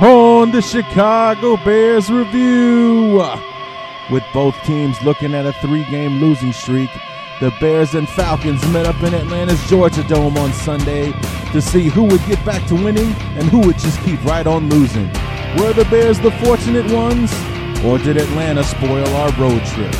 on 0.00 0.52
the 0.52 0.62
Chicago 0.62 1.56
Bears 1.56 2.10
review, 2.10 3.22
with 4.10 4.22
both 4.32 4.54
teams 4.64 5.00
looking 5.02 5.34
at 5.34 5.46
a 5.46 5.52
three 5.54 5.84
game 5.86 6.20
losing 6.20 6.52
streak, 6.52 6.90
the 7.40 7.52
Bears 7.60 7.94
and 7.94 8.08
Falcons 8.08 8.66
met 8.68 8.86
up 8.86 9.02
in 9.02 9.14
Atlanta's 9.14 9.62
Georgia 9.68 10.04
Dome 10.04 10.36
on 10.38 10.52
Sunday 10.52 11.12
to 11.52 11.60
see 11.60 11.88
who 11.88 12.04
would 12.04 12.24
get 12.26 12.44
back 12.44 12.66
to 12.68 12.74
winning 12.74 13.12
and 13.36 13.44
who 13.44 13.58
would 13.60 13.78
just 13.78 14.00
keep 14.02 14.22
right 14.24 14.46
on 14.46 14.68
losing. 14.68 15.08
Were 15.58 15.72
the 15.72 15.86
Bears 15.90 16.20
the 16.20 16.30
fortunate 16.32 16.90
ones, 16.92 17.32
or 17.84 17.98
did 17.98 18.16
Atlanta 18.16 18.62
spoil 18.62 19.08
our 19.16 19.32
road 19.32 19.64
trip? 19.66 19.94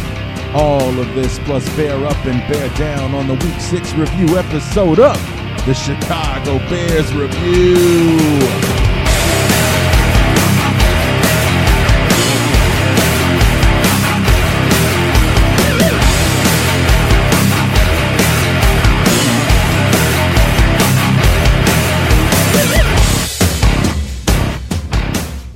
All 0.55 0.99
of 0.99 1.15
this 1.15 1.39
plus 1.41 1.69
bear 1.77 2.07
up 2.07 2.25
and 2.25 2.41
bear 2.53 2.69
down 2.77 3.15
on 3.15 3.27
the 3.27 3.35
Week 3.35 3.61
6 3.61 3.95
review 3.95 4.39
episode 4.39 5.01
of 5.01 5.17
the 5.67 5.75
Chicago 5.75 6.59
Bears 6.71 7.13
Review. 7.15 8.78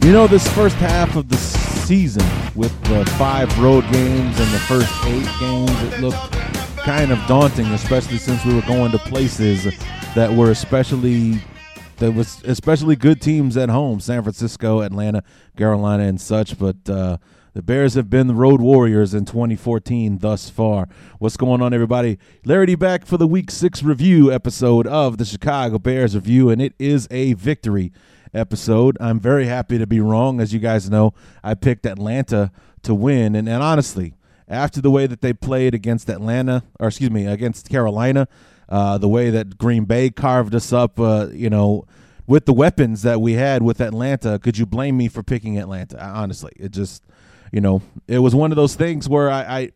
You 0.03 0.11
know, 0.11 0.27
this 0.27 0.49
first 0.49 0.75
half 0.79 1.15
of 1.15 1.29
the 1.29 1.37
season 1.37 2.27
with 2.57 2.77
the 2.87 3.09
five 3.17 3.57
road 3.61 3.85
games 3.93 4.41
and 4.41 4.53
the 4.53 4.59
first 4.67 4.93
eight 5.05 5.29
games, 5.39 5.71
it 5.85 6.01
looked 6.01 6.33
kind 6.79 7.13
of 7.13 7.25
daunting, 7.29 7.67
especially 7.67 8.19
since 8.19 8.45
we 8.45 8.53
were 8.53 8.63
going 8.63 8.91
to 8.91 8.99
places 8.99 9.63
that 10.17 10.33
were 10.33 10.51
especially 10.51 11.41
that 11.99 12.11
was 12.11 12.43
especially 12.43 12.97
good 12.97 13.21
teams 13.21 13.57
at 13.57 13.69
home: 13.69 14.01
San 14.01 14.25
Francisco, 14.25 14.81
Atlanta, 14.81 15.23
Carolina, 15.57 16.03
and 16.03 16.21
such. 16.21 16.59
But 16.59 16.91
uh, 16.91 17.19
the 17.53 17.63
Bears 17.63 17.95
have 17.95 18.11
been 18.11 18.27
the 18.27 18.35
road 18.35 18.61
warriors 18.61 19.15
in 19.15 19.25
2014 19.25 20.19
thus 20.19 20.51
far. 20.51 20.89
What's 21.21 21.37
going 21.37 21.63
on, 21.63 21.73
everybody? 21.73 22.19
Larry 22.45 22.67
D 22.67 22.75
back 22.75 23.07
for 23.07 23.19
the 23.19 23.29
Week 23.29 23.53
Six 23.53 23.85
review 23.85 24.33
episode 24.33 24.89
of 24.89 25.19
the 25.19 25.25
Chicago 25.25 25.79
Bears 25.79 26.17
review, 26.17 26.51
and 26.51 26.61
it 26.61 26.75
is 26.81 27.07
a 27.13 27.35
victory 27.35 27.93
episode. 28.35 28.97
I'm 29.01 29.21
very 29.21 29.47
happy 29.47 29.79
to 29.79 29.87
be 29.87 30.01
wrong. 30.01 30.41
As 30.41 30.53
you 30.53 30.59
guys 30.59 30.91
know, 30.91 31.15
I 31.43 31.55
picked 31.55 31.87
Atlanta 31.87 32.51
to 32.83 32.95
win. 32.95 33.35
And, 33.35 33.49
and 33.49 33.63
honestly, 33.63 34.15
after 34.49 34.81
the 34.81 34.91
way 34.91 35.07
that 35.07 35.21
they 35.21 35.33
played 35.33 35.75
against 35.75 36.09
Atlanta, 36.09 36.65
or 36.79 36.89
excuse 36.89 37.11
me, 37.11 37.27
against 37.27 37.69
Carolina, 37.69 38.29
uh, 38.69 38.99
the 38.99 39.09
way 39.09 39.31
that 39.31 39.59
Green 39.59 39.85
Bay 39.85 40.11
carved 40.11 40.55
us 40.55 40.73
up, 40.73 40.99
uh, 40.99 41.29
you 41.33 41.51
know, 41.51 41.87
with 42.27 42.47
the 42.47 42.53
weapons 42.53 43.03
that 43.03 43.21
we 43.21 43.35
had 43.35 43.63
with 43.63 43.81
Atlanta, 43.81 44.39
could 44.39 44.57
you 44.57 44.65
blame 44.67 44.97
me 44.97 45.09
for 45.09 45.23
picking 45.23 45.59
Atlanta? 45.59 46.03
Honestly, 46.03 46.53
it 46.57 46.71
just, 46.71 47.05
you 47.51 47.61
know, 47.61 47.83
it 48.07 48.19
was 48.19 48.35
one 48.35 48.53
of 48.53 48.57
those 48.57 48.75
things 48.75 49.09
where 49.09 49.31
I, 49.31 49.71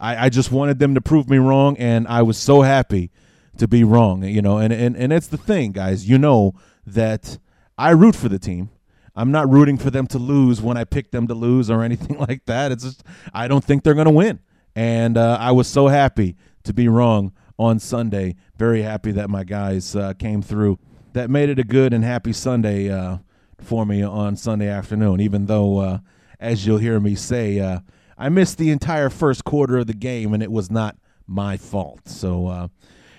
I, 0.00 0.24
I 0.24 0.28
just 0.28 0.50
wanted 0.50 0.78
them 0.78 0.94
to 0.94 1.00
prove 1.00 1.28
me 1.28 1.38
wrong, 1.38 1.76
and 1.76 2.08
I 2.08 2.22
was 2.22 2.36
so 2.38 2.62
happy 2.62 3.10
to 3.58 3.68
be 3.68 3.84
wrong, 3.84 4.24
you 4.24 4.42
know, 4.42 4.58
and, 4.58 4.72
and, 4.72 4.96
and 4.96 5.12
it's 5.12 5.28
the 5.28 5.36
thing, 5.36 5.72
guys, 5.72 6.08
you 6.08 6.18
know, 6.18 6.54
that 6.86 7.38
I 7.78 7.90
root 7.90 8.14
for 8.14 8.28
the 8.28 8.38
team. 8.38 8.70
I'm 9.14 9.30
not 9.30 9.50
rooting 9.50 9.76
for 9.76 9.90
them 9.90 10.06
to 10.08 10.18
lose 10.18 10.62
when 10.62 10.76
I 10.76 10.84
pick 10.84 11.10
them 11.10 11.26
to 11.28 11.34
lose 11.34 11.70
or 11.70 11.82
anything 11.84 12.18
like 12.18 12.44
that. 12.46 12.72
It's 12.72 12.84
just 12.84 13.02
I 13.32 13.48
don't 13.48 13.64
think 13.64 13.82
they're 13.82 13.94
going 13.94 14.06
to 14.06 14.10
win. 14.10 14.40
And 14.74 15.18
uh, 15.18 15.36
I 15.38 15.52
was 15.52 15.68
so 15.68 15.88
happy 15.88 16.36
to 16.64 16.72
be 16.72 16.88
wrong 16.88 17.32
on 17.58 17.78
Sunday. 17.78 18.36
Very 18.56 18.82
happy 18.82 19.12
that 19.12 19.28
my 19.28 19.44
guys 19.44 19.94
uh, 19.94 20.14
came 20.14 20.42
through. 20.42 20.78
That 21.12 21.28
made 21.28 21.50
it 21.50 21.58
a 21.58 21.64
good 21.64 21.92
and 21.92 22.02
happy 22.02 22.32
Sunday 22.32 22.90
uh, 22.90 23.18
for 23.60 23.84
me 23.84 24.02
on 24.02 24.36
Sunday 24.36 24.68
afternoon. 24.68 25.20
Even 25.20 25.44
though, 25.44 25.78
uh, 25.78 25.98
as 26.40 26.66
you'll 26.66 26.78
hear 26.78 26.98
me 27.00 27.14
say, 27.14 27.60
uh, 27.60 27.80
I 28.16 28.30
missed 28.30 28.56
the 28.56 28.70
entire 28.70 29.10
first 29.10 29.44
quarter 29.44 29.78
of 29.78 29.88
the 29.88 29.94
game, 29.94 30.32
and 30.32 30.42
it 30.42 30.50
was 30.50 30.70
not 30.70 30.96
my 31.26 31.58
fault. 31.58 32.08
So 32.08 32.46
uh, 32.46 32.68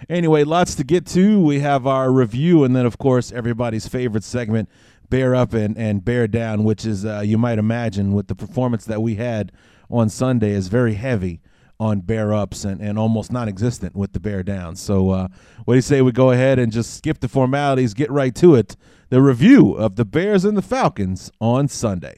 Anyway, 0.09 0.43
lots 0.43 0.75
to 0.75 0.83
get 0.83 1.05
to. 1.07 1.39
We 1.39 1.59
have 1.59 1.87
our 1.87 2.11
review, 2.11 2.63
and 2.63 2.75
then, 2.75 2.85
of 2.85 2.97
course, 2.97 3.31
everybody's 3.31 3.87
favorite 3.87 4.23
segment, 4.23 4.69
Bear 5.09 5.35
Up 5.35 5.53
and, 5.53 5.77
and 5.77 6.03
Bear 6.03 6.27
Down, 6.27 6.63
which 6.63 6.85
is, 6.85 7.05
uh, 7.05 7.21
you 7.21 7.37
might 7.37 7.59
imagine, 7.59 8.13
with 8.13 8.27
the 8.27 8.35
performance 8.35 8.85
that 8.85 9.01
we 9.01 9.15
had 9.15 9.51
on 9.89 10.09
Sunday, 10.09 10.51
is 10.51 10.67
very 10.67 10.95
heavy 10.95 11.41
on 11.79 11.99
bear 11.99 12.33
ups 12.33 12.63
and, 12.63 12.81
and 12.81 12.97
almost 12.97 13.31
non 13.31 13.49
existent 13.49 13.95
with 13.95 14.13
the 14.13 14.19
bear 14.19 14.43
downs. 14.43 14.81
So, 14.81 15.09
uh, 15.09 15.27
what 15.65 15.73
do 15.73 15.77
you 15.77 15.81
say 15.81 16.01
we 16.01 16.11
go 16.11 16.31
ahead 16.31 16.59
and 16.59 16.71
just 16.71 16.95
skip 16.95 17.19
the 17.19 17.27
formalities, 17.27 17.93
get 17.93 18.11
right 18.11 18.33
to 18.35 18.55
it? 18.55 18.75
The 19.09 19.21
review 19.21 19.73
of 19.73 19.95
the 19.95 20.05
Bears 20.05 20.45
and 20.45 20.57
the 20.57 20.61
Falcons 20.61 21.31
on 21.39 21.67
Sunday. 21.67 22.15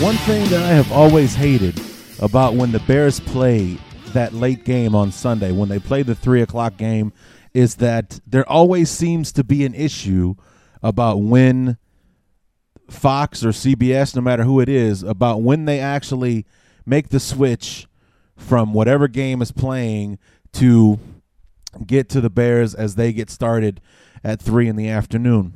One 0.00 0.16
thing 0.16 0.48
that 0.48 0.62
I 0.62 0.68
have 0.68 0.90
always 0.92 1.34
hated 1.34 1.78
about 2.20 2.54
when 2.54 2.72
the 2.72 2.78
Bears 2.80 3.20
play 3.20 3.76
that 4.14 4.32
late 4.32 4.64
game 4.64 4.94
on 4.94 5.12
Sunday, 5.12 5.52
when 5.52 5.68
they 5.68 5.78
play 5.78 6.02
the 6.02 6.14
three 6.14 6.40
o'clock 6.40 6.78
game, 6.78 7.12
is 7.52 7.74
that 7.76 8.18
there 8.26 8.48
always 8.48 8.88
seems 8.88 9.30
to 9.32 9.44
be 9.44 9.62
an 9.66 9.74
issue 9.74 10.36
about 10.82 11.16
when 11.16 11.76
Fox 12.88 13.44
or 13.44 13.50
CBS, 13.50 14.16
no 14.16 14.22
matter 14.22 14.44
who 14.44 14.58
it 14.58 14.70
is, 14.70 15.02
about 15.02 15.42
when 15.42 15.66
they 15.66 15.80
actually 15.80 16.46
make 16.86 17.10
the 17.10 17.20
switch 17.20 17.86
from 18.38 18.72
whatever 18.72 19.06
game 19.06 19.42
is 19.42 19.52
playing 19.52 20.18
to 20.54 20.98
get 21.86 22.08
to 22.08 22.22
the 22.22 22.30
Bears 22.30 22.74
as 22.74 22.94
they 22.94 23.12
get 23.12 23.28
started 23.28 23.82
at 24.24 24.40
three 24.40 24.66
in 24.66 24.76
the 24.76 24.88
afternoon. 24.88 25.52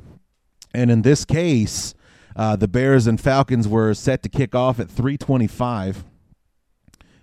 And 0.71 0.91
in 0.91 1.01
this 1.01 1.25
case, 1.25 1.95
uh, 2.35 2.55
the 2.55 2.67
Bears 2.67 3.07
and 3.07 3.19
Falcons 3.19 3.67
were 3.67 3.93
set 3.93 4.23
to 4.23 4.29
kick 4.29 4.53
off 4.53 4.79
at 4.79 4.87
3:25 4.87 6.03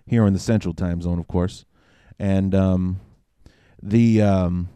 here 0.07 0.27
in 0.27 0.33
the 0.33 0.39
Central 0.39 0.75
Time 0.75 1.01
Zone, 1.01 1.19
of 1.19 1.29
course, 1.29 1.65
and 2.19 2.55
um, 2.55 3.01
the 3.83 4.23
um, 4.23 4.69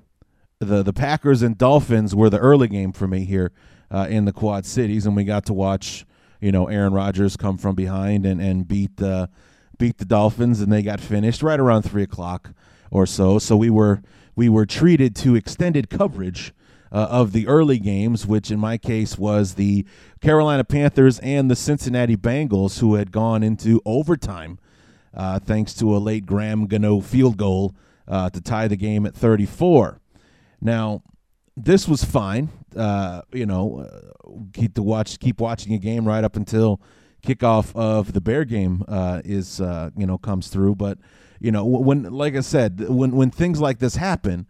the 0.59 0.83
the 0.83 0.93
Packers 0.93 1.43
and 1.43 1.57
Dolphins 1.57 2.15
were 2.15 2.31
the 2.31 2.39
early 2.39 2.69
game 2.69 2.93
for 2.93 3.07
me 3.07 3.25
here 3.25 3.53
uh, 3.91 4.07
in 4.11 4.25
the 4.25 4.33
Quad 4.33 4.67
Cities, 4.67 5.07
and 5.07 5.17
we 5.17 5.25
got 5.25 5.47
to 5.47 5.53
watch 5.53 6.05
you 6.41 6.53
know 6.53 6.67
Aaron 6.67 6.93
Rodgers 6.93 7.37
come 7.37 7.57
from 7.57 7.75
behind 7.75 8.27
and 8.27 8.41
and 8.41 8.69
beat 8.69 8.97
the 8.99 9.31
beat 9.79 9.99
the 9.99 10.05
Dolphins, 10.05 10.61
and 10.61 10.73
they 10.73 10.83
got 10.83 11.01
finished 11.01 11.43
right 11.43 11.61
around 11.61 11.83
three 11.83 12.03
o'clock 12.03 12.53
or 12.91 13.07
so. 13.07 13.39
So 13.39 13.57
we 13.57 13.71
were 13.71 14.03
we 14.35 14.49
were 14.49 14.67
treated 14.67 15.17
to 15.17 15.35
extended 15.35 15.89
coverage 15.89 16.53
uh, 16.97 17.09
of 17.11 17.33
the 17.33 17.47
early 17.47 17.79
games, 17.79 18.27
which 18.27 18.51
in 18.51 18.59
my 18.59 18.79
case 18.79 19.19
was 19.19 19.57
the 19.57 19.85
Carolina 20.23 20.65
Panthers 20.65 21.19
and 21.19 21.51
the 21.51 21.55
Cincinnati 21.55 22.17
Bengals, 22.17 22.79
who 22.79 22.95
had 22.95 23.13
gone 23.13 23.43
into 23.43 23.83
overtime 23.85 24.59
uh, 25.13 25.39
thanks 25.39 25.75
to 25.75 25.95
a 25.95 25.99
late 25.99 26.25
Graham 26.25 26.67
Gano 26.67 27.01
field 27.01 27.37
goal 27.37 27.77
uh, 28.09 28.31
to 28.31 28.41
tie 28.41 28.67
the 28.67 28.77
game 28.77 29.05
at 29.05 29.15
34. 29.15 30.01
Now, 30.63 31.03
this 31.55 31.87
was 31.87 32.03
fine. 32.03 32.49
Uh, 32.75 33.21
you 33.31 33.45
know, 33.45 33.81
uh, 33.81 34.31
keep 34.55 34.73
to 34.77 34.83
watch, 34.83 35.19
keep 35.19 35.39
watching 35.39 35.75
a 35.75 35.79
game 35.79 36.09
right 36.09 36.25
up 36.25 36.35
until 36.35 36.81
kickoff 37.23 37.77
of 37.77 38.15
the 38.15 38.23
Bear 38.23 38.47
game 38.47 38.83
uh, 38.89 39.21
is 39.23 39.61
you 39.61 40.07
know 40.07 40.17
comes 40.17 40.49
through. 40.49 40.77
But 40.77 40.97
you 41.41 41.53
know, 41.53 41.67
when 41.67 42.05
like 42.05 42.37
I 42.37 42.41
said, 42.41 42.89
when 42.89 43.13
when 43.13 43.31
things 43.31 43.61
like 43.61 43.81
this 43.81 43.97
happen 43.97 44.47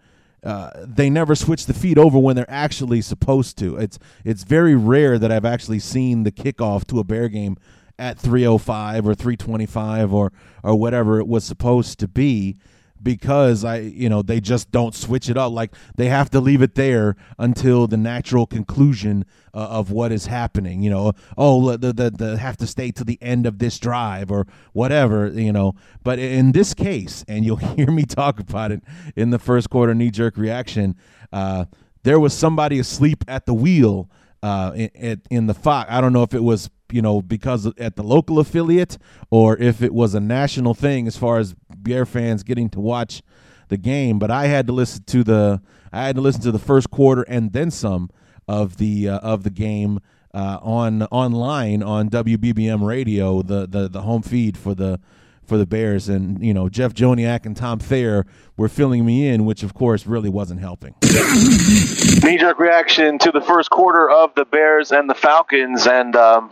uh, 0.47 0.71
they 0.77 1.11
never 1.11 1.35
switch 1.35 1.67
the 1.67 1.75
feed 1.75 1.99
over 1.99 2.19
when 2.19 2.37
they're 2.37 2.51
actually 2.51 3.01
supposed 3.01 3.59
to. 3.59 3.77
It's 3.77 3.99
it's 4.25 4.45
very 4.45 4.77
rare 4.77 5.19
that 5.19 5.33
I've 5.33 5.45
actually 5.45 5.81
seen 5.81 6.23
the 6.23 6.31
kickoff 6.31 6.87
to 6.87 7.01
a 7.01 7.05
Bear 7.05 7.29
game 7.29 7.57
at 7.99 8.19
305 8.19 9.09
or 9.09 9.15
325 9.15 10.15
or 10.15 10.33
or 10.63 10.77
whatever 10.77 11.19
it 11.19 11.27
was 11.27 11.45
supposed 11.45 11.99
to 11.99 12.09
be. 12.09 12.57
Because 13.03 13.65
I, 13.65 13.79
you 13.79 14.09
know, 14.09 14.23
they 14.23 14.41
just 14.41 14.71
don't 14.71 14.95
switch 14.95 15.29
it 15.29 15.37
up. 15.37 15.53
Like 15.53 15.75
they 15.97 16.09
have 16.09 16.31
to 16.31 16.41
leave 16.41 16.63
it 16.63 16.75
there 16.75 17.17
until 17.39 17.87
the 17.87 17.97
natural 17.97 18.47
conclusion 18.47 19.25
uh, 19.55 19.59
of 19.59 19.91
what 19.91 20.13
is 20.13 20.27
happening. 20.27 20.83
You 20.83 20.91
know, 20.91 21.13
oh, 21.37 21.77
the, 21.77 21.93
the 21.93 22.11
the 22.11 22.39
have 22.39 22.57
to 22.59 22.67
stay 22.67 22.91
to 22.93 23.05
the 23.05 23.19
end 23.23 23.47
of 23.47 23.59
this 23.59 23.79
drive 23.79 24.31
or 24.31 24.47
whatever. 24.73 25.29
You 25.29 25.53
know, 25.53 25.75
but 26.03 26.19
in 26.19 26.53
this 26.53 26.75
case, 26.75 27.25
and 27.29 27.45
you'll 27.45 27.57
hear 27.77 27.91
me 27.91 28.05
talk 28.05 28.41
about 28.41 28.73
it 28.73 28.83
in 29.15 29.31
the 29.31 29.39
first 29.39 29.71
quarter 29.71 29.95
knee 29.95 30.11
jerk 30.11 30.37
reaction. 30.37 30.97
Uh, 31.33 31.67
there 32.03 32.21
was 32.21 32.33
somebody 32.33 32.79
asleep 32.79 33.25
at 33.27 33.47
the 33.47 33.55
wheel 33.55 34.09
uh, 34.43 34.73
in, 34.75 35.23
in 35.31 35.47
the 35.47 35.55
Fox. 35.55 35.91
I 35.91 36.01
don't 36.01 36.13
know 36.13 36.23
if 36.23 36.35
it 36.35 36.43
was 36.43 36.71
you 36.93 37.03
know 37.03 37.21
because 37.21 37.67
at 37.79 37.97
the 37.97 38.03
local 38.03 38.39
affiliate 38.39 38.99
or 39.31 39.57
if 39.57 39.83
it 39.83 39.93
was 39.93 40.15
a 40.15 40.21
national 40.21 40.75
thing 40.75 41.07
as 41.07 41.17
far 41.17 41.39
as 41.39 41.55
Bear 41.87 42.07
fans 42.07 42.43
getting 42.43 42.69
to 42.71 42.81
watch 42.81 43.23
the 43.69 43.77
game. 43.77 44.19
But 44.19 44.31
I 44.31 44.47
had 44.47 44.67
to 44.67 44.73
listen 44.73 45.05
to 45.05 45.25
the 45.25 45.61
I 45.93 46.07
had 46.07 46.17
to 46.17 46.23
listen 46.23 46.43
to 46.43 46.53
the 46.53 46.59
first 46.59 46.91
quarter 46.91 47.23
and 47.23 47.53
then 47.53 47.71
some 47.71 48.11
of 48.49 48.77
the 48.77 49.09
uh, 49.09 49.19
of 49.19 49.43
the 49.43 49.51
game 49.51 50.01
uh, 50.35 50.59
on 50.63 51.05
online 51.05 51.83
on 51.83 52.11
WBBM 52.11 52.87
radio, 52.87 53.43
the, 53.43 53.67
the 53.67 53.89
the 53.89 54.03
home 54.03 54.23
feed 54.23 54.57
for 54.57 54.75
the 54.75 55.01
for 55.47 55.57
the 55.57 55.67
Bears. 55.67 56.09
And, 56.09 56.45
you 56.45 56.53
know, 56.53 56.69
Jeff 56.69 56.93
Joniak 56.93 57.47
and 57.47 57.57
Tom 57.57 57.79
Thayer 57.79 58.27
were 58.57 58.69
filling 58.69 59.07
me 59.07 59.29
in, 59.29 59.45
which, 59.45 59.63
of 59.63 59.75
course, 59.75 60.07
really 60.07 60.29
wasn't 60.29 60.61
helping. 60.61 60.95
Knee 61.03 62.39
jerk 62.39 62.59
reaction 62.59 63.19
to 63.21 63.31
the 63.31 63.41
first 63.41 63.71
quarter 63.71 64.11
of 64.11 64.35
the 64.35 64.45
Bears 64.45 64.93
and 64.93 65.09
the 65.09 65.15
Falcons. 65.15 65.87
And, 65.87 66.17
um, 66.17 66.51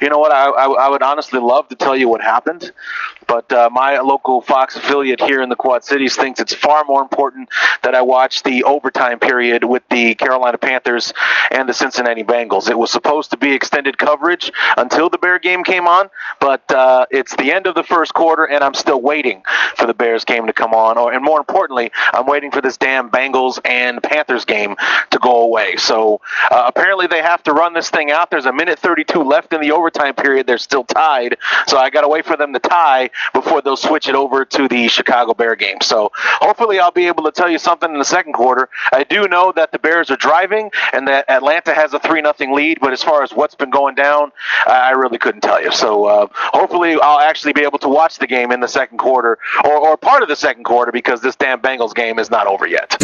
you 0.00 0.08
know 0.08 0.18
what? 0.18 0.32
I, 0.32 0.48
I, 0.50 0.86
I, 0.86 0.88
would 0.88 1.02
honestly 1.02 1.40
love 1.40 1.68
to 1.68 1.74
tell 1.74 1.96
you 1.96 2.08
what 2.08 2.20
happened, 2.20 2.70
but 3.26 3.50
uh, 3.52 3.68
my 3.72 3.98
local 3.98 4.40
Fox 4.40 4.76
affiliate 4.76 5.20
here 5.20 5.42
in 5.42 5.48
the 5.48 5.56
Quad 5.56 5.84
Cities 5.84 6.16
thinks 6.16 6.40
it's 6.40 6.54
far 6.54 6.84
more 6.84 7.02
important 7.02 7.48
that 7.82 7.94
I 7.94 8.02
watch 8.02 8.42
the 8.42 8.64
overtime 8.64 9.18
period 9.18 9.64
with 9.64 9.82
the 9.90 10.14
Carolina 10.14 10.58
Panthers 10.58 11.12
and 11.50 11.68
the 11.68 11.74
Cincinnati 11.74 12.22
Bengals. 12.22 12.70
It 12.70 12.78
was 12.78 12.90
supposed 12.90 13.30
to 13.32 13.36
be 13.36 13.52
extended 13.52 13.98
coverage 13.98 14.52
until 14.76 15.08
the 15.10 15.18
Bear 15.18 15.38
game 15.38 15.64
came 15.64 15.86
on, 15.86 16.08
but 16.40 16.70
uh, 16.70 17.06
it's 17.10 17.34
the 17.36 17.52
end 17.52 17.66
of 17.66 17.74
the 17.74 17.82
first 17.82 18.14
quarter, 18.14 18.44
and 18.44 18.62
I'm 18.62 18.74
still 18.74 19.00
waiting 19.00 19.42
for 19.76 19.86
the 19.86 19.94
Bears 19.94 20.24
game 20.24 20.46
to 20.46 20.52
come 20.52 20.72
on. 20.72 20.98
Or, 20.98 21.12
and 21.12 21.24
more 21.24 21.38
importantly, 21.38 21.90
I'm 22.12 22.26
waiting 22.26 22.50
for 22.50 22.60
this 22.60 22.76
damn 22.76 23.10
Bengals 23.10 23.58
and 23.64 24.02
Panthers 24.02 24.44
game 24.44 24.76
to 25.10 25.18
go 25.18 25.42
away. 25.42 25.76
So 25.76 26.20
uh, 26.50 26.64
apparently 26.66 27.06
they 27.06 27.22
have 27.22 27.42
to 27.44 27.52
run 27.52 27.74
this 27.74 27.90
thing 27.90 28.10
out. 28.10 28.30
There's 28.30 28.46
a 28.46 28.52
minute 28.52 28.78
32 28.78 29.22
left 29.22 29.52
in 29.52 29.60
the 29.60 29.72
overtime 29.72 30.14
period. 30.14 30.46
They're 30.46 30.58
still 30.58 30.84
tied, 30.84 31.36
so 31.66 31.78
I 31.78 31.90
got 31.90 32.02
to 32.02 32.08
wait 32.08 32.24
for 32.24 32.36
them 32.36 32.52
to 32.52 32.58
tie 32.58 33.10
before 33.32 33.62
they'll 33.62 33.76
switch 33.76 34.08
it 34.08 34.14
over 34.14 34.44
to 34.44 34.68
the 34.68 34.88
Chicago 34.88 35.34
Bear 35.34 35.56
game. 35.56 35.78
So 35.82 36.10
hopefully 36.14 36.78
I'll 36.78 36.90
be 36.90 37.06
able 37.06 37.24
to 37.24 37.32
tell 37.32 37.48
you 37.48 37.58
something 37.58 37.90
in 37.90 37.98
the 37.98 38.04
second 38.04 38.32
quarter. 38.32 38.68
I 38.92 39.04
do 39.04 39.28
know 39.28 39.52
that 39.56 39.72
the 39.72 39.78
Bears 39.78 40.10
are 40.10 40.16
driving 40.16 40.70
and 40.92 41.08
that 41.08 41.28
Atlanta 41.28 41.74
has 41.74 41.94
a 41.94 41.98
three 41.98 42.20
nothing 42.20 42.54
lead, 42.54 42.78
but 42.80 42.92
as 42.92 43.02
far 43.02 43.22
as 43.22 43.32
what's 43.32 43.54
been 43.54 43.70
going 43.70 43.94
down, 43.94 44.32
I 44.66 44.90
really 44.90 45.18
couldn't 45.18 45.42
tell 45.42 45.62
you. 45.62 45.72
So 45.72 46.04
uh, 46.06 46.26
hopefully 46.32 46.96
I'll 47.00 47.20
actually 47.20 47.52
be 47.52 47.62
able 47.62 47.78
to 47.80 47.88
watch 47.88 48.18
the 48.18 48.26
game 48.26 48.52
in 48.52 48.60
the 48.60 48.68
second 48.68 48.98
quarter 48.98 49.38
or, 49.64 49.76
or 49.76 49.96
part 49.96 50.22
of 50.22 50.28
the 50.28 50.36
second 50.36 50.64
quarter 50.64 50.92
because 50.92 51.20
this 51.20 51.36
damn 51.36 51.60
Bengals 51.60 51.94
game 51.94 52.18
is 52.18 52.30
not 52.30 52.46
over 52.46 52.66
yet. 52.66 52.96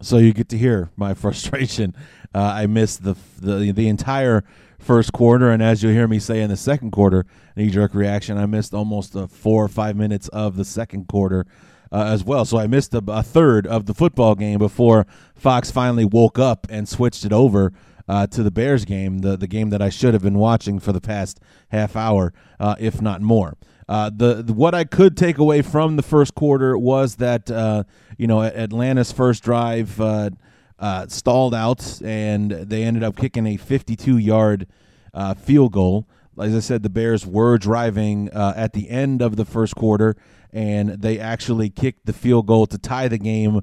So 0.00 0.18
you 0.18 0.32
get 0.32 0.48
to 0.50 0.58
hear 0.58 0.90
my 0.96 1.14
frustration. 1.14 1.94
Uh, 2.34 2.40
I 2.40 2.66
missed 2.66 3.04
the, 3.04 3.16
the 3.40 3.72
the 3.72 3.88
entire 3.88 4.44
first 4.78 5.12
quarter, 5.12 5.50
and 5.50 5.62
as 5.62 5.82
you'll 5.82 5.92
hear 5.92 6.08
me 6.08 6.18
say 6.18 6.40
in 6.40 6.50
the 6.50 6.56
second 6.56 6.90
quarter, 6.90 7.26
knee 7.56 7.70
jerk 7.70 7.94
reaction, 7.94 8.38
I 8.38 8.46
missed 8.46 8.72
almost 8.72 9.14
a 9.14 9.28
four 9.28 9.64
or 9.64 9.68
five 9.68 9.96
minutes 9.96 10.28
of 10.28 10.56
the 10.56 10.64
second 10.64 11.08
quarter 11.08 11.46
uh, 11.92 12.04
as 12.04 12.24
well. 12.24 12.44
So 12.44 12.58
I 12.58 12.66
missed 12.66 12.94
a, 12.94 13.02
a, 13.08 13.22
third 13.22 13.66
of 13.66 13.86
the 13.86 13.94
football 13.94 14.34
game 14.34 14.58
before 14.58 15.06
Fox 15.34 15.70
finally 15.70 16.04
woke 16.04 16.38
up 16.38 16.66
and 16.70 16.88
switched 16.88 17.24
it 17.24 17.32
over. 17.32 17.72
Uh, 18.10 18.26
to 18.26 18.42
the 18.42 18.50
Bears 18.50 18.86
game, 18.86 19.18
the 19.18 19.36
the 19.36 19.46
game 19.46 19.68
that 19.68 19.82
I 19.82 19.90
should 19.90 20.14
have 20.14 20.22
been 20.22 20.38
watching 20.38 20.78
for 20.78 20.92
the 20.92 21.00
past 21.00 21.40
half 21.68 21.94
hour, 21.94 22.32
uh, 22.58 22.74
if 22.80 23.02
not 23.02 23.20
more. 23.20 23.58
Uh, 23.86 24.10
the, 24.14 24.42
the, 24.42 24.52
what 24.54 24.74
I 24.74 24.84
could 24.84 25.14
take 25.14 25.36
away 25.36 25.60
from 25.60 25.96
the 25.96 26.02
first 26.02 26.34
quarter 26.34 26.78
was 26.78 27.16
that 27.16 27.50
uh, 27.50 27.84
you 28.16 28.26
know 28.26 28.40
Atlanta's 28.40 29.12
first 29.12 29.42
drive 29.42 30.00
uh, 30.00 30.30
uh, 30.78 31.06
stalled 31.08 31.54
out, 31.54 32.00
and 32.02 32.50
they 32.50 32.84
ended 32.84 33.02
up 33.02 33.16
kicking 33.16 33.46
a 33.46 33.56
52 33.56 34.18
yard 34.18 34.66
uh, 35.14 35.34
field 35.34 35.72
goal. 35.72 36.08
As 36.40 36.54
I 36.54 36.60
said, 36.60 36.82
the 36.82 36.88
Bears 36.88 37.26
were 37.26 37.58
driving 37.58 38.30
uh, 38.30 38.54
at 38.56 38.72
the 38.72 38.88
end 38.88 39.20
of 39.20 39.36
the 39.36 39.44
first 39.44 39.74
quarter, 39.74 40.16
and 40.52 40.90
they 40.90 41.18
actually 41.18 41.68
kicked 41.68 42.06
the 42.06 42.12
field 42.12 42.46
goal 42.46 42.66
to 42.66 42.78
tie 42.78 43.08
the 43.08 43.18
game 43.18 43.62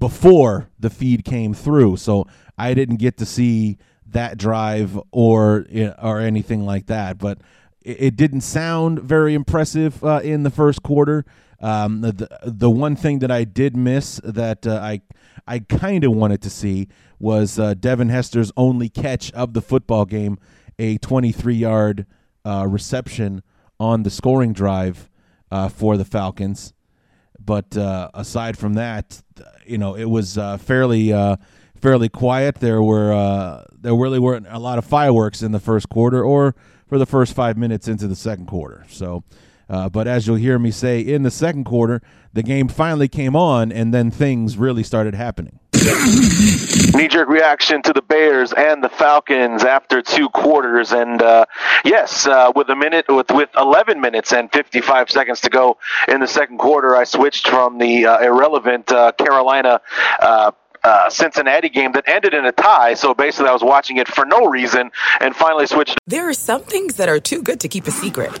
before 0.00 0.68
the 0.78 0.90
feed 0.90 1.24
came 1.24 1.54
through. 1.54 1.96
So 1.96 2.26
I 2.56 2.74
didn't 2.74 2.96
get 2.96 3.16
to 3.18 3.26
see 3.26 3.78
that 4.06 4.38
drive 4.38 4.98
or 5.12 5.66
or 6.02 6.20
anything 6.20 6.64
like 6.64 6.86
that, 6.86 7.18
but 7.18 7.38
it, 7.82 7.96
it 8.00 8.16
didn't 8.16 8.40
sound 8.40 9.00
very 9.00 9.34
impressive 9.34 10.02
uh, 10.04 10.20
in 10.22 10.42
the 10.42 10.50
first 10.50 10.82
quarter. 10.82 11.24
Um, 11.60 12.02
the 12.02 12.28
the 12.44 12.70
one 12.70 12.94
thing 12.94 13.18
that 13.18 13.30
I 13.30 13.44
did 13.44 13.76
miss 13.76 14.20
that 14.22 14.66
uh, 14.66 14.76
I 14.76 15.02
I 15.46 15.60
kind 15.60 16.04
of 16.04 16.12
wanted 16.14 16.40
to 16.42 16.50
see 16.50 16.88
was 17.18 17.58
uh, 17.58 17.74
Devin 17.74 18.10
Hester's 18.10 18.52
only 18.56 18.88
catch 18.88 19.32
of 19.32 19.54
the 19.54 19.62
football 19.62 20.04
game, 20.04 20.38
a 20.78 20.98
23 20.98 21.54
yard 21.54 22.06
uh, 22.44 22.66
reception 22.68 23.42
on 23.80 24.04
the 24.04 24.10
scoring 24.10 24.52
drive 24.52 25.10
uh, 25.50 25.68
for 25.68 25.96
the 25.96 26.04
Falcons. 26.04 26.72
But 27.40 27.76
uh, 27.76 28.10
aside 28.14 28.56
from 28.56 28.74
that, 28.74 29.22
you 29.66 29.78
know, 29.78 29.94
it 29.94 30.04
was 30.04 30.38
uh, 30.38 30.58
fairly 30.58 31.10
fairly 31.74 32.08
quiet. 32.08 32.56
There 32.56 32.82
were 32.82 33.64
there 33.80 33.96
really 33.96 34.18
weren't 34.20 34.46
a 34.48 34.58
lot 34.60 34.78
of 34.78 34.84
fireworks 34.84 35.42
in 35.42 35.50
the 35.50 35.60
first 35.60 35.88
quarter 35.88 36.22
or 36.22 36.54
for 36.86 36.98
the 36.98 37.06
first 37.06 37.34
five 37.34 37.56
minutes 37.56 37.88
into 37.88 38.06
the 38.06 38.16
second 38.16 38.46
quarter. 38.46 38.84
So 38.88 39.24
uh, 39.68 39.88
but 39.88 40.06
as 40.06 40.26
you'll 40.26 40.36
hear 40.36 40.58
me 40.58 40.70
say 40.70 41.00
in 41.00 41.22
the 41.22 41.30
second 41.30 41.64
quarter, 41.64 42.00
the 42.32 42.42
game 42.42 42.68
finally 42.68 43.08
came 43.08 43.36
on, 43.36 43.70
and 43.70 43.92
then 43.92 44.10
things 44.10 44.56
really 44.56 44.82
started 44.82 45.14
happening. 45.14 45.58
Knee 46.94 47.08
jerk 47.08 47.28
reaction 47.28 47.82
to 47.82 47.92
the 47.92 48.02
Bears 48.02 48.52
and 48.52 48.82
the 48.82 48.88
Falcons 48.88 49.64
after 49.64 50.02
two 50.02 50.28
quarters, 50.30 50.92
and 50.92 51.22
uh, 51.22 51.44
yes, 51.84 52.26
uh, 52.26 52.52
with 52.54 52.68
a 52.70 52.76
minute, 52.76 53.06
with 53.08 53.30
with 53.30 53.50
11 53.56 54.00
minutes 54.00 54.32
and 54.32 54.50
55 54.50 55.10
seconds 55.10 55.40
to 55.42 55.50
go 55.50 55.78
in 56.08 56.20
the 56.20 56.26
second 56.26 56.58
quarter, 56.58 56.96
I 56.96 57.04
switched 57.04 57.48
from 57.48 57.78
the 57.78 58.06
uh, 58.06 58.18
irrelevant 58.20 58.90
uh, 58.90 59.12
Carolina. 59.12 59.80
Uh, 60.20 60.52
uh, 60.84 61.10
Cincinnati 61.10 61.68
game 61.68 61.90
that 61.92 62.04
ended 62.06 62.34
in 62.34 62.44
a 62.44 62.52
tie. 62.52 62.94
So 62.94 63.12
basically, 63.12 63.48
I 63.48 63.52
was 63.52 63.64
watching 63.64 63.96
it 63.96 64.06
for 64.06 64.24
no 64.24 64.46
reason 64.46 64.92
and 65.20 65.34
finally 65.34 65.66
switched. 65.66 65.98
There 66.06 66.28
are 66.28 66.32
some 66.32 66.62
things 66.62 66.94
that 66.96 67.08
are 67.08 67.18
too 67.18 67.42
good 67.42 67.58
to 67.60 67.68
keep 67.68 67.88
a 67.88 67.90
secret 67.90 68.40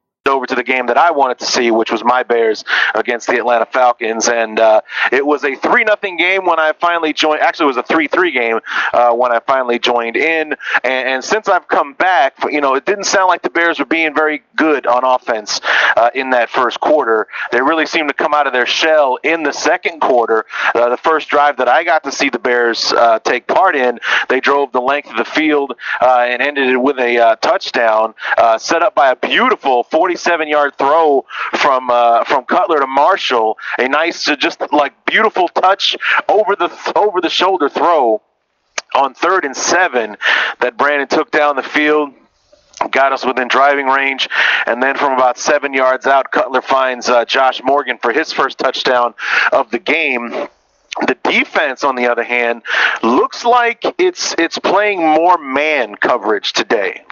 over 0.31 0.45
to 0.45 0.55
the 0.55 0.63
game 0.63 0.87
that 0.87 0.97
I 0.97 1.11
wanted 1.11 1.39
to 1.39 1.45
see, 1.45 1.71
which 1.71 1.91
was 1.91 2.03
my 2.03 2.23
Bears 2.23 2.63
against 2.95 3.27
the 3.27 3.37
Atlanta 3.37 3.65
Falcons, 3.65 4.27
and 4.27 4.59
uh, 4.59 4.81
it 5.11 5.25
was 5.25 5.43
a 5.43 5.55
three 5.55 5.83
nothing 5.83 6.17
game 6.17 6.45
when 6.45 6.59
I 6.59 6.73
finally 6.73 7.13
joined. 7.13 7.41
Actually, 7.41 7.65
it 7.65 7.67
was 7.67 7.77
a 7.77 7.83
three 7.83 8.07
three 8.07 8.31
game 8.31 8.59
uh, 8.93 9.11
when 9.13 9.31
I 9.31 9.39
finally 9.39 9.79
joined 9.79 10.15
in. 10.15 10.53
And, 10.83 11.07
and, 11.07 11.23
since 11.23 11.47
I've 11.47 11.67
come 11.67 11.93
back, 11.93 12.33
you 12.49 12.61
know, 12.61 12.75
it 12.75 12.85
didn't 12.85 13.03
sound 13.05 13.27
like 13.27 13.41
the 13.41 13.49
Bears 13.49 13.79
were 13.79 13.85
being 13.85 14.13
very 14.13 14.41
good 14.55 14.87
on 14.87 15.03
offense 15.03 15.61
uh, 15.95 16.09
in 16.15 16.31
that 16.31 16.49
first 16.49 16.79
quarter. 16.79 17.27
They 17.51 17.61
really 17.61 17.85
seemed 17.85 18.09
to 18.09 18.13
come 18.13 18.33
out 18.33 18.47
of 18.47 18.53
their 18.53 18.65
shell 18.65 19.17
in 19.23 19.43
the 19.43 19.53
second 19.53 20.01
quarter. 20.01 20.45
Uh, 20.73 20.89
the 20.89 20.97
first 20.97 21.29
drive 21.29 21.57
that 21.57 21.69
I 21.69 21.83
got 21.83 22.03
to 22.05 22.11
see 22.11 22.29
the 22.29 22.39
Bears 22.39 22.91
uh, 22.93 23.19
take 23.19 23.47
part 23.47 23.75
in, 23.75 23.99
they 24.29 24.39
drove 24.39 24.71
the 24.71 24.81
length 24.81 25.09
of 25.09 25.17
the 25.17 25.25
field 25.25 25.73
uh, 26.01 26.25
and 26.27 26.41
ended 26.41 26.69
it 26.69 26.77
with 26.77 26.97
a 26.97 27.37
touchdown 27.41 28.13
set 28.57 28.81
up 28.81 28.95
by 28.95 29.11
a 29.11 29.15
beautiful 29.15 29.83
40 29.83 30.15
47 30.21 30.47
yard 30.47 30.73
throw 30.77 31.25
from 31.53 31.89
uh, 31.89 32.23
from 32.25 32.45
Cutler 32.45 32.79
to 32.79 32.87
Marshall. 32.87 33.57
A 33.79 33.87
nice, 33.87 34.27
uh, 34.27 34.35
just 34.35 34.61
like 34.71 35.05
beautiful 35.05 35.47
touch 35.47 35.97
over 36.29 36.55
the 36.55 36.69
over 36.95 37.21
the 37.21 37.29
shoulder 37.29 37.69
throw 37.69 38.21
on 38.95 39.13
third 39.13 39.45
and 39.45 39.55
seven 39.55 40.17
that 40.59 40.77
Brandon 40.77 41.07
took 41.07 41.31
down 41.31 41.55
the 41.55 41.63
field 41.63 42.13
got 42.89 43.13
us 43.13 43.23
within 43.23 43.47
driving 43.47 43.85
range. 43.85 44.27
And 44.65 44.81
then 44.81 44.97
from 44.97 45.13
about 45.13 45.37
seven 45.37 45.71
yards 45.71 46.07
out, 46.07 46.31
Cutler 46.31 46.63
finds 46.63 47.09
uh, 47.09 47.25
Josh 47.25 47.61
Morgan 47.63 47.99
for 47.99 48.11
his 48.11 48.33
first 48.33 48.57
touchdown 48.57 49.13
of 49.51 49.69
the 49.69 49.77
game. 49.77 50.31
The 51.05 51.15
defense, 51.23 51.83
on 51.83 51.95
the 51.95 52.07
other 52.07 52.23
hand, 52.23 52.63
looks 53.03 53.45
like 53.45 53.83
it's 53.99 54.33
it's 54.37 54.57
playing 54.57 54.99
more 54.99 55.37
man 55.37 55.95
coverage 55.95 56.53
today. 56.53 57.03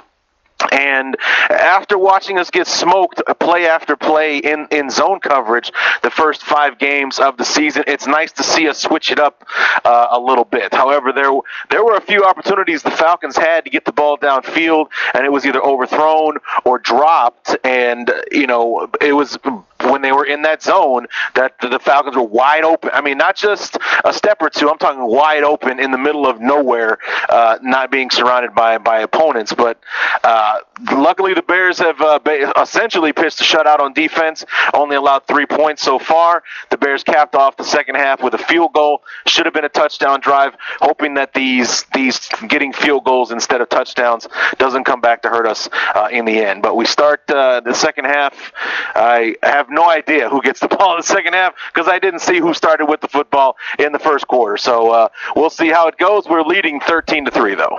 And 0.72 1.18
after 1.50 1.98
watching 1.98 2.38
us 2.38 2.50
get 2.50 2.68
smoked 2.68 3.22
play 3.40 3.68
after 3.68 3.96
play 3.96 4.38
in, 4.38 4.68
in 4.72 4.90
zone 4.90 5.20
coverage 5.20 5.72
the 6.02 6.12
first 6.12 6.44
five 6.44 6.78
games 6.78 7.20
of 7.20 7.38
the 7.38 7.46
season, 7.46 7.84
it's 7.88 8.08
nice 8.08 8.32
to 8.34 8.44
see 8.44 8.68
us 8.68 8.80
switch 8.80 9.12
it 9.12 9.20
up 9.20 9.46
uh, 9.86 10.08
a 10.12 10.20
little 10.20 10.46
bit. 10.46 10.74
However, 10.74 11.12
there 11.14 11.32
there 11.70 11.84
were 11.84 11.96
a 11.96 12.02
few 12.02 12.26
opportunities 12.26 12.84
the 12.84 12.92
Falcons 12.92 13.38
had 13.38 13.64
to 13.66 13.70
get 13.70 13.86
the 13.86 13.92
ball 13.92 14.18
downfield, 14.18 14.88
and 15.14 15.26
it 15.26 15.32
was 15.32 15.46
either 15.46 15.64
overthrown 15.64 16.38
or 16.66 16.78
dropped. 16.80 17.56
And 17.64 18.12
you 18.32 18.48
know, 18.48 18.90
it 19.02 19.14
was 19.14 19.38
when 19.84 20.02
they 20.02 20.12
were 20.12 20.26
in 20.26 20.42
that 20.44 20.62
zone 20.62 21.08
that 21.36 21.54
the 21.60 21.80
Falcons 21.80 22.16
were 22.16 22.24
wide 22.24 22.64
open. 22.64 22.92
I 22.94 23.02
mean, 23.02 23.18
not 23.18 23.36
just 23.36 23.78
a 24.04 24.14
step 24.14 24.42
or 24.42 24.50
two. 24.50 24.70
I'm 24.70 24.78
talking 24.78 25.04
wide 25.04 25.44
open 25.44 25.80
in 25.80 25.92
the 25.92 25.98
middle 25.98 26.28
of 26.28 26.40
nowhere, 26.40 26.98
uh, 27.30 27.60
not 27.62 27.92
being 27.92 28.10
surrounded 28.10 28.54
by 28.54 28.78
by 28.78 29.00
opponents. 29.00 29.54
But 29.54 29.80
uh, 30.24 30.60
luckily, 30.92 31.34
the 31.34 31.42
Bears 31.42 31.80
have 31.80 32.00
uh, 32.02 32.20
essentially 32.62 33.14
pitched 33.14 33.42
a 33.42 33.44
shutout 33.44 33.80
on 33.80 33.94
defense. 33.94 34.46
Only 34.74 34.96
allowed 34.96 35.28
three 35.28 35.46
points 35.46 35.82
so 35.82 36.00
far. 36.00 36.44
The 36.70 36.78
Bears 36.78 37.04
capped 37.04 37.36
off 37.36 37.58
the 37.58 37.64
second 37.64 37.96
half 37.96 38.22
with 38.22 38.34
a 38.34 38.38
field 38.38 38.74
goal. 38.74 39.04
Should 39.28 39.46
have 39.46 39.54
been 39.54 39.66
a 39.66 39.70
touchdown 39.70 40.20
drive. 40.20 40.56
Hoping 40.80 41.16
that 41.16 41.34
these 41.34 41.84
these 41.94 42.28
getting 42.48 42.74
field 42.74 43.06
goals 43.06 43.32
instead 43.32 43.62
of 43.62 43.70
touchdowns 43.70 44.28
doesn't 44.58 44.84
come 44.84 45.02
back 45.02 45.22
to 45.24 45.30
hurt 45.30 45.48
us 45.48 45.70
uh, 45.96 46.10
in 46.12 46.26
the 46.26 46.40
end. 46.40 46.62
But 46.62 46.76
we 46.76 46.86
start 46.86 47.30
uh, 47.30 47.62
the 47.62 47.74
second 47.74 48.06
half. 48.06 48.52
I 48.96 49.36
have 49.44 49.69
no 49.72 49.90
idea 49.90 50.30
who 50.30 50.42
gets 50.42 50.60
the 50.60 50.68
ball 50.78 50.94
in 50.94 51.00
the 51.00 51.04
second 51.04 51.34
half 51.34 51.54
because 51.74 51.88
I 51.88 52.00
didn't 52.00 52.20
see 52.20 52.40
who 52.40 52.54
started 52.54 52.86
with 52.86 53.02
the 53.02 53.08
football 53.08 53.58
in 53.78 53.92
the 53.92 54.00
first 54.00 54.28
quarter. 54.28 54.58
So 54.58 54.92
uh, 54.92 55.10
we'll 55.36 55.50
see 55.50 55.70
how 55.70 55.88
it 55.88 55.98
goes. 55.98 56.28
We're 56.28 56.44
leading 56.44 56.80
13 56.80 57.26
to 57.26 57.32
three, 57.32 57.56
though. 57.56 57.78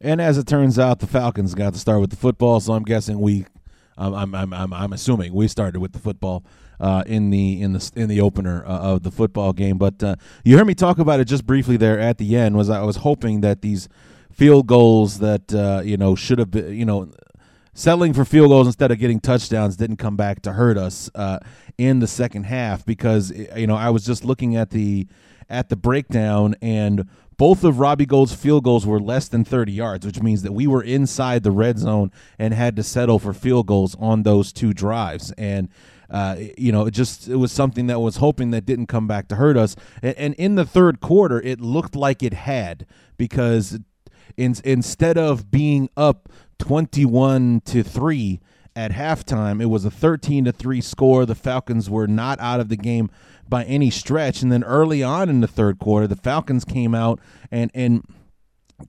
And 0.00 0.20
as 0.20 0.38
it 0.38 0.46
turns 0.46 0.78
out, 0.78 1.00
the 1.00 1.06
Falcons 1.06 1.54
got 1.54 1.72
to 1.74 1.80
start 1.80 2.00
with 2.00 2.10
the 2.10 2.16
football. 2.16 2.60
So 2.60 2.74
I'm 2.74 2.84
guessing 2.84 3.20
we, 3.20 3.46
I'm, 3.96 4.34
I'm, 4.34 4.54
I'm, 4.54 4.72
I'm 4.72 4.92
assuming 4.92 5.32
we 5.32 5.48
started 5.48 5.80
with 5.80 5.92
the 5.92 5.98
football. 5.98 6.44
Uh, 6.78 7.02
in 7.06 7.30
the 7.30 7.62
in 7.62 7.72
the 7.72 7.90
in 7.96 8.06
the 8.06 8.20
opener 8.20 8.62
uh, 8.66 8.68
of 8.68 9.02
the 9.02 9.10
football 9.10 9.54
game, 9.54 9.78
but 9.78 10.02
uh, 10.02 10.14
you 10.44 10.58
heard 10.58 10.66
me 10.66 10.74
talk 10.74 10.98
about 10.98 11.18
it 11.20 11.24
just 11.24 11.46
briefly 11.46 11.78
there 11.78 11.98
at 11.98 12.18
the 12.18 12.36
end. 12.36 12.54
Was 12.54 12.68
I 12.68 12.82
was 12.82 12.96
hoping 12.96 13.40
that 13.40 13.62
these 13.62 13.88
field 14.30 14.66
goals 14.66 15.18
that 15.20 15.54
uh, 15.54 15.80
you 15.82 15.96
know 15.96 16.14
should 16.14 16.38
have 16.38 16.50
been 16.50 16.74
you 16.74 16.84
know 16.84 17.10
settling 17.76 18.14
for 18.14 18.24
field 18.24 18.48
goals 18.48 18.66
instead 18.66 18.90
of 18.90 18.98
getting 18.98 19.20
touchdowns 19.20 19.76
didn't 19.76 19.98
come 19.98 20.16
back 20.16 20.40
to 20.40 20.54
hurt 20.54 20.78
us 20.78 21.10
uh, 21.14 21.38
in 21.76 22.00
the 22.00 22.06
second 22.06 22.44
half 22.44 22.84
because 22.86 23.30
you 23.54 23.66
know 23.66 23.76
I 23.76 23.90
was 23.90 24.04
just 24.04 24.24
looking 24.24 24.56
at 24.56 24.70
the 24.70 25.06
at 25.48 25.68
the 25.68 25.76
breakdown 25.76 26.56
and 26.60 27.06
both 27.36 27.64
of 27.64 27.78
Robbie 27.78 28.06
Gould's 28.06 28.34
field 28.34 28.64
goals 28.64 28.86
were 28.86 28.98
less 28.98 29.28
than 29.28 29.44
30 29.44 29.70
yards, 29.70 30.06
which 30.06 30.22
means 30.22 30.40
that 30.40 30.52
we 30.52 30.66
were 30.66 30.82
inside 30.82 31.42
the 31.42 31.50
red 31.50 31.78
zone 31.78 32.10
and 32.38 32.54
had 32.54 32.76
to 32.76 32.82
settle 32.82 33.18
for 33.18 33.34
field 33.34 33.66
goals 33.66 33.94
on 34.00 34.22
those 34.22 34.54
two 34.54 34.72
drives. 34.72 35.32
And 35.32 35.68
uh, 36.08 36.36
you 36.56 36.72
know, 36.72 36.86
it 36.86 36.92
just 36.92 37.28
it 37.28 37.36
was 37.36 37.52
something 37.52 37.88
that 37.88 38.00
was 38.00 38.16
hoping 38.16 38.52
that 38.52 38.64
didn't 38.64 38.86
come 38.86 39.06
back 39.06 39.28
to 39.28 39.36
hurt 39.36 39.58
us. 39.58 39.76
And, 40.02 40.16
and 40.16 40.34
in 40.34 40.54
the 40.54 40.64
third 40.64 41.00
quarter, 41.00 41.42
it 41.42 41.60
looked 41.60 41.94
like 41.94 42.22
it 42.22 42.32
had 42.32 42.86
because 43.18 43.78
in, 44.36 44.54
instead 44.64 45.18
of 45.18 45.50
being 45.50 45.88
up 45.96 46.28
21 46.58 47.62
to 47.66 47.82
3 47.82 48.40
at 48.74 48.92
halftime. 48.92 49.62
It 49.62 49.66
was 49.66 49.84
a 49.84 49.90
13 49.90 50.44
to 50.44 50.52
3 50.52 50.80
score. 50.80 51.24
The 51.26 51.34
Falcons 51.34 51.88
were 51.88 52.06
not 52.06 52.38
out 52.40 52.60
of 52.60 52.68
the 52.68 52.76
game 52.76 53.10
by 53.48 53.64
any 53.64 53.90
stretch. 53.90 54.42
And 54.42 54.52
then 54.52 54.62
early 54.64 55.02
on 55.02 55.28
in 55.28 55.40
the 55.40 55.48
third 55.48 55.78
quarter, 55.78 56.06
the 56.06 56.16
Falcons 56.16 56.64
came 56.64 56.94
out 56.94 57.20
and 57.50 57.70
and 57.74 58.04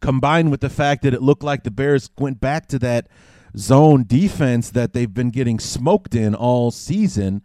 combined 0.02 0.52
with 0.52 0.60
the 0.60 0.70
fact 0.70 1.02
that 1.04 1.14
it 1.14 1.22
looked 1.22 1.44
like 1.44 1.64
the 1.64 1.72
Bears 1.72 2.10
went 2.18 2.42
back 2.42 2.68
to 2.68 2.80
that 2.80 3.08
zone 3.58 4.04
defense 4.06 4.70
that 4.72 4.92
they've 4.94 5.14
been 5.14 5.30
getting 5.30 5.60
smoked 5.60 6.14
in 6.14 6.36
all 6.36 6.72
season. 6.72 7.42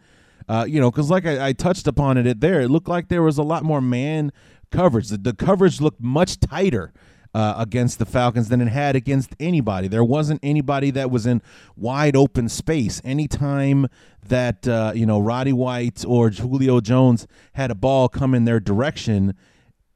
Uh, 0.48 0.64
you 0.68 0.80
know, 0.80 0.90
because 0.90 1.08
like 1.08 1.24
I, 1.24 1.48
I, 1.48 1.52
touched 1.52 1.86
upon 1.86 2.18
it 2.18 2.40
there, 2.40 2.60
it 2.60 2.68
looked 2.68 2.88
like 2.88 3.08
there 3.08 3.22
was 3.22 3.38
a 3.38 3.44
lot 3.44 3.62
more 3.62 3.80
man 3.80 4.32
coverage. 4.72 5.08
The, 5.08 5.18
the 5.18 5.34
coverage 5.34 5.80
looked 5.80 6.00
much 6.00 6.40
tighter 6.40 6.92
uh, 7.34 7.54
against 7.56 7.98
the 7.98 8.06
Falcons 8.06 8.48
than 8.48 8.60
it 8.60 8.68
had 8.68 8.94
against 8.96 9.34
anybody. 9.40 9.88
There 9.88 10.04
wasn't 10.04 10.40
anybody 10.42 10.90
that 10.90 11.10
was 11.10 11.26
in 11.26 11.42
wide 11.76 12.16
open 12.16 12.48
space. 12.48 13.00
Anytime 13.04 13.88
that 14.26 14.68
uh, 14.68 14.92
you 14.94 15.06
know 15.06 15.18
Roddy 15.18 15.52
White 15.52 16.04
or 16.06 16.30
Julio 16.30 16.80
Jones 16.80 17.26
had 17.54 17.70
a 17.70 17.74
ball 17.74 18.08
come 18.08 18.34
in 18.34 18.44
their 18.44 18.60
direction, 18.60 19.34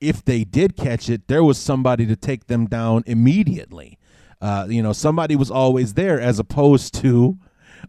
if 0.00 0.24
they 0.24 0.44
did 0.44 0.76
catch 0.76 1.08
it, 1.08 1.28
there 1.28 1.44
was 1.44 1.58
somebody 1.58 2.06
to 2.06 2.16
take 2.16 2.46
them 2.46 2.66
down 2.66 3.02
immediately. 3.06 3.98
Uh, 4.40 4.66
you 4.68 4.82
know, 4.82 4.92
somebody 4.92 5.34
was 5.34 5.50
always 5.50 5.94
there, 5.94 6.20
as 6.20 6.38
opposed 6.38 6.92
to 6.94 7.38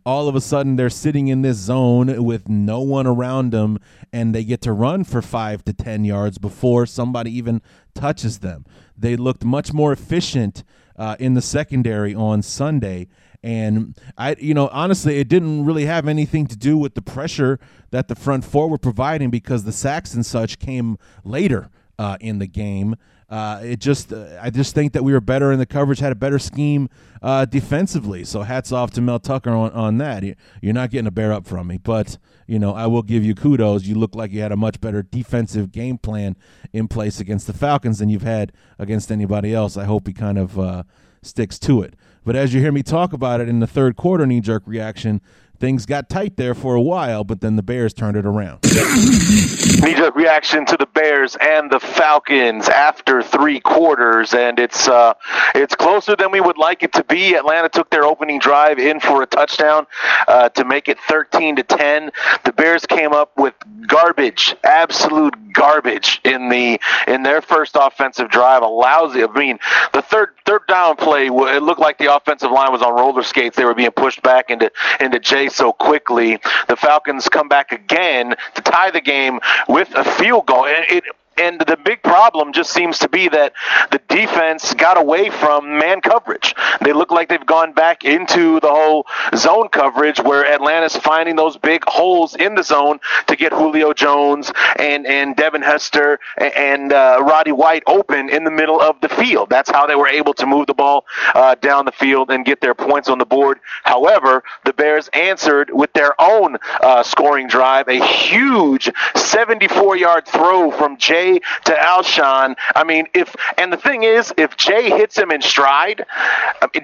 all 0.05 0.27
of 0.27 0.35
a 0.35 0.41
sudden 0.41 0.75
they're 0.75 0.89
sitting 0.89 1.27
in 1.27 1.41
this 1.41 1.57
zone 1.57 2.23
with 2.23 2.47
no 2.47 2.79
one 2.81 3.07
around 3.07 3.51
them 3.51 3.79
and 4.13 4.33
they 4.33 4.43
get 4.43 4.61
to 4.61 4.71
run 4.71 5.03
for 5.03 5.21
five 5.21 5.63
to 5.65 5.73
10 5.73 6.05
yards 6.05 6.37
before 6.37 6.85
somebody 6.85 7.35
even 7.35 7.61
touches 7.93 8.39
them. 8.39 8.65
They 8.97 9.15
looked 9.15 9.43
much 9.43 9.73
more 9.73 9.91
efficient 9.91 10.63
uh, 10.95 11.15
in 11.19 11.33
the 11.33 11.41
secondary 11.41 12.15
on 12.15 12.41
Sunday. 12.41 13.07
And 13.43 13.97
I, 14.17 14.35
you 14.39 14.53
know, 14.53 14.67
honestly, 14.71 15.19
it 15.19 15.27
didn't 15.27 15.65
really 15.65 15.85
have 15.85 16.07
anything 16.07 16.47
to 16.47 16.57
do 16.57 16.77
with 16.77 16.95
the 16.95 17.01
pressure 17.01 17.59
that 17.91 18.07
the 18.07 18.15
front 18.15 18.43
four 18.43 18.67
were 18.69 18.77
providing 18.77 19.29
because 19.29 19.63
the 19.63 19.71
sacks 19.71 20.13
and 20.13 20.25
such 20.25 20.59
came 20.59 20.97
later 21.23 21.69
uh, 21.99 22.17
in 22.19 22.39
the 22.39 22.47
game. 22.47 22.95
Uh, 23.29 23.59
it 23.61 23.79
just, 23.79 24.13
uh, 24.13 24.39
I 24.41 24.49
just 24.49 24.73
think 24.73 24.93
that 24.93 25.03
we 25.03 25.11
were 25.11 25.19
better 25.19 25.51
in 25.51 25.59
the 25.59 25.65
coverage, 25.65 25.99
had 25.99 26.13
a 26.13 26.15
better 26.15 26.39
scheme 26.39 26.89
uh, 27.21 27.43
defensively. 27.45 28.23
So 28.23 28.43
hats 28.43 28.71
off 28.71 28.91
to 28.91 29.01
Mel 29.01 29.19
Tucker 29.19 29.49
on, 29.49 29.71
on 29.71 29.97
that. 29.97 30.23
You're 30.61 30.73
not 30.73 30.91
getting 30.91 31.07
a 31.07 31.11
bear 31.11 31.33
up 31.33 31.45
from 31.45 31.67
me, 31.67 31.77
but 31.77 32.17
you 32.47 32.57
know 32.57 32.73
I 32.73 32.87
will 32.87 33.03
give 33.03 33.25
you 33.25 33.35
kudos. 33.35 33.85
You 33.85 33.95
look 33.95 34.15
like 34.15 34.31
you 34.31 34.39
had 34.41 34.53
a 34.53 34.57
much 34.57 34.79
better 34.79 35.03
defensive 35.03 35.73
game 35.73 35.97
plan 35.97 36.37
in 36.71 36.87
place 36.87 37.19
against 37.19 37.47
the 37.47 37.53
Falcons 37.53 37.99
than 37.99 38.07
you've 38.07 38.21
had 38.21 38.53
against 38.79 39.11
anybody 39.11 39.53
else. 39.53 39.75
I 39.75 39.83
hope 39.83 40.07
he 40.07 40.13
kind 40.13 40.37
of 40.37 40.57
uh, 40.57 40.83
sticks 41.21 41.59
to 41.59 41.81
it. 41.81 41.95
But 42.23 42.35
as 42.35 42.53
you 42.53 42.61
hear 42.61 42.71
me 42.71 42.83
talk 42.83 43.13
about 43.13 43.41
it 43.41 43.49
in 43.49 43.59
the 43.59 43.67
third 43.67 43.95
quarter 43.95 44.25
knee 44.25 44.41
jerk 44.41 44.63
reaction, 44.65 45.21
things 45.59 45.85
got 45.85 46.09
tight 46.09 46.37
there 46.37 46.53
for 46.53 46.75
a 46.75 46.81
while, 46.81 47.23
but 47.23 47.41
then 47.41 47.55
the 47.55 47.63
Bears 47.63 47.93
turned 47.93 48.17
it 48.17 48.25
around. 48.25 48.59
Knee-jerk 48.63 50.15
reaction 50.15 50.65
to 50.65 50.77
the 50.77 50.87
Bears 50.87 51.35
and 51.39 51.71
the 51.71 51.79
Falcons 51.79 52.69
after 52.69 53.21
three 53.21 53.59
quarters, 53.59 54.33
and 54.33 54.59
it's 54.59 54.87
uh, 54.87 55.13
it's 55.55 55.75
closer 55.75 56.15
than 56.15 56.31
we 56.31 56.41
would 56.41 56.57
like 56.57 56.83
it 56.83 56.93
to 56.93 57.03
be. 57.03 57.35
Atlanta 57.35 57.69
took 57.69 57.89
their 57.89 58.03
opening 58.03 58.39
drive 58.39 58.79
in 58.79 58.99
for 58.99 59.21
a 59.21 59.25
touchdown 59.25 59.85
uh, 60.27 60.49
to 60.49 60.65
make 60.65 60.87
it 60.87 60.97
13 61.07 61.57
to 61.57 61.63
10. 61.63 62.11
The 62.43 62.53
Bears 62.53 62.85
came 62.85 63.13
up 63.13 63.31
with 63.37 63.53
garbage, 63.87 64.55
absolute 64.63 65.35
garbage 65.53 66.21
in 66.23 66.49
the 66.49 66.79
in 67.07 67.23
their 67.23 67.41
first 67.41 67.75
offensive 67.79 68.29
drive. 68.29 68.61
A 68.61 68.67
lousy. 68.67 69.23
I 69.23 69.27
mean, 69.27 69.59
the 69.93 70.01
third 70.01 70.29
third 70.45 70.61
down 70.67 70.95
play. 70.95 71.27
It 71.27 71.63
looked 71.63 71.79
like 71.79 71.97
the 71.97 72.15
offensive 72.15 72.51
line 72.51 72.71
was 72.71 72.81
on 72.81 72.93
roller 72.95 73.23
skates. 73.23 73.57
They 73.57 73.65
were 73.65 73.75
being 73.75 73.91
pushed 73.91 74.21
back 74.21 74.49
into 74.49 74.71
into 74.99 75.19
Jay 75.19 75.46
away 75.47 75.53
so 75.53 75.73
quickly. 75.73 76.39
The 76.67 76.75
Falcons 76.75 77.29
come 77.29 77.47
back 77.47 77.71
again 77.71 78.35
to 78.55 78.61
tie 78.61 78.91
the 78.91 79.01
game 79.01 79.39
with 79.67 79.89
a 79.95 80.03
field 80.03 80.45
goal. 80.47 80.65
And 80.65 80.85
it 80.89 81.03
and 81.37 81.59
the 81.61 81.77
big 81.77 82.01
problem 82.03 82.53
just 82.53 82.71
seems 82.71 82.99
to 82.99 83.09
be 83.09 83.27
that 83.29 83.53
the 83.91 84.01
defense 84.07 84.73
got 84.73 84.97
away 84.97 85.29
from 85.29 85.77
man 85.77 86.01
coverage. 86.01 86.55
They 86.81 86.93
look 86.93 87.11
like 87.11 87.29
they've 87.29 87.45
gone 87.45 87.73
back 87.73 88.03
into 88.03 88.59
the 88.59 88.69
whole 88.69 89.05
zone 89.35 89.69
coverage 89.69 90.19
where 90.19 90.45
Atlanta's 90.45 90.95
finding 90.97 91.35
those 91.35 91.57
big 91.57 91.83
holes 91.85 92.35
in 92.35 92.55
the 92.55 92.63
zone 92.63 92.99
to 93.27 93.35
get 93.35 93.53
Julio 93.53 93.93
Jones 93.93 94.51
and, 94.77 95.05
and 95.05 95.35
Devin 95.35 95.61
Hester 95.61 96.19
and 96.37 96.91
uh, 96.91 97.19
Roddy 97.21 97.51
White 97.51 97.83
open 97.87 98.29
in 98.29 98.43
the 98.43 98.51
middle 98.51 98.81
of 98.81 98.99
the 99.01 99.09
field. 99.09 99.49
That's 99.49 99.69
how 99.69 99.85
they 99.87 99.95
were 99.95 100.07
able 100.07 100.33
to 100.35 100.45
move 100.45 100.67
the 100.67 100.73
ball 100.73 101.05
uh, 101.35 101.55
down 101.55 101.85
the 101.85 101.91
field 101.91 102.31
and 102.31 102.45
get 102.45 102.61
their 102.61 102.75
points 102.75 103.09
on 103.09 103.17
the 103.17 103.25
board. 103.25 103.59
However, 103.83 104.43
the 104.65 104.73
Bears 104.73 105.09
answered 105.13 105.69
with 105.71 105.93
their 105.93 106.19
own 106.19 106.57
uh, 106.81 107.03
scoring 107.03 107.47
drive, 107.47 107.87
a 107.87 108.03
huge 108.05 108.89
74 109.15 109.97
yard 109.97 110.25
throw 110.25 110.71
from 110.71 110.97
Jay 110.97 111.26
Jay 111.27 111.39
to 111.65 111.73
Alshon. 111.73 112.55
I 112.75 112.83
mean, 112.83 113.07
if 113.13 113.35
and 113.57 113.71
the 113.71 113.77
thing 113.77 114.03
is, 114.03 114.33
if 114.37 114.57
Jay 114.57 114.89
hits 114.89 115.17
him 115.17 115.31
in 115.31 115.41
stride, 115.41 116.05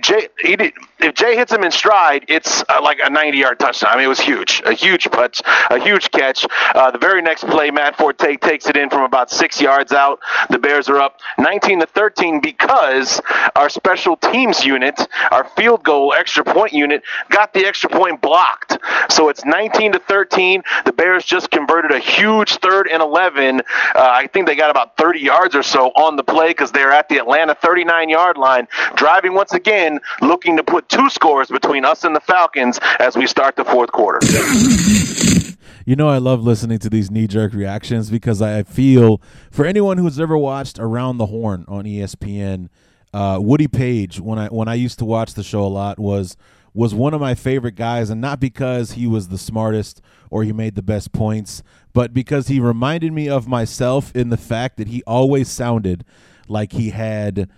did, 0.01 0.29
if 0.39 1.13
Jay 1.15 1.35
hits 1.35 1.51
him 1.51 1.63
in 1.63 1.71
stride, 1.71 2.25
it's 2.27 2.63
uh, 2.69 2.79
like 2.81 2.99
a 2.99 3.09
90-yard 3.09 3.59
touchdown. 3.59 3.91
I 3.93 3.95
mean, 3.95 4.05
it 4.05 4.09
was 4.09 4.19
huge, 4.19 4.61
a 4.65 4.73
huge 4.73 5.07
a 5.13 5.79
huge 5.79 6.11
catch. 6.11 6.45
Uh, 6.73 6.91
the 6.91 6.97
very 6.97 7.21
next 7.21 7.45
play, 7.45 7.71
Matt 7.71 7.97
Forte 7.97 8.37
takes 8.37 8.67
it 8.67 8.77
in 8.77 8.89
from 8.89 9.03
about 9.03 9.29
six 9.29 9.61
yards 9.61 9.91
out. 9.91 10.19
The 10.49 10.59
Bears 10.59 10.89
are 10.89 10.99
up 10.99 11.19
19 11.37 11.81
to 11.81 11.85
13 11.85 12.41
because 12.41 13.21
our 13.55 13.69
special 13.69 14.15
teams 14.17 14.65
unit, 14.65 14.99
our 15.31 15.45
field 15.55 15.83
goal 15.83 16.13
extra 16.13 16.43
point 16.43 16.73
unit, 16.73 17.03
got 17.29 17.53
the 17.53 17.65
extra 17.65 17.89
point 17.89 18.21
blocked. 18.21 18.77
So 19.09 19.29
it's 19.29 19.45
19 19.45 19.93
to 19.93 19.99
13. 19.99 20.63
The 20.85 20.93
Bears 20.93 21.25
just 21.25 21.51
converted 21.51 21.91
a 21.91 21.99
huge 21.99 22.57
third 22.57 22.87
and 22.87 23.01
11. 23.01 23.59
Uh, 23.59 23.63
I 23.95 24.27
think 24.33 24.47
they 24.47 24.55
got 24.55 24.69
about 24.71 24.97
30 24.97 25.19
yards 25.19 25.55
or 25.55 25.63
so 25.63 25.89
on 25.91 26.15
the 26.15 26.23
play 26.23 26.49
because 26.49 26.71
they're 26.71 26.91
at 26.91 27.07
the 27.07 27.17
Atlanta 27.17 27.55
39 27.55 28.09
yard 28.09 28.37
line, 28.37 28.67
driving 28.95 29.33
once 29.33 29.53
again, 29.53 29.99
looking 30.21 30.57
to 30.57 30.63
put 30.63 30.89
two 30.89 31.09
scores 31.09 31.47
between 31.49 31.85
us 31.85 32.03
and 32.03 32.15
the 32.15 32.19
Falcons 32.21 32.79
as 32.99 33.15
we 33.15 33.27
start 33.27 33.55
the 33.55 33.65
fourth 33.65 33.91
quarter. 33.91 34.19
You 35.85 35.97
know, 35.97 36.07
I 36.07 36.17
love 36.17 36.41
listening 36.41 36.79
to 36.79 36.89
these 36.89 37.11
knee 37.11 37.27
jerk 37.27 37.53
reactions 37.53 38.09
because 38.09 38.41
I 38.41 38.63
feel 38.63 39.21
for 39.51 39.65
anyone 39.65 39.97
who's 39.97 40.17
ever 40.17 40.37
watched 40.37 40.79
Around 40.79 41.17
the 41.17 41.25
Horn 41.25 41.65
on 41.67 41.83
ESPN, 41.83 42.69
uh, 43.13 43.39
Woody 43.41 43.67
Paige, 43.67 44.21
when 44.21 44.39
I 44.39 44.47
when 44.47 44.69
I 44.69 44.75
used 44.75 44.97
to 44.99 45.05
watch 45.05 45.33
the 45.33 45.43
show 45.43 45.61
a 45.61 45.67
lot, 45.67 45.99
was 45.99 46.37
was 46.73 46.93
one 46.93 47.13
of 47.13 47.21
my 47.21 47.35
favorite 47.35 47.75
guys, 47.75 48.09
and 48.09 48.19
not 48.19 48.39
because 48.39 48.93
he 48.93 49.05
was 49.05 49.27
the 49.27 49.37
smartest 49.37 50.01
or 50.29 50.43
he 50.43 50.51
made 50.51 50.75
the 50.75 50.81
best 50.81 51.11
points, 51.11 51.61
but 51.93 52.13
because 52.13 52.47
he 52.47 52.59
reminded 52.59 53.13
me 53.13 53.29
of 53.29 53.47
myself 53.47 54.15
in 54.15 54.29
the 54.29 54.37
fact 54.37 54.77
that 54.77 54.87
he 54.87 55.03
always 55.03 55.49
sounded 55.49 56.03
like 56.47 56.73
he 56.73 56.89
had 56.89 57.49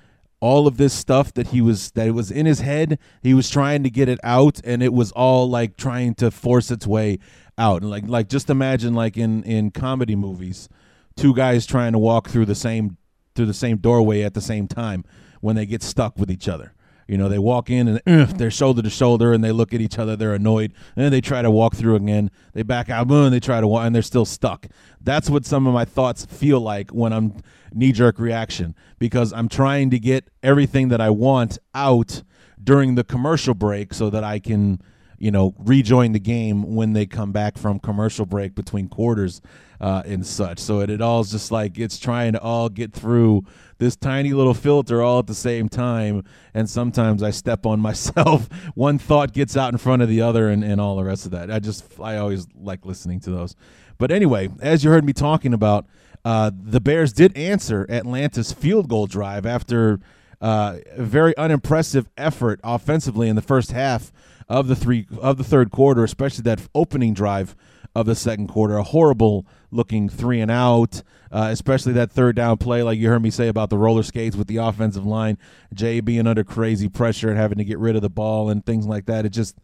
all 0.42 0.68
of 0.68 0.78
this 0.78 0.94
stuff 0.94 1.34
that 1.34 1.48
he 1.48 1.62
was 1.62 1.92
that 1.92 2.14
was 2.14 2.30
in 2.30 2.46
his 2.46 2.60
head. 2.60 3.00
He 3.24 3.34
was 3.34 3.50
trying 3.50 3.84
to 3.84 3.90
get 3.90 4.10
it 4.10 4.20
out 4.24 4.60
and 4.64 4.84
it 4.84 4.94
was 4.94 5.12
all 5.14 5.50
like 5.50 5.78
trying 5.78 6.14
to 6.16 6.30
force 6.30 6.70
its 6.70 6.86
way 6.86 7.20
out. 7.58 7.82
And 7.82 7.90
like 7.90 8.08
like 8.08 8.30
just 8.30 8.50
imagine 8.50 8.94
like 8.94 9.18
in 9.18 9.44
in 9.44 9.72
comedy 9.72 10.16
movies 10.16 10.70
two 11.16 11.34
guys 11.34 11.66
trying 11.66 11.94
to 11.94 12.00
walk 12.00 12.30
through 12.30 12.46
the 12.46 12.56
same 12.56 12.98
through 13.34 13.46
the 13.46 13.54
same 13.54 13.78
doorway 13.78 14.22
at 14.22 14.34
the 14.34 14.42
same 14.42 14.68
time 14.68 15.04
when 15.42 15.56
they 15.56 15.66
get 15.66 15.82
stuck 15.82 16.18
with 16.18 16.30
each 16.30 16.48
other 16.48 16.75
you 17.08 17.18
know, 17.18 17.30
they 17.30 17.40
walk 17.40 17.70
in 17.70 17.88
and 17.88 18.02
uh, 18.08 18.26
they're 18.34 18.52
shoulder 18.52 18.82
to 18.82 18.90
shoulder 18.90 19.34
and 19.34 19.44
they 19.44 19.52
look 19.52 19.74
at 19.74 19.82
each 19.82 20.00
other. 20.00 20.16
They're 20.16 20.34
annoyed. 20.34 20.74
And 20.96 21.14
they 21.14 21.22
try 21.22 21.42
to 21.42 21.52
walk 21.52 21.76
through 21.76 21.96
again. 21.96 22.32
They 22.54 22.64
back 22.64 22.90
out 22.90 23.10
and 23.10 23.34
they 23.34 23.40
try 23.40 23.62
to 23.62 23.68
walk 23.68 23.86
and 23.86 23.94
they're 23.94 24.02
still 24.02 24.26
stuck. 24.26 24.68
That's 25.02 25.30
what 25.30 25.46
some 25.46 25.68
of 25.68 25.74
my 25.74 25.86
thoughts 25.86 26.26
feel 26.26 26.60
like 26.60 26.92
when 26.92 27.14
I'm 27.14 27.36
knee 27.74 27.92
jerk 27.92 28.18
reaction 28.18 28.76
because 28.98 29.34
I'm 29.34 29.50
trying 29.50 29.90
to 29.92 30.00
get 30.00 30.30
everything 30.42 30.90
that 30.90 31.02
I 31.02 31.12
want 31.12 31.60
out 31.74 32.24
during 32.64 32.96
the 32.96 33.04
commercial 33.04 33.54
break 33.54 33.94
so 33.94 34.10
that 34.10 34.24
I 34.24 34.40
can 34.40 34.82
you 35.18 35.32
know, 35.32 35.56
rejoin 35.58 36.12
the 36.12 36.20
game 36.20 36.76
when 36.76 36.94
they 36.94 37.06
come 37.06 37.32
back 37.32 37.58
from 37.58 37.80
commercial 37.80 38.26
break 38.26 38.54
between 38.54 38.88
quarters 38.88 39.42
uh, 39.80 40.04
and 40.06 40.26
such. 40.26 40.60
So 40.60 40.80
it, 40.82 40.90
it 40.90 41.02
all 41.02 41.22
is 41.22 41.32
just 41.32 41.52
like 41.52 41.78
it's 41.78 41.98
trying 41.98 42.34
to 42.34 42.42
all 42.42 42.70
get 42.70 42.94
through 42.94 43.46
this 43.78 43.96
tiny 43.96 44.34
little 44.34 44.54
filter 44.54 45.02
all 45.02 45.20
at 45.20 45.28
the 45.28 45.36
same 45.36 45.70
time. 45.70 46.24
And 46.54 46.70
sometimes 46.70 47.22
I 47.24 47.32
step 47.32 47.66
on 47.66 47.80
myself. 47.82 48.50
One 48.76 48.98
thought 48.98 49.34
gets 49.34 49.58
out 49.58 49.72
in 49.72 49.78
front 49.78 50.02
of 50.02 50.10
the 50.10 50.22
other 50.22 50.50
and, 50.50 50.64
and 50.64 50.80
all 50.80 50.96
the 50.96 51.04
rest 51.04 51.26
of 51.26 51.32
that. 51.32 51.52
I 51.52 51.60
just, 51.60 52.00
I 52.00 52.18
always 52.18 52.48
like 52.56 52.86
listening 52.86 53.20
to 53.22 53.32
those. 53.32 53.56
But 53.98 54.12
anyway, 54.12 54.50
as 54.62 54.84
you 54.84 54.90
heard 54.90 55.06
me 55.06 55.14
talking 55.14 55.54
about, 55.54 55.86
uh, 56.24 56.52
the 56.54 56.82
Bears 56.82 57.14
did 57.14 57.38
answer 57.38 57.86
Atlanta's 57.90 58.52
field 58.52 58.90
goal 58.90 59.06
drive 59.06 59.46
after 59.46 60.00
uh, 60.42 60.78
a 60.92 61.04
very 61.04 61.38
unimpressive 61.38 62.10
effort 62.18 62.60
offensively 62.64 63.30
in 63.30 63.36
the 63.36 63.42
first 63.42 63.72
half 63.72 64.12
of 64.50 64.68
the 64.68 64.76
three 64.76 65.08
of 65.20 65.38
the 65.38 65.44
third 65.44 65.72
quarter, 65.72 66.04
especially 66.04 66.42
that 66.44 66.68
opening 66.74 67.14
drive 67.14 67.56
of 67.96 68.06
the 68.06 68.16
second 68.16 68.48
quarter. 68.48 68.78
A 68.78 68.84
horrible 68.84 69.46
looking 69.76 70.10
three 70.10 70.40
and 70.42 70.50
out, 70.50 71.04
uh, 71.32 71.50
especially 71.52 71.94
that 71.94 72.12
third 72.12 72.36
down 72.36 72.58
play, 72.58 72.82
like 72.84 72.98
you 72.98 73.10
heard 73.10 73.22
me 73.22 73.30
say 73.30 73.48
about 73.48 73.70
the 73.70 73.78
roller 73.78 74.04
skates 74.04 74.36
with 74.36 74.48
the 74.48 74.58
offensive 74.58 75.06
line, 75.06 75.38
Jay 75.74 76.00
being 76.00 76.28
under 76.28 76.44
crazy 76.44 76.90
pressure 76.90 77.30
and 77.30 77.38
having 77.38 77.58
to 77.58 77.66
get 77.66 77.78
rid 77.80 77.96
of 77.96 78.02
the 78.02 78.10
ball 78.10 78.50
and 78.50 78.66
things 78.66 78.86
like 78.86 79.06
that. 79.06 79.26
It 79.26 79.30
just 79.30 79.58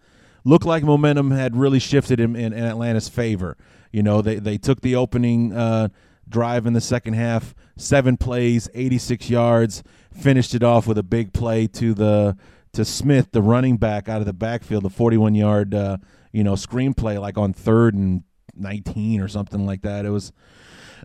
looked 0.43 0.65
like 0.65 0.83
momentum 0.83 1.31
had 1.31 1.55
really 1.55 1.79
shifted 1.79 2.19
in, 2.19 2.35
in, 2.35 2.53
in 2.53 2.63
Atlanta's 2.63 3.09
favor. 3.09 3.57
You 3.91 4.03
know, 4.03 4.21
they, 4.21 4.35
they 4.35 4.57
took 4.57 4.81
the 4.81 4.95
opening 4.95 5.53
uh, 5.53 5.89
drive 6.27 6.65
in 6.65 6.73
the 6.73 6.81
second 6.81 7.13
half, 7.13 7.53
seven 7.77 8.17
plays, 8.17 8.69
86 8.73 9.29
yards, 9.29 9.83
finished 10.13 10.55
it 10.55 10.63
off 10.63 10.87
with 10.87 10.97
a 10.97 11.03
big 11.03 11.33
play 11.33 11.67
to 11.67 11.93
the 11.93 12.37
to 12.73 12.85
Smith, 12.85 13.31
the 13.31 13.41
running 13.41 13.75
back 13.75 14.07
out 14.07 14.21
of 14.21 14.25
the 14.25 14.33
backfield, 14.33 14.83
the 14.83 14.89
41 14.89 15.35
yard, 15.35 15.75
uh, 15.75 15.97
you 16.31 16.41
know, 16.41 16.53
screenplay 16.53 17.19
like 17.19 17.37
on 17.37 17.51
third 17.51 17.93
and 17.93 18.23
19 18.55 19.21
or 19.21 19.27
something 19.27 19.65
like 19.65 19.81
that. 19.81 20.05
It 20.05 20.09
was 20.09 20.31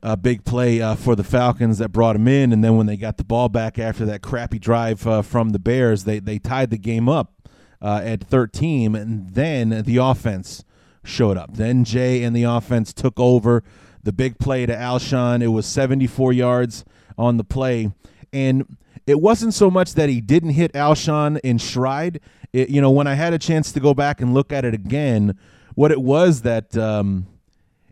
a 0.02 0.16
big 0.16 0.44
play 0.44 0.80
uh, 0.80 0.94
for 0.94 1.16
the 1.16 1.24
Falcons 1.24 1.78
that 1.78 1.90
brought 1.90 2.16
him 2.16 2.28
in, 2.28 2.52
and 2.52 2.62
then 2.62 2.76
when 2.76 2.86
they 2.86 2.96
got 2.96 3.16
the 3.16 3.24
ball 3.24 3.48
back 3.48 3.78
after 3.78 4.04
that 4.06 4.22
crappy 4.22 4.58
drive 4.58 5.06
uh, 5.06 5.22
from 5.22 5.50
the 5.50 5.58
Bears, 5.58 6.04
they 6.04 6.18
they 6.18 6.38
tied 6.38 6.70
the 6.70 6.78
game 6.78 7.08
up 7.08 7.32
uh, 7.80 8.00
at 8.04 8.22
13, 8.22 8.94
and 8.94 9.30
then 9.30 9.82
the 9.84 9.96
offense 9.96 10.64
showed 11.02 11.36
up. 11.36 11.54
Then 11.54 11.84
Jay 11.84 12.22
and 12.22 12.34
the 12.34 12.44
offense 12.44 12.92
took 12.92 13.18
over 13.18 13.62
the 14.02 14.12
big 14.12 14.38
play 14.38 14.66
to 14.66 14.74
Alshon. 14.74 15.42
It 15.42 15.48
was 15.48 15.66
74 15.66 16.32
yards 16.32 16.84
on 17.16 17.36
the 17.36 17.44
play, 17.44 17.92
and 18.32 18.76
it 19.06 19.20
wasn't 19.20 19.54
so 19.54 19.70
much 19.70 19.94
that 19.94 20.08
he 20.08 20.20
didn't 20.20 20.50
hit 20.50 20.72
Alshon 20.72 21.38
in 21.42 21.58
stride. 21.58 22.20
It, 22.52 22.68
you 22.68 22.80
know, 22.80 22.90
when 22.90 23.06
I 23.06 23.14
had 23.14 23.32
a 23.32 23.38
chance 23.38 23.72
to 23.72 23.80
go 23.80 23.94
back 23.94 24.20
and 24.20 24.34
look 24.34 24.52
at 24.52 24.64
it 24.64 24.74
again, 24.74 25.38
what 25.74 25.92
it 25.92 26.00
was 26.00 26.42
that 26.42 26.76
um, 26.76 27.26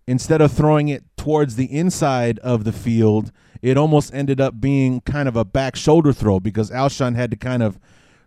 instead 0.07 0.41
of 0.41 0.53
throwing 0.53 0.89
it 0.89 1.05
towards 1.17 1.57
the 1.57 1.67
inside 1.67 2.39
of 2.41 2.65
the 2.65 2.73
field, 2.73 3.33
it 3.63 3.77
almost 3.77 4.15
ended 4.15 4.41
up 4.41 4.61
being 4.61 5.01
kind 5.03 5.29
of 5.29 5.37
a 5.37 5.45
back 5.45 5.77
shoulder 5.77 6.13
throw 6.13 6.39
because 6.41 6.71
Alshon 6.71 7.17
had 7.17 7.31
to 7.31 7.37
kind 7.37 7.63
of 7.63 7.79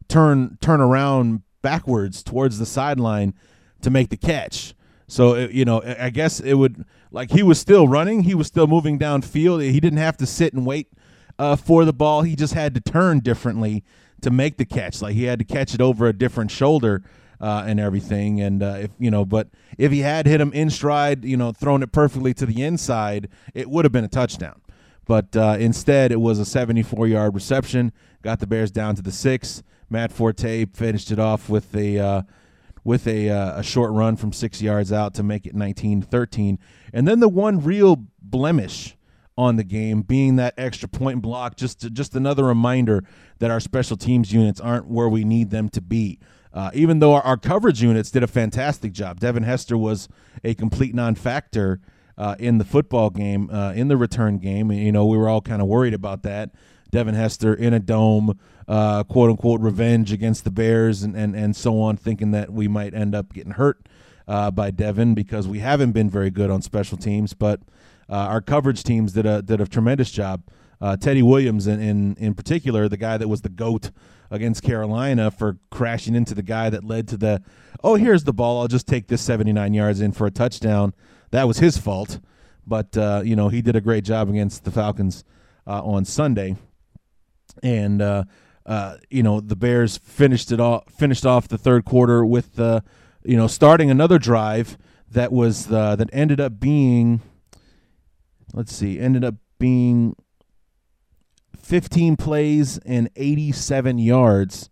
turn 0.07 0.57
turn 0.61 0.81
around 0.81 1.43
backwards 1.61 2.23
towards 2.23 2.59
the 2.59 2.65
sideline 2.65 3.33
to 3.81 3.89
make 3.89 4.09
the 4.09 4.17
catch. 4.17 4.73
So 5.07 5.35
it, 5.35 5.51
you 5.51 5.63
know, 5.63 5.81
I 5.99 6.09
guess 6.09 6.39
it 6.39 6.55
would 6.55 6.83
like 7.11 7.31
he 7.31 7.43
was 7.43 7.59
still 7.59 7.87
running, 7.87 8.23
he 8.23 8.35
was 8.35 8.47
still 8.47 8.67
moving 8.67 8.97
downfield. 8.97 9.61
He 9.61 9.79
didn't 9.79 9.99
have 9.99 10.17
to 10.17 10.25
sit 10.25 10.53
and 10.53 10.65
wait 10.65 10.91
uh, 11.39 11.55
for 11.55 11.85
the 11.85 11.93
ball. 11.93 12.23
He 12.23 12.35
just 12.35 12.53
had 12.53 12.73
to 12.75 12.81
turn 12.81 13.19
differently 13.19 13.83
to 14.21 14.31
make 14.31 14.57
the 14.57 14.65
catch. 14.65 15.01
Like 15.01 15.13
he 15.13 15.25
had 15.25 15.39
to 15.39 15.45
catch 15.45 15.73
it 15.73 15.81
over 15.81 16.07
a 16.07 16.13
different 16.13 16.51
shoulder 16.51 17.03
uh, 17.39 17.63
and 17.67 17.79
everything. 17.79 18.41
And 18.41 18.63
uh, 18.63 18.77
if 18.81 18.91
you 18.99 19.11
know, 19.11 19.25
but 19.25 19.49
if 19.77 19.91
he 19.91 19.99
had 19.99 20.25
hit 20.25 20.41
him 20.41 20.51
in 20.53 20.69
stride, 20.69 21.23
you 21.23 21.37
know, 21.37 21.51
thrown 21.51 21.83
it 21.83 21.91
perfectly 21.91 22.33
to 22.35 22.45
the 22.45 22.63
inside, 22.63 23.29
it 23.53 23.69
would 23.69 23.85
have 23.85 23.91
been 23.91 24.03
a 24.03 24.09
touchdown. 24.09 24.61
But 25.05 25.35
uh, 25.35 25.57
instead, 25.59 26.11
it 26.11 26.19
was 26.19 26.39
a 26.39 26.45
74 26.45 27.07
yard 27.07 27.33
reception. 27.33 27.93
Got 28.21 28.39
the 28.39 28.47
Bears 28.47 28.71
down 28.71 28.95
to 28.95 29.01
the 29.01 29.11
six. 29.11 29.63
Matt 29.89 30.11
Forte 30.11 30.65
finished 30.65 31.11
it 31.11 31.19
off 31.19 31.47
with 31.47 31.73
a 31.75 31.97
uh, 31.97 32.21
with 32.83 33.07
a 33.07 33.29
uh, 33.29 33.59
a 33.59 33.63
short 33.63 33.91
run 33.91 34.17
from 34.17 34.33
six 34.33 34.61
yards 34.61 34.91
out 34.91 35.13
to 35.15 35.23
make 35.23 35.45
it 35.45 35.55
19-13. 35.55 36.57
And 36.93 37.07
then 37.07 37.19
the 37.19 37.29
one 37.29 37.63
real 37.63 38.05
blemish 38.21 38.97
on 39.37 39.55
the 39.55 39.63
game, 39.63 40.01
being 40.01 40.35
that 40.37 40.53
extra 40.57 40.89
point 40.89 41.21
block. 41.21 41.55
Just 41.55 41.81
to, 41.81 41.89
just 41.89 42.15
another 42.15 42.43
reminder 42.43 43.03
that 43.39 43.51
our 43.51 43.59
special 43.59 43.95
teams 43.95 44.33
units 44.33 44.59
aren't 44.59 44.87
where 44.87 45.07
we 45.07 45.23
need 45.23 45.51
them 45.51 45.69
to 45.69 45.81
be. 45.81 46.19
Uh, 46.57 46.71
even 46.73 46.97
though 46.97 47.13
our, 47.13 47.21
our, 47.21 47.37
coverage 47.37 47.83
units 47.83 48.09
did 48.09 48.23
a 48.23 48.27
fantastic 48.27 48.91
job, 48.91 49.19
Devin 49.19 49.43
Hester 49.43 49.77
was 49.77 50.09
a 50.43 50.55
complete 50.55 50.95
non-factor 50.95 51.79
uh, 52.17 52.35
in 52.39 52.57
the 52.57 52.63
football 52.63 53.11
game, 53.11 53.47
uh, 53.51 53.73
in 53.73 53.89
the 53.89 53.95
return 53.95 54.39
game. 54.39 54.71
You 54.71 54.91
know, 54.91 55.05
we 55.05 55.19
were 55.19 55.29
all 55.29 55.39
kind 55.39 55.61
of 55.61 55.67
worried 55.67 55.93
about 55.93 56.23
that. 56.23 56.49
Devin 56.89 57.13
Hester 57.13 57.53
in 57.53 57.75
a 57.75 57.79
dome, 57.79 58.39
uh, 58.67 59.03
quote 59.03 59.29
unquote, 59.29 59.61
revenge 59.61 60.11
against 60.11 60.45
the 60.45 60.49
Bears, 60.49 61.03
and, 61.03 61.15
and 61.15 61.35
and 61.35 61.55
so 61.55 61.79
on, 61.79 61.95
thinking 61.95 62.31
that 62.31 62.51
we 62.51 62.67
might 62.67 62.95
end 62.95 63.13
up 63.13 63.33
getting 63.33 63.51
hurt 63.51 63.87
uh, 64.27 64.49
by 64.49 64.71
Devin 64.71 65.13
because 65.13 65.47
we 65.47 65.59
haven't 65.59 65.91
been 65.91 66.09
very 66.09 66.31
good 66.31 66.49
on 66.49 66.63
special 66.63 66.97
teams, 66.97 67.35
but 67.35 67.61
uh, 68.09 68.15
our 68.15 68.41
coverage 68.41 68.83
teams 68.83 69.13
did 69.13 69.27
a 69.27 69.43
did 69.43 69.61
a 69.61 69.67
tremendous 69.67 70.09
job. 70.09 70.41
Uh, 70.79 70.95
Teddy 70.95 71.23
Williams, 71.23 71.67
in, 71.67 71.79
in 71.81 72.15
in 72.17 72.33
particular, 72.33 72.87
the 72.87 72.97
guy 72.97 73.17
that 73.17 73.27
was 73.27 73.41
the 73.41 73.49
goat 73.49 73.91
against 74.29 74.63
Carolina 74.63 75.31
for 75.31 75.57
crashing 75.71 76.15
into 76.15 76.35
the 76.35 76.43
guy 76.43 76.69
that 76.69 76.83
led 76.83 77.07
to 77.09 77.17
the 77.17 77.41
oh 77.83 77.95
here's 77.95 78.23
the 78.23 78.33
ball. 78.33 78.61
I'll 78.61 78.67
just 78.67 78.87
take 78.87 79.07
this 79.07 79.21
79 79.21 79.73
yards 79.73 80.01
in 80.01 80.11
for 80.11 80.27
a 80.27 80.31
touchdown. 80.31 80.93
That 81.31 81.47
was 81.47 81.59
his 81.59 81.77
fault, 81.77 82.19
but 82.65 82.97
uh, 82.97 83.21
you 83.23 83.35
know 83.35 83.49
he 83.49 83.61
did 83.61 83.75
a 83.75 83.81
great 83.81 84.03
job 84.03 84.29
against 84.29 84.63
the 84.63 84.71
Falcons 84.71 85.23
uh, 85.65 85.83
on 85.83 86.05
Sunday, 86.05 86.57
and 87.63 88.01
uh, 88.01 88.23
uh, 88.65 88.97
you 89.09 89.23
know 89.23 89.39
the 89.39 89.55
Bears 89.55 89.97
finished 89.97 90.51
it 90.51 90.59
off 90.59 90.83
finished 90.91 91.25
off 91.25 91.47
the 91.47 91.57
third 91.57 91.85
quarter 91.85 92.25
with 92.25 92.59
uh, 92.59 92.81
you 93.23 93.37
know 93.37 93.47
starting 93.47 93.89
another 93.89 94.19
drive 94.19 94.77
that 95.09 95.31
was 95.31 95.67
that 95.67 96.09
ended 96.11 96.39
up 96.39 96.59
being 96.59 97.21
let's 98.53 98.75
see 98.75 98.99
ended 98.99 99.23
up 99.23 99.35
being 99.57 100.15
15 101.67 102.15
plays 102.15 102.77
and 102.85 103.09
87 103.17 103.99
yards, 103.99 104.69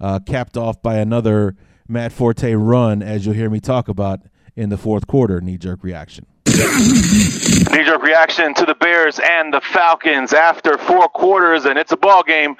uh, 0.00 0.18
capped 0.26 0.56
off 0.56 0.82
by 0.82 0.96
another 0.96 1.54
Matt 1.86 2.10
Forte 2.10 2.52
run, 2.54 3.00
as 3.00 3.24
you'll 3.24 3.36
hear 3.36 3.48
me 3.48 3.60
talk 3.60 3.86
about 3.86 4.22
in 4.56 4.68
the 4.68 4.76
fourth 4.76 5.06
quarter. 5.06 5.40
Knee 5.40 5.56
jerk 5.56 5.84
reaction. 5.84 6.26
Knee 6.52 7.84
jerk 7.84 8.02
reaction 8.02 8.52
to 8.52 8.66
the 8.66 8.74
Bears 8.74 9.18
and 9.18 9.54
the 9.54 9.60
Falcons 9.62 10.34
after 10.34 10.76
four 10.76 11.08
quarters, 11.08 11.64
and 11.64 11.78
it's 11.78 11.90
a 11.90 11.96
ball 11.96 12.22
game. 12.22 12.56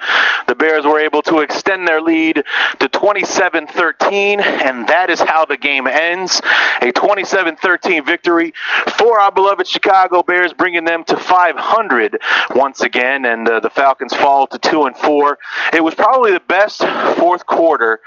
The 0.47 0.55
Bears 0.55 0.85
were 0.85 0.99
able 0.99 1.21
to 1.23 1.39
extend 1.39 1.87
their 1.87 2.01
lead 2.01 2.43
to 2.79 2.89
27 2.89 3.67
13, 3.67 4.39
and 4.39 4.87
that 4.87 5.11
is 5.11 5.19
how 5.19 5.45
the 5.45 5.57
game 5.57 5.85
ends. 5.85 6.41
A 6.81 6.91
27 6.91 7.55
13 7.57 8.03
victory 8.03 8.53
for 8.97 9.19
our 9.19 9.31
beloved 9.31 9.67
Chicago 9.67 10.23
Bears, 10.23 10.51
bringing 10.53 10.85
them 10.85 11.03
to 11.03 11.15
500 11.15 12.19
once 12.55 12.81
again, 12.81 13.25
and 13.25 13.47
uh, 13.47 13.59
the 13.59 13.69
Falcons 13.69 14.15
fall 14.15 14.47
to 14.47 14.57
2 14.57 14.85
and 14.85 14.97
4. 14.97 15.37
It 15.73 15.83
was 15.83 15.93
probably 15.93 16.31
the 16.31 16.39
best 16.39 16.79
fourth 17.17 17.45
quarter 17.45 17.99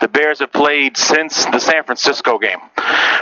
the 0.00 0.08
Bears 0.08 0.38
have 0.38 0.52
played 0.52 0.96
since 0.96 1.44
the 1.46 1.58
San 1.58 1.82
Francisco 1.82 2.38
game, 2.38 2.60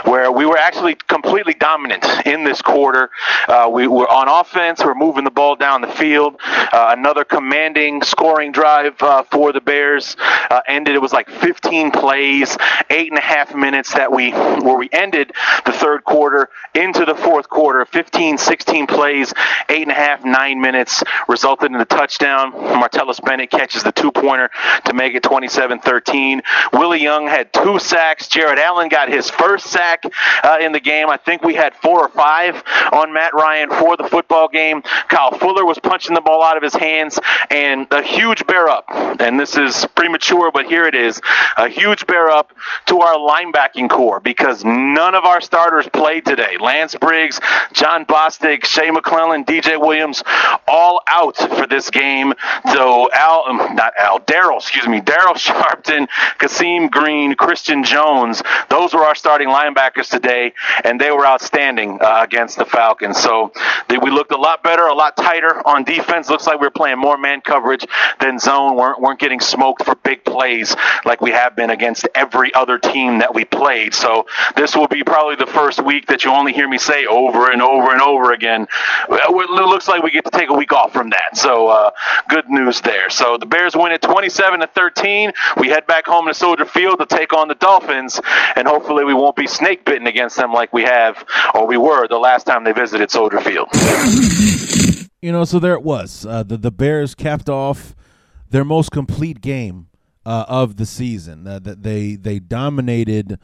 where 0.05 0.31
we 0.31 0.45
were 0.45 0.57
actually 0.57 0.95
completely 1.07 1.55
dominant 1.55 2.03
in 2.25 2.43
this 2.43 2.61
quarter. 2.61 3.09
Uh, 3.47 3.69
we 3.71 3.87
were 3.87 4.09
on 4.09 4.27
offense. 4.27 4.83
We're 4.83 4.95
moving 4.95 5.23
the 5.23 5.31
ball 5.31 5.55
down 5.55 5.81
the 5.81 5.87
field. 5.87 6.35
Uh, 6.41 6.95
another 6.97 7.23
commanding 7.23 8.01
scoring 8.01 8.51
drive 8.51 9.01
uh, 9.01 9.23
for 9.23 9.51
the 9.53 9.61
Bears 9.61 10.15
uh, 10.49 10.61
ended. 10.67 10.95
It 10.95 11.01
was 11.01 11.13
like 11.13 11.29
15 11.29 11.91
plays, 11.91 12.57
eight 12.89 13.09
and 13.09 13.17
a 13.17 13.21
half 13.21 13.53
minutes 13.55 13.93
that 13.93 14.11
we 14.11 14.31
where 14.31 14.77
we 14.77 14.89
ended 14.91 15.31
the 15.65 15.71
third 15.71 16.03
quarter 16.03 16.49
into 16.73 17.05
the 17.05 17.15
fourth 17.15 17.49
quarter. 17.49 17.85
15, 17.85 18.37
16 18.37 18.87
plays, 18.87 19.33
eight 19.69 19.83
and 19.83 19.91
a 19.91 19.95
half, 19.95 20.23
nine 20.23 20.61
minutes 20.61 21.03
resulted 21.27 21.71
in 21.71 21.79
a 21.79 21.85
touchdown. 21.85 22.51
Martellus 22.51 23.23
Bennett 23.23 23.49
catches 23.49 23.83
the 23.83 23.91
two 23.91 24.11
pointer 24.11 24.49
to 24.85 24.93
make 24.93 25.13
it 25.15 25.23
27-13. 25.23 26.41
Willie 26.73 27.01
Young 27.01 27.27
had 27.27 27.51
two 27.53 27.79
sacks. 27.79 28.27
Jared 28.27 28.59
Allen 28.59 28.89
got 28.89 29.09
his 29.09 29.29
first 29.29 29.67
sack 29.67 30.03
uh, 30.43 30.57
in 30.61 30.71
the 30.71 30.79
game. 30.79 31.09
I 31.09 31.17
think 31.17 31.43
we 31.43 31.53
had 31.55 31.75
four 31.75 32.00
or 32.01 32.09
five 32.09 32.61
on 32.91 33.13
Matt 33.13 33.33
Ryan 33.33 33.69
for 33.69 33.95
the 33.95 34.03
football 34.03 34.47
game. 34.47 34.81
Kyle 35.07 35.31
Fuller 35.31 35.65
was 35.65 35.79
punching 35.79 36.15
the 36.15 36.21
ball 36.21 36.43
out 36.43 36.57
of 36.57 36.63
his 36.63 36.73
hands, 36.73 37.19
and 37.49 37.87
a 37.91 38.01
huge 38.01 38.45
bear 38.47 38.67
up. 38.67 38.85
And 39.19 39.39
this 39.39 39.55
is 39.55 39.85
premature, 39.95 40.51
but 40.51 40.65
here 40.65 40.85
it 40.85 40.95
is 40.95 41.21
a 41.57 41.69
huge 41.69 42.07
bear 42.07 42.29
up 42.29 42.51
to 42.87 42.99
our 42.99 43.15
linebacking 43.15 43.89
corps 43.89 44.19
because 44.19 44.63
none 44.65 45.15
of 45.15 45.25
our 45.25 45.41
starters 45.41 45.87
played 45.89 46.25
today. 46.25 46.57
Lance 46.59 46.95
Briggs, 46.95 47.39
Jon 47.73 48.05
Bostic, 48.05 48.65
Shea 48.65 48.89
McClellin, 48.89 49.45
DJ 49.45 49.79
Williams, 49.79 50.23
all 50.67 51.01
out 51.09 51.37
for 51.37 51.67
this 51.67 51.89
game. 51.89 52.33
So 52.73 53.09
Al, 53.13 53.45
um, 53.47 53.75
not 53.75 53.93
Al, 53.97 54.19
Darryl, 54.21 54.57
excuse 54.57 54.87
me, 54.87 55.01
Darryl 55.01 55.35
Sharpton, 55.35 56.07
Khaseem 56.39 56.89
Greene, 56.89 57.35
Christian 57.35 57.83
Jones, 57.83 58.41
those 58.69 58.93
were 58.93 59.03
our 59.03 59.15
starting 59.15 59.49
linebackers 59.49 60.09
today, 60.09 60.53
and 60.83 60.99
they 60.99 61.11
were 61.11 61.25
outstanding 61.25 61.90
uh, 61.99 62.21
against 62.23 62.57
the 62.57 62.65
Falcons. 62.65 63.17
So 63.17 63.51
they, 63.89 63.97
we 63.97 64.11
looked 64.11 64.31
a 64.31 64.37
lot 64.37 64.63
better, 64.63 64.83
a 64.83 64.93
lot 64.93 65.17
tighter 65.17 65.65
on 65.67 65.83
defense. 65.83 66.29
Looks 66.29 66.47
like 66.47 66.59
we 66.59 66.67
were 66.67 66.71
playing 66.71 66.99
more 66.99 67.17
man 67.17 67.41
coverage 67.41 67.85
than 68.19 68.39
zone. 68.39 68.75
weren't 68.75 69.01
weren't 69.01 69.19
getting 69.19 69.39
smoked 69.39 69.83
for 69.83 69.95
big 69.95 70.23
plays 70.23 70.75
like 71.05 71.21
we 71.21 71.31
have 71.31 71.55
been 71.55 71.69
against 71.69 72.07
every 72.15 72.53
other 72.53 72.77
team 72.77 73.19
that 73.19 73.33
we 73.33 73.45
played. 73.45 73.93
So 73.93 74.27
this 74.55 74.75
will 74.75 74.87
be 74.87 75.03
probably 75.03 75.35
the 75.35 75.47
first 75.47 75.83
week 75.83 76.07
that 76.07 76.23
you 76.23 76.31
only 76.31 76.53
hear 76.53 76.67
me 76.67 76.77
say 76.77 77.05
over 77.05 77.51
and 77.51 77.61
over 77.61 77.91
and 77.91 78.01
over 78.01 78.31
again. 78.31 78.67
It 79.09 79.49
looks 79.49 79.87
like 79.87 80.03
we 80.03 80.11
get 80.11 80.25
to 80.25 80.31
take 80.31 80.49
a 80.49 80.53
week 80.53 80.73
off 80.73 80.93
from 80.93 81.09
that. 81.11 81.37
So 81.37 81.67
uh, 81.67 81.91
good 82.29 82.49
news 82.49 82.81
there. 82.81 83.09
So 83.09 83.37
the 83.37 83.45
Bears 83.45 83.75
win 83.75 83.91
at 83.91 84.01
27 84.01 84.59
to 84.59 84.67
13. 84.67 85.31
We 85.57 85.69
head 85.69 85.87
back 85.87 86.05
home 86.05 86.27
to 86.27 86.33
Soldier 86.33 86.65
Field 86.65 86.99
to 86.99 87.05
take 87.05 87.33
on 87.33 87.47
the 87.47 87.55
Dolphins, 87.55 88.19
and 88.55 88.67
hopefully 88.67 89.03
we 89.03 89.13
won't 89.13 89.35
be 89.35 89.47
snake 89.47 89.85
bitten 89.85 90.07
against 90.07 90.37
them 90.37 90.53
like 90.53 90.73
we 90.73 90.83
have 90.83 91.23
or 91.53 91.67
we 91.67 91.77
were 91.81 92.07
the 92.07 92.17
last 92.17 92.45
time 92.45 92.63
they 92.63 92.71
visited 92.71 93.11
Soldier 93.11 93.41
Field. 93.41 93.69
You 95.21 95.31
know, 95.31 95.45
so 95.45 95.59
there 95.59 95.73
it 95.73 95.83
was. 95.83 96.25
Uh, 96.25 96.43
the 96.43 96.57
the 96.57 96.71
Bears 96.71 97.13
capped 97.13 97.49
off 97.49 97.95
their 98.49 98.65
most 98.65 98.91
complete 98.91 99.39
game 99.41 99.87
uh, 100.25 100.45
of 100.47 100.77
the 100.77 100.85
season. 100.85 101.47
Uh, 101.47 101.59
they 101.61 102.15
they 102.15 102.39
dominated 102.39 103.39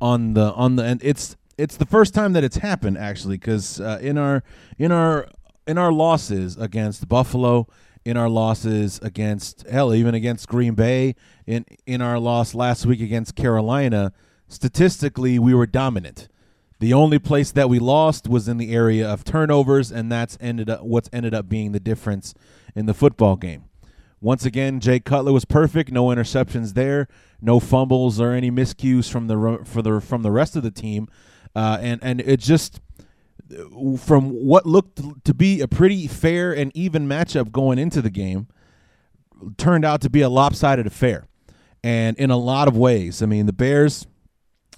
on 0.00 0.34
the 0.34 0.52
on 0.52 0.76
the 0.76 0.84
and 0.84 1.00
it's 1.02 1.36
it's 1.56 1.76
the 1.76 1.86
first 1.86 2.12
time 2.14 2.32
that 2.32 2.44
it's 2.44 2.56
happened 2.56 2.98
actually 2.98 3.36
because 3.36 3.80
uh, 3.80 3.98
in 4.00 4.18
our 4.18 4.42
in 4.78 4.92
our 4.92 5.28
in 5.66 5.78
our 5.78 5.92
losses 5.92 6.56
against 6.56 7.08
Buffalo, 7.08 7.68
in 8.04 8.16
our 8.16 8.28
losses 8.28 8.98
against 9.02 9.66
hell 9.68 9.94
even 9.94 10.14
against 10.14 10.48
Green 10.48 10.74
Bay, 10.74 11.14
in 11.46 11.64
in 11.86 12.02
our 12.02 12.18
loss 12.18 12.54
last 12.54 12.84
week 12.86 13.00
against 13.00 13.36
Carolina, 13.36 14.12
statistically 14.48 15.38
we 15.38 15.54
were 15.54 15.66
dominant. 15.66 16.28
The 16.82 16.92
only 16.92 17.20
place 17.20 17.52
that 17.52 17.68
we 17.68 17.78
lost 17.78 18.26
was 18.26 18.48
in 18.48 18.56
the 18.56 18.74
area 18.74 19.08
of 19.08 19.22
turnovers, 19.22 19.92
and 19.92 20.10
that's 20.10 20.36
ended 20.40 20.68
up 20.68 20.82
what's 20.82 21.08
ended 21.12 21.32
up 21.32 21.48
being 21.48 21.70
the 21.70 21.78
difference 21.78 22.34
in 22.74 22.86
the 22.86 22.92
football 22.92 23.36
game. 23.36 23.66
Once 24.20 24.44
again, 24.44 24.80
Jay 24.80 24.98
Cutler 24.98 25.32
was 25.32 25.44
perfect. 25.44 25.92
No 25.92 26.06
interceptions 26.06 26.74
there, 26.74 27.06
no 27.40 27.60
fumbles 27.60 28.20
or 28.20 28.32
any 28.32 28.50
miscues 28.50 29.08
from 29.08 29.28
the 29.28 29.60
for 29.64 29.80
the 29.80 30.00
from 30.00 30.22
the 30.22 30.32
rest 30.32 30.56
of 30.56 30.64
the 30.64 30.72
team, 30.72 31.06
uh, 31.54 31.78
and 31.80 32.02
and 32.02 32.20
it 32.20 32.40
just 32.40 32.80
from 34.00 34.30
what 34.30 34.66
looked 34.66 35.24
to 35.24 35.32
be 35.32 35.60
a 35.60 35.68
pretty 35.68 36.08
fair 36.08 36.52
and 36.52 36.76
even 36.76 37.06
matchup 37.06 37.52
going 37.52 37.78
into 37.78 38.02
the 38.02 38.10
game 38.10 38.48
turned 39.56 39.84
out 39.84 40.00
to 40.00 40.10
be 40.10 40.20
a 40.20 40.28
lopsided 40.28 40.88
affair, 40.88 41.28
and 41.84 42.18
in 42.18 42.32
a 42.32 42.36
lot 42.36 42.66
of 42.66 42.76
ways. 42.76 43.22
I 43.22 43.26
mean, 43.26 43.46
the 43.46 43.52
Bears 43.52 44.08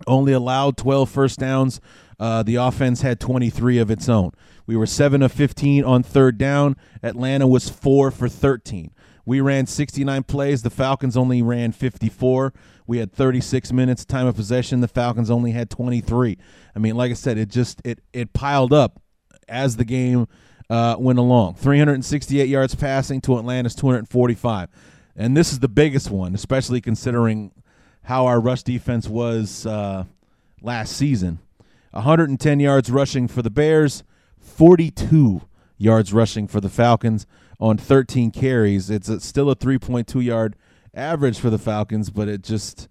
only 0.06 0.32
allowed 0.32 0.76
12 0.76 1.10
first 1.10 1.38
downs. 1.38 1.80
Uh, 2.18 2.42
the 2.42 2.56
offense 2.56 3.02
had 3.02 3.20
23 3.20 3.78
of 3.78 3.90
its 3.90 4.08
own. 4.08 4.30
We 4.66 4.76
were 4.76 4.86
7 4.86 5.22
of 5.22 5.32
15 5.32 5.84
on 5.84 6.02
third 6.02 6.38
down. 6.38 6.76
Atlanta 7.02 7.46
was 7.46 7.68
4 7.68 8.10
for 8.10 8.28
13. 8.28 8.92
We 9.26 9.40
ran 9.40 9.66
69 9.66 10.22
plays. 10.24 10.62
The 10.62 10.70
Falcons 10.70 11.16
only 11.16 11.42
ran 11.42 11.72
54. 11.72 12.52
We 12.86 12.98
had 12.98 13.12
36 13.12 13.72
minutes 13.72 14.04
time 14.04 14.26
of 14.26 14.36
possession. 14.36 14.80
The 14.80 14.88
Falcons 14.88 15.30
only 15.30 15.52
had 15.52 15.70
23. 15.70 16.38
I 16.74 16.78
mean, 16.78 16.94
like 16.96 17.10
I 17.10 17.14
said, 17.14 17.38
it 17.38 17.48
just 17.48 17.80
it 17.84 18.00
it 18.12 18.32
piled 18.32 18.72
up 18.72 19.00
as 19.48 19.76
the 19.76 19.84
game 19.84 20.26
uh, 20.68 20.96
went 20.98 21.18
along. 21.18 21.54
368 21.54 22.48
yards 22.48 22.74
passing 22.74 23.20
to 23.22 23.38
Atlanta's 23.38 23.74
245. 23.74 24.68
And 25.16 25.36
this 25.36 25.52
is 25.52 25.60
the 25.60 25.68
biggest 25.68 26.10
one, 26.10 26.34
especially 26.34 26.80
considering 26.80 27.52
how 28.04 28.26
our 28.26 28.40
rush 28.40 28.62
defense 28.62 29.08
was 29.08 29.66
uh, 29.66 30.04
last 30.62 30.96
season. 30.96 31.38
110 31.90 32.60
yards 32.60 32.90
rushing 32.90 33.28
for 33.28 33.42
the 33.42 33.50
Bears, 33.50 34.02
42 34.40 35.42
yards 35.76 36.12
rushing 36.12 36.46
for 36.46 36.60
the 36.60 36.68
Falcons 36.68 37.26
on 37.60 37.76
13 37.76 38.30
carries. 38.30 38.90
It's 38.90 39.08
a, 39.08 39.20
still 39.20 39.50
a 39.50 39.56
3.2 39.56 40.22
yard 40.24 40.56
average 40.92 41.38
for 41.38 41.50
the 41.50 41.58
Falcons, 41.58 42.10
but 42.10 42.28
it 42.28 42.42
just, 42.42 42.88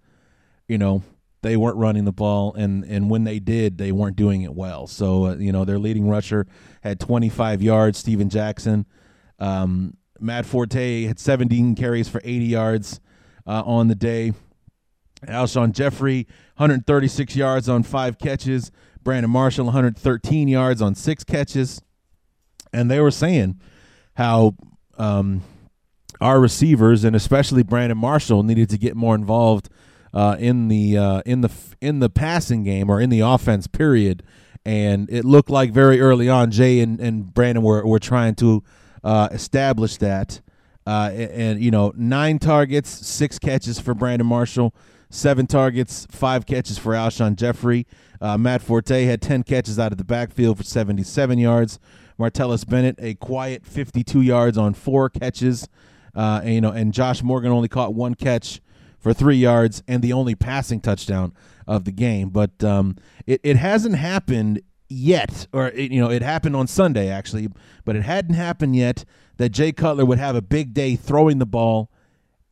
you 0.67 0.78
know, 0.78 1.04
they 1.43 1.58
weren't 1.58 1.78
running 1.78 2.06
the 2.06 2.13
ball, 2.13 2.54
and 2.54 2.86
and 2.86 3.10
when 3.10 3.26
they 3.26 3.38
did, 3.38 3.78
they 3.78 3.91
weren't 3.91 4.15
doing 4.15 4.41
it 4.41 4.56
well. 4.56 4.88
So 4.88 5.26
uh, 5.26 5.36
you 5.36 5.52
know, 5.52 5.65
their 5.65 5.78
leading 5.78 6.08
rusher 6.08 6.47
had 6.82 7.02
25 7.02 7.62
yards. 7.62 7.99
Steven 7.99 8.30
Jackson, 8.30 8.86
um, 9.39 9.97
Matt 10.21 10.45
Forte 10.45 11.04
had 11.04 11.19
17 11.19 11.76
carries 11.76 12.08
for 12.08 12.21
80 12.23 12.45
yards 12.45 13.02
uh, 13.45 13.62
on 13.65 13.89
the 13.89 13.95
day. 13.95 14.32
Alshon 15.27 15.71
Jeffery, 15.71 16.27
136 16.57 17.36
yards 17.36 17.69
on 17.69 17.83
five 17.83 18.17
catches. 18.17 18.71
Brandon 19.03 19.29
Marshall, 19.29 19.65
113 19.65 20.47
yards 20.47 20.81
on 20.81 20.95
six 20.95 21.23
catches. 21.23 21.81
And 22.71 22.89
they 22.89 22.99
were 22.99 23.12
saying 23.12 23.59
how 24.15 24.55
um, 24.97 25.43
our 26.21 26.39
receivers, 26.39 27.03
and 27.03 27.15
especially 27.15 27.63
Brandon 27.63 27.97
Marshall, 27.97 28.43
needed 28.43 28.69
to 28.69 28.77
get 28.77 28.95
more 28.95 29.15
involved 29.15 29.69
uh, 30.13 30.38
in 30.39 30.67
the 30.67 30.97
uh, 30.97 31.21
in 31.25 31.41
the 31.41 31.51
in 31.81 31.99
the 31.99 32.09
passing 32.09 32.63
game 32.63 32.89
or 32.89 33.01
in 33.01 33.09
the 33.09 33.19
offense 33.19 33.67
period, 33.67 34.23
and 34.65 35.09
it 35.09 35.25
looked 35.25 35.49
like 35.49 35.71
very 35.71 35.99
early 35.99 36.29
on 36.29 36.51
Jay 36.51 36.79
and, 36.79 36.99
and 36.99 37.33
Brandon 37.33 37.63
were 37.63 37.86
were 37.86 37.99
trying 37.99 38.36
to 38.36 38.63
uh, 39.03 39.29
establish 39.31 39.97
that. 39.97 40.41
Uh, 40.86 41.09
and, 41.13 41.31
and, 41.31 41.63
you 41.63 41.71
know, 41.71 41.93
nine 41.95 42.38
targets, 42.39 42.89
six 42.89 43.39
catches 43.39 43.79
for 43.79 43.93
Brandon 43.93 44.27
Marshall, 44.27 44.73
seven 45.13 45.45
targets, 45.45 46.08
five 46.10 46.45
catches 46.45 46.78
for 46.78 46.93
Alshon 46.93 47.36
Jeffery. 47.36 47.86
Uh, 48.19 48.38
Matt 48.38 48.62
Forte 48.62 49.04
had 49.04 49.21
10 49.21 49.43
catches 49.43 49.78
out 49.78 49.91
of 49.91 49.97
the 49.97 50.04
backfield 50.04 50.58
for 50.58 50.63
77 50.63 51.38
yards. 51.38 51.80
Martellus 52.19 52.67
Bennett, 52.67 52.95
a 52.99 53.13
quiet 53.15 53.65
52 53.65 54.21
yards 54.21 54.58
on 54.58 54.73
four 54.73 55.10
catches. 55.10 55.67
Uh, 56.15 56.41
and, 56.43 56.54
you 56.54 56.62
know, 56.62 56.71
and 56.71 56.93
Josh 56.93 57.21
Morgan 57.21 57.52
only 57.52 57.67
caught 57.67 57.93
one 57.93 58.15
catch 58.15 58.60
for 58.99 59.13
three 59.13 59.36
yards 59.36 59.84
and 59.88 60.02
the 60.02 60.13
only 60.13 60.36
passing 60.36 60.80
touchdown 60.80 61.34
of 61.67 61.86
the 61.86 61.91
game. 61.91 62.30
But 62.30 62.63
um, 62.63 62.97
it, 63.28 63.39
it 63.43 63.58
hasn't 63.58 63.95
happened 63.95 64.62
yet, 64.89 65.47
or 65.54 65.67
it, 65.69 65.91
you 65.91 66.02
know, 66.02 66.10
it 66.10 66.21
happened 66.21 66.56
on 66.56 66.67
Sunday 66.67 67.10
actually, 67.10 67.49
but 67.86 67.95
it 67.95 68.04
hadn't 68.04 68.36
happened 68.36 68.76
yet 68.76 69.06
that 69.38 69.49
Jay 69.49 69.71
Cutler 69.71 70.06
would 70.06 70.19
have 70.19 70.36
a 70.36 70.41
big 70.41 70.73
day 70.73 70.95
throwing 70.95 71.39
the 71.39 71.45
ball 71.45 71.91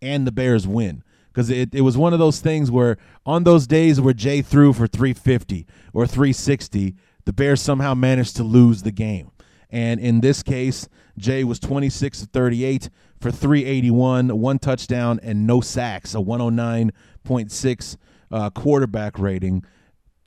and 0.02 0.28
the 0.28 0.32
Bears 0.32 0.68
win. 0.68 1.04
Because 1.32 1.50
it, 1.50 1.74
it 1.74 1.82
was 1.82 1.98
one 1.98 2.14
of 2.14 2.20
those 2.20 2.40
things 2.40 2.70
where 2.70 2.98
on 3.26 3.44
those 3.44 3.66
days 3.66 4.02
where 4.02 4.14
Jay 4.14 4.42
threw 4.42 4.74
for 4.74 4.88
350 4.88 5.66
or 5.94 6.06
360, 6.06 6.96
the 7.26 7.34
Bears 7.34 7.62
somehow 7.62 7.94
managed 7.94 8.36
to 8.38 8.44
lose 8.44 8.84
the 8.84 8.92
game. 8.92 9.32
And 9.70 10.00
in 10.00 10.20
this 10.20 10.44
case, 10.44 10.90
Jay 11.18 11.44
was 11.44 11.60
26 11.60 12.24
of 12.24 12.30
38 12.30 12.90
for 13.20 13.32
381, 13.32 14.38
one 14.38 14.60
touchdown, 14.60 15.20
and 15.24 15.48
no 15.48 15.62
sacks, 15.62 16.14
a 16.14 16.18
109.6 16.18 17.98
uh, 18.32 18.50
quarterback 18.50 19.18
rating. 19.18 19.64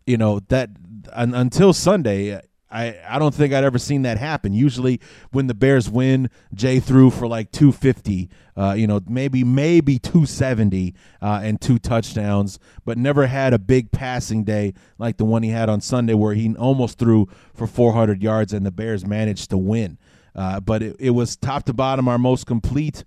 You 0.07 0.17
know, 0.17 0.40
that 0.49 0.71
until 1.12 1.73
Sunday, 1.73 2.40
I, 2.75 2.99
I 3.09 3.19
don't 3.21 3.33
think 3.33 3.55
I'd 3.55 3.63
ever 3.63 3.79
seen 3.79 4.03
that 4.03 4.19
happen. 4.19 4.53
Usually, 4.53 5.01
when 5.31 5.47
the 5.47 5.55
Bears 5.55 5.89
win, 5.89 6.29
Jay 6.53 6.81
threw 6.81 7.09
for 7.09 7.29
like 7.29 7.53
250, 7.53 8.29
uh, 8.57 8.75
you 8.77 8.89
know, 8.89 9.01
maybe 9.09 9.45
maybe 9.45 10.01
270 10.01 10.93
uh, 11.23 11.41
and 11.43 11.61
two 11.61 11.79
touchdowns, 11.79 12.59
but 12.85 12.99
never 12.99 13.29
had 13.29 13.55
a 13.55 13.61
big 13.61 13.93
passing 13.93 14.43
day 14.43 14.75
like 14.99 15.19
the 15.19 15.25
one 15.25 15.45
he 15.45 15.51
had 15.51 15.69
on 15.69 15.81
Sunday, 15.81 16.15
where 16.15 16.35
he 16.35 16.53
almost 16.57 16.99
threw 16.99 17.29
for 17.55 17.69
400 17.69 18.23
yards 18.23 18.53
and 18.53 18.67
the 18.67 18.73
Bears 18.73 19.07
managed 19.07 19.51
to 19.51 19.59
win. 19.59 19.97
Uh, 20.35 20.59
but 20.59 20.83
it, 20.83 20.97
it 20.99 21.11
was 21.11 21.37
top 21.37 21.63
to 21.67 21.73
bottom 21.73 22.09
our 22.09 22.19
most 22.19 22.45
complete 22.45 23.05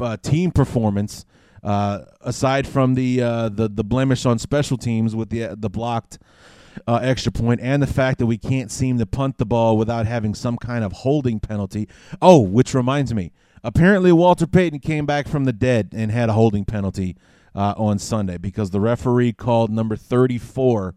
uh, 0.00 0.16
team 0.18 0.52
performance. 0.52 1.26
Uh, 1.62 2.06
aside 2.22 2.66
from 2.66 2.94
the 2.94 3.20
uh, 3.20 3.48
the 3.50 3.68
the 3.68 3.84
blemish 3.84 4.24
on 4.24 4.38
special 4.38 4.78
teams 4.78 5.14
with 5.14 5.28
the 5.28 5.54
the 5.58 5.68
blocked 5.68 6.18
uh, 6.86 7.00
extra 7.02 7.32
point 7.32 7.60
and 7.60 7.82
the 7.82 7.86
fact 7.86 8.18
that 8.18 8.26
we 8.26 8.38
can't 8.38 8.70
seem 8.70 8.98
to 8.98 9.06
punt 9.06 9.38
the 9.38 9.46
ball 9.46 9.76
without 9.76 10.06
having 10.06 10.34
some 10.34 10.56
kind 10.56 10.84
of 10.84 10.92
holding 10.92 11.40
penalty. 11.40 11.88
Oh, 12.20 12.40
which 12.40 12.74
reminds 12.74 13.14
me, 13.14 13.32
apparently 13.62 14.12
Walter 14.12 14.46
Payton 14.46 14.80
came 14.80 15.06
back 15.06 15.28
from 15.28 15.44
the 15.44 15.52
dead 15.52 15.90
and 15.92 16.10
had 16.10 16.28
a 16.28 16.32
holding 16.32 16.64
penalty 16.64 17.16
uh, 17.54 17.74
on 17.76 17.98
Sunday 17.98 18.38
because 18.38 18.70
the 18.70 18.80
referee 18.80 19.32
called 19.32 19.70
number 19.70 19.96
34 19.96 20.94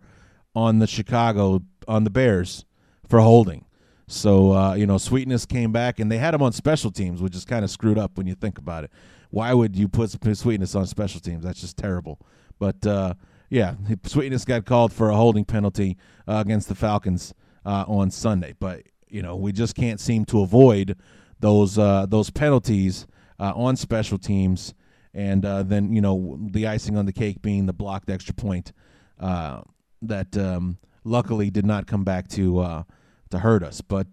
on 0.56 0.80
the 0.80 0.88
Chicago 0.88 1.62
on 1.88 2.04
the 2.04 2.10
Bears 2.10 2.66
for 3.08 3.20
holding. 3.20 3.66
So 4.08 4.54
uh, 4.54 4.74
you 4.76 4.86
know, 4.86 4.98
Sweetness 4.98 5.46
came 5.46 5.72
back 5.72 6.00
and 6.00 6.12
they 6.12 6.18
had 6.18 6.34
him 6.34 6.42
on 6.42 6.52
special 6.52 6.92
teams, 6.92 7.22
which 7.22 7.36
is 7.36 7.46
kind 7.46 7.64
of 7.64 7.72
screwed 7.72 7.98
up 7.98 8.18
when 8.18 8.28
you 8.28 8.36
think 8.36 8.58
about 8.58 8.84
it. 8.84 8.92
Why 9.30 9.54
would 9.54 9.76
you 9.76 9.88
put 9.88 10.12
Sweetness 10.12 10.76
on 10.76 10.86
special 10.86 11.20
teams? 11.20 11.44
That's 11.44 11.62
just 11.62 11.78
terrible. 11.78 12.20
But 12.60 12.86
uh, 12.86 13.16
yeah, 13.54 13.76
Sweetness 14.04 14.46
got 14.46 14.66
called 14.66 14.92
for 14.92 15.12
a 15.12 15.16
holding 15.16 15.46
penalty 15.46 15.96
uh, 16.28 16.42
against 16.44 16.70
the 16.70 16.76
Falcons 16.76 17.36
uh, 17.64 17.86
on 17.88 18.10
Sunday, 18.10 18.56
but 18.60 18.82
you 19.08 19.22
know 19.22 19.36
we 19.36 19.52
just 19.52 19.76
can't 19.76 20.00
seem 20.00 20.26
to 20.26 20.42
avoid 20.42 20.98
those 21.40 21.78
uh, 21.78 22.08
those 22.10 22.32
penalties 22.32 23.06
uh, 23.40 23.54
on 23.56 23.76
special 23.76 24.18
teams, 24.18 24.74
and 25.14 25.46
uh, 25.46 25.62
then 25.62 25.94
you 25.94 26.02
know 26.02 26.40
the 26.50 26.66
icing 26.66 26.98
on 26.98 27.06
the 27.06 27.14
cake 27.14 27.44
being 27.44 27.68
the 27.68 27.74
blocked 27.74 28.10
extra 28.10 28.34
point 28.34 28.74
uh, 29.20 29.62
that 30.02 30.36
um, 30.36 30.80
luckily 31.04 31.52
did 31.52 31.66
not 31.66 31.86
come 31.86 32.04
back 32.04 32.28
to 32.30 32.84
to 33.30 33.38
hurt 33.38 33.62
us. 33.62 33.82
But 33.82 34.08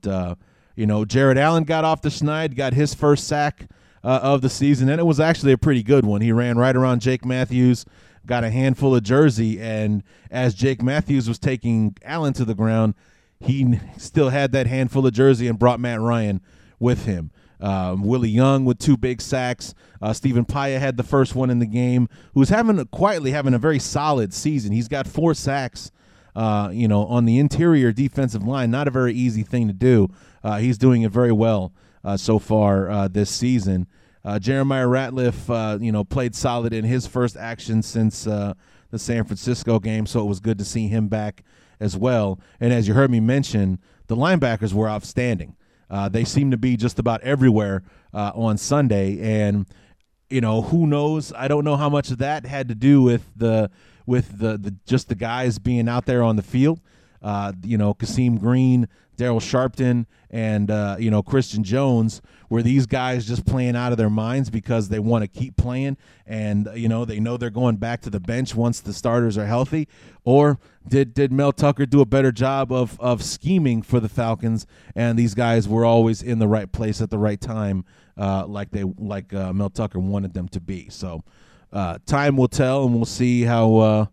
you 0.76 0.86
know 0.86 1.06
Jared 1.06 1.38
Allen 1.38 1.64
got 1.64 1.86
off 1.86 2.02
the 2.02 2.10
schneid, 2.10 2.56
got 2.56 2.74
his 2.74 2.92
first 2.92 3.26
sack 3.26 3.70
of 4.02 4.42
the 4.42 4.50
season, 4.50 4.90
and 4.90 5.00
it 5.00 5.04
was 5.04 5.18
actually 5.18 5.52
a 5.52 5.58
pretty 5.58 5.82
good 5.82 6.04
one. 6.04 6.20
He 6.20 6.30
ran 6.30 6.58
right 6.58 6.76
around 6.76 7.00
Jake 7.00 7.24
Matthews 7.24 7.86
got 8.26 8.44
a 8.44 8.50
handful 8.50 8.94
of 8.94 9.02
jersey. 9.02 9.60
And 9.60 10.02
as 10.30 10.54
Jake 10.54 10.82
Matthews 10.82 11.28
was 11.28 11.38
taking 11.38 11.96
Allen 12.04 12.32
to 12.34 12.44
the 12.44 12.54
ground, 12.54 12.94
he 13.40 13.80
still 13.96 14.28
had 14.28 14.52
that 14.52 14.66
handful 14.66 15.06
of 15.06 15.12
jersey 15.12 15.48
and 15.48 15.58
brought 15.58 15.80
Matt 15.80 16.00
Ryan 16.00 16.40
with 16.78 17.06
him. 17.06 17.30
Um, 17.60 18.04
Willie 18.04 18.30
Young 18.30 18.64
with 18.64 18.78
two 18.78 18.96
big 18.96 19.20
sacks. 19.20 19.74
Uh, 20.00 20.12
Stephen 20.12 20.44
Paea 20.44 20.78
had 20.78 20.96
the 20.96 21.02
first 21.02 21.34
one 21.34 21.50
in 21.50 21.58
the 21.58 21.66
game, 21.66 22.08
who's 22.32 22.48
having 22.48 22.78
a, 22.78 22.86
quietly 22.86 23.32
having 23.32 23.52
a 23.52 23.58
very 23.58 23.78
solid 23.78 24.32
season. 24.32 24.72
He's 24.72 24.88
got 24.88 25.06
four 25.06 25.34
sacks. 25.34 25.90
Uh, 26.34 26.70
you 26.72 26.86
know, 26.86 27.06
on 27.06 27.24
the 27.24 27.38
interior 27.38 27.90
defensive 27.90 28.44
line, 28.44 28.70
not 28.70 28.86
a 28.86 28.90
very 28.90 29.12
easy 29.12 29.42
thing 29.42 29.66
to 29.66 29.74
do. 29.74 30.08
Uh, 30.44 30.58
he's 30.58 30.78
doing 30.78 31.02
it 31.02 31.10
very 31.10 31.32
well 31.32 31.72
uh, 32.04 32.16
so 32.16 32.38
far 32.38 32.88
uh, 32.88 33.08
this 33.08 33.28
season. 33.28 33.86
Uh, 34.24 34.38
Jeremiah 34.38 34.86
Ratliff, 34.86 35.48
uh, 35.48 35.78
you 35.80 35.92
know, 35.92 36.04
played 36.04 36.34
solid 36.34 36.72
in 36.72 36.84
his 36.84 37.06
first 37.06 37.36
action 37.36 37.82
since 37.82 38.26
uh, 38.26 38.54
the 38.90 38.98
San 38.98 39.24
Francisco 39.24 39.78
game, 39.78 40.06
so 40.06 40.20
it 40.20 40.26
was 40.26 40.40
good 40.40 40.58
to 40.58 40.64
see 40.64 40.88
him 40.88 41.08
back 41.08 41.42
as 41.78 41.96
well. 41.96 42.38
And 42.60 42.72
as 42.72 42.86
you 42.86 42.94
heard 42.94 43.10
me 43.10 43.20
mention, 43.20 43.78
the 44.08 44.16
linebackers 44.16 44.72
were 44.72 44.88
outstanding. 44.88 45.56
Uh, 45.88 46.08
they 46.08 46.24
seem 46.24 46.50
to 46.50 46.56
be 46.56 46.76
just 46.76 46.98
about 46.98 47.20
everywhere 47.22 47.82
uh, 48.12 48.32
on 48.34 48.58
Sunday, 48.58 49.18
and 49.20 49.66
you 50.28 50.40
know, 50.40 50.62
who 50.62 50.86
knows? 50.86 51.32
I 51.32 51.48
don't 51.48 51.64
know 51.64 51.76
how 51.76 51.88
much 51.88 52.10
of 52.10 52.18
that 52.18 52.46
had 52.46 52.68
to 52.68 52.74
do 52.74 53.02
with 53.02 53.24
the 53.34 53.70
with 54.06 54.38
the, 54.38 54.56
the 54.56 54.76
just 54.86 55.08
the 55.08 55.14
guys 55.14 55.58
being 55.58 55.88
out 55.88 56.06
there 56.06 56.22
on 56.22 56.36
the 56.36 56.42
field. 56.42 56.80
Uh, 57.22 57.52
you 57.62 57.76
know, 57.76 57.92
Khaseem 57.94 58.38
Greene, 58.38 58.88
Darryl 59.20 59.40
Sharpton, 59.40 60.06
and 60.30 60.70
uh, 60.70 60.96
you 60.98 61.10
know 61.10 61.22
Christian 61.22 61.62
Jones, 61.62 62.22
were 62.48 62.62
these 62.62 62.86
guys 62.86 63.26
just 63.26 63.44
playing 63.44 63.76
out 63.76 63.92
of 63.92 63.98
their 63.98 64.08
minds 64.08 64.48
because 64.48 64.88
they 64.88 64.98
want 64.98 65.22
to 65.22 65.28
keep 65.28 65.56
playing, 65.56 65.98
and 66.26 66.68
you 66.74 66.88
know 66.88 67.04
they 67.04 67.20
know 67.20 67.36
they're 67.36 67.50
going 67.50 67.76
back 67.76 68.00
to 68.02 68.10
the 68.10 68.20
bench 68.20 68.54
once 68.54 68.80
the 68.80 68.94
starters 68.94 69.36
are 69.36 69.46
healthy, 69.46 69.86
or 70.24 70.58
did 70.88 71.12
did 71.12 71.32
Mel 71.32 71.52
Tucker 71.52 71.84
do 71.84 72.00
a 72.00 72.06
better 72.06 72.32
job 72.32 72.72
of 72.72 72.98
of 72.98 73.22
scheming 73.22 73.82
for 73.82 74.00
the 74.00 74.08
Falcons, 74.08 74.66
and 74.94 75.18
these 75.18 75.34
guys 75.34 75.68
were 75.68 75.84
always 75.84 76.22
in 76.22 76.38
the 76.38 76.48
right 76.48 76.72
place 76.72 77.02
at 77.02 77.10
the 77.10 77.18
right 77.18 77.40
time, 77.40 77.84
uh, 78.16 78.46
like 78.46 78.70
they 78.70 78.84
like 78.84 79.34
uh, 79.34 79.52
Mel 79.52 79.70
Tucker 79.70 79.98
wanted 79.98 80.32
them 80.32 80.48
to 80.48 80.60
be. 80.60 80.88
So 80.88 81.22
uh, 81.72 81.98
time 82.06 82.38
will 82.38 82.48
tell, 82.48 82.84
and 82.84 82.94
we'll 82.94 83.04
see 83.04 83.42
how 83.42 83.76
uh, 83.76 84.06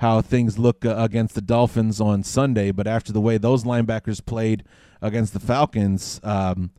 how 0.00 0.22
things 0.22 0.58
look 0.58 0.86
uh, 0.86 0.94
against 0.96 1.34
the 1.34 1.42
Dolphins 1.42 2.00
on 2.00 2.22
Sunday. 2.22 2.70
But 2.70 2.86
after 2.86 3.12
the 3.12 3.20
way 3.20 3.36
those 3.36 3.64
linebackers 3.64 4.24
played 4.24 4.64
against 5.02 5.34
the 5.34 5.40
Falcons, 5.40 6.20
um, 6.24 6.70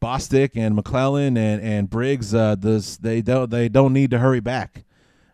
Bostic 0.00 0.52
and 0.54 0.76
McClellin 0.76 1.36
and 1.36 1.60
and 1.62 1.90
Briggs, 1.90 2.34
uh, 2.34 2.54
this 2.54 2.96
they 2.96 3.20
don't 3.20 3.50
they 3.50 3.68
don't 3.68 3.92
need 3.92 4.10
to 4.12 4.18
hurry 4.18 4.40
back. 4.40 4.84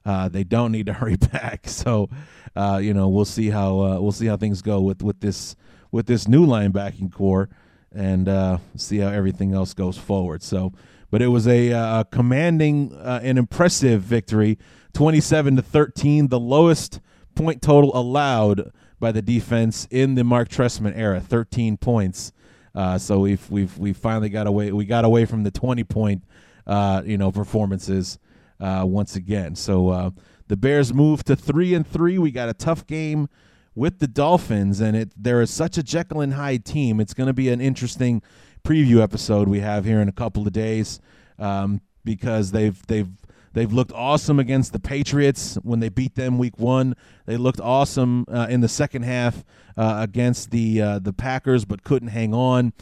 Uh, 0.04 0.28
they 0.28 0.42
don't 0.42 0.72
need 0.72 0.86
to 0.86 0.92
hurry 1.00 1.16
back. 1.16 1.68
So, 1.68 2.10
uh, 2.56 2.80
you 2.82 2.92
know, 2.92 3.08
we'll 3.08 3.24
see 3.24 3.50
how 3.50 3.80
uh, 3.80 4.00
we'll 4.00 4.10
see 4.10 4.26
how 4.26 4.36
things 4.36 4.60
go 4.60 4.80
with 4.80 5.02
with 5.02 5.20
this 5.20 5.54
with 5.92 6.06
this 6.06 6.26
new 6.26 6.44
linebacking 6.44 7.12
corps, 7.12 7.48
and 7.94 8.28
uh, 8.28 8.58
see 8.76 8.98
how 8.98 9.08
everything 9.08 9.54
else 9.54 9.72
goes 9.72 9.96
forward. 9.96 10.42
So, 10.42 10.72
but 11.12 11.22
it 11.22 11.28
was 11.28 11.46
a, 11.46 11.72
uh, 11.72 12.00
a 12.00 12.04
commanding 12.06 12.98
and 13.04 13.38
impressive 13.38 14.02
victory 14.02 14.58
27 14.94 15.56
to 15.56 15.62
13, 15.62 16.28
the 16.28 16.40
lowest 16.40 17.00
point 17.34 17.62
total 17.62 17.96
allowed 17.96 18.72
by 19.00 19.12
the 19.12 19.22
defense 19.22 19.86
in 19.90 20.14
the 20.14 20.24
Mark 20.24 20.48
Trestman 20.48 20.96
era, 20.96 21.20
13 21.20 21.76
points. 21.76 22.32
Uh, 22.74 22.98
so 22.98 23.20
we've 23.20 23.50
we've 23.50 23.76
we 23.78 23.92
finally 23.92 24.28
got 24.28 24.46
away. 24.46 24.72
We 24.72 24.84
got 24.84 25.04
away 25.04 25.24
from 25.24 25.42
the 25.42 25.50
20 25.50 25.84
point, 25.84 26.24
uh, 26.66 27.02
you 27.04 27.18
know, 27.18 27.30
performances 27.30 28.18
uh, 28.60 28.84
once 28.86 29.16
again. 29.16 29.54
So 29.56 29.88
uh, 29.88 30.10
the 30.48 30.56
Bears 30.56 30.94
move 30.94 31.24
to 31.24 31.36
three 31.36 31.74
and 31.74 31.86
three. 31.86 32.18
We 32.18 32.30
got 32.30 32.48
a 32.48 32.54
tough 32.54 32.86
game 32.86 33.28
with 33.74 33.98
the 33.98 34.06
Dolphins, 34.06 34.80
and 34.80 34.96
it 34.96 35.12
there 35.16 35.40
is 35.42 35.50
such 35.50 35.76
a 35.76 35.82
Jekyll 35.82 36.20
and 36.20 36.34
Hyde 36.34 36.64
team. 36.64 37.00
It's 37.00 37.14
going 37.14 37.26
to 37.26 37.32
be 37.32 37.50
an 37.50 37.60
interesting 37.60 38.22
preview 38.64 39.02
episode 39.02 39.48
we 39.48 39.60
have 39.60 39.84
here 39.84 40.00
in 40.00 40.08
a 40.08 40.12
couple 40.12 40.46
of 40.46 40.52
days 40.52 41.00
um, 41.38 41.80
because 42.04 42.52
they've 42.52 42.86
they've 42.86 43.10
They've 43.52 43.72
looked 43.72 43.92
awesome 43.92 44.38
against 44.38 44.72
the 44.72 44.78
Patriots 44.78 45.56
when 45.62 45.80
they 45.80 45.88
beat 45.88 46.14
them 46.14 46.38
week 46.38 46.58
one. 46.58 46.94
They 47.26 47.36
looked 47.36 47.60
awesome 47.60 48.24
uh, 48.28 48.46
in 48.48 48.60
the 48.60 48.68
second 48.68 49.02
half 49.02 49.44
uh, 49.76 49.98
against 50.00 50.50
the 50.50 50.80
uh, 50.80 50.98
the 50.98 51.12
Packers, 51.12 51.64
but 51.64 51.84
couldn't 51.84 52.08
hang 52.08 52.34
on. 52.34 52.72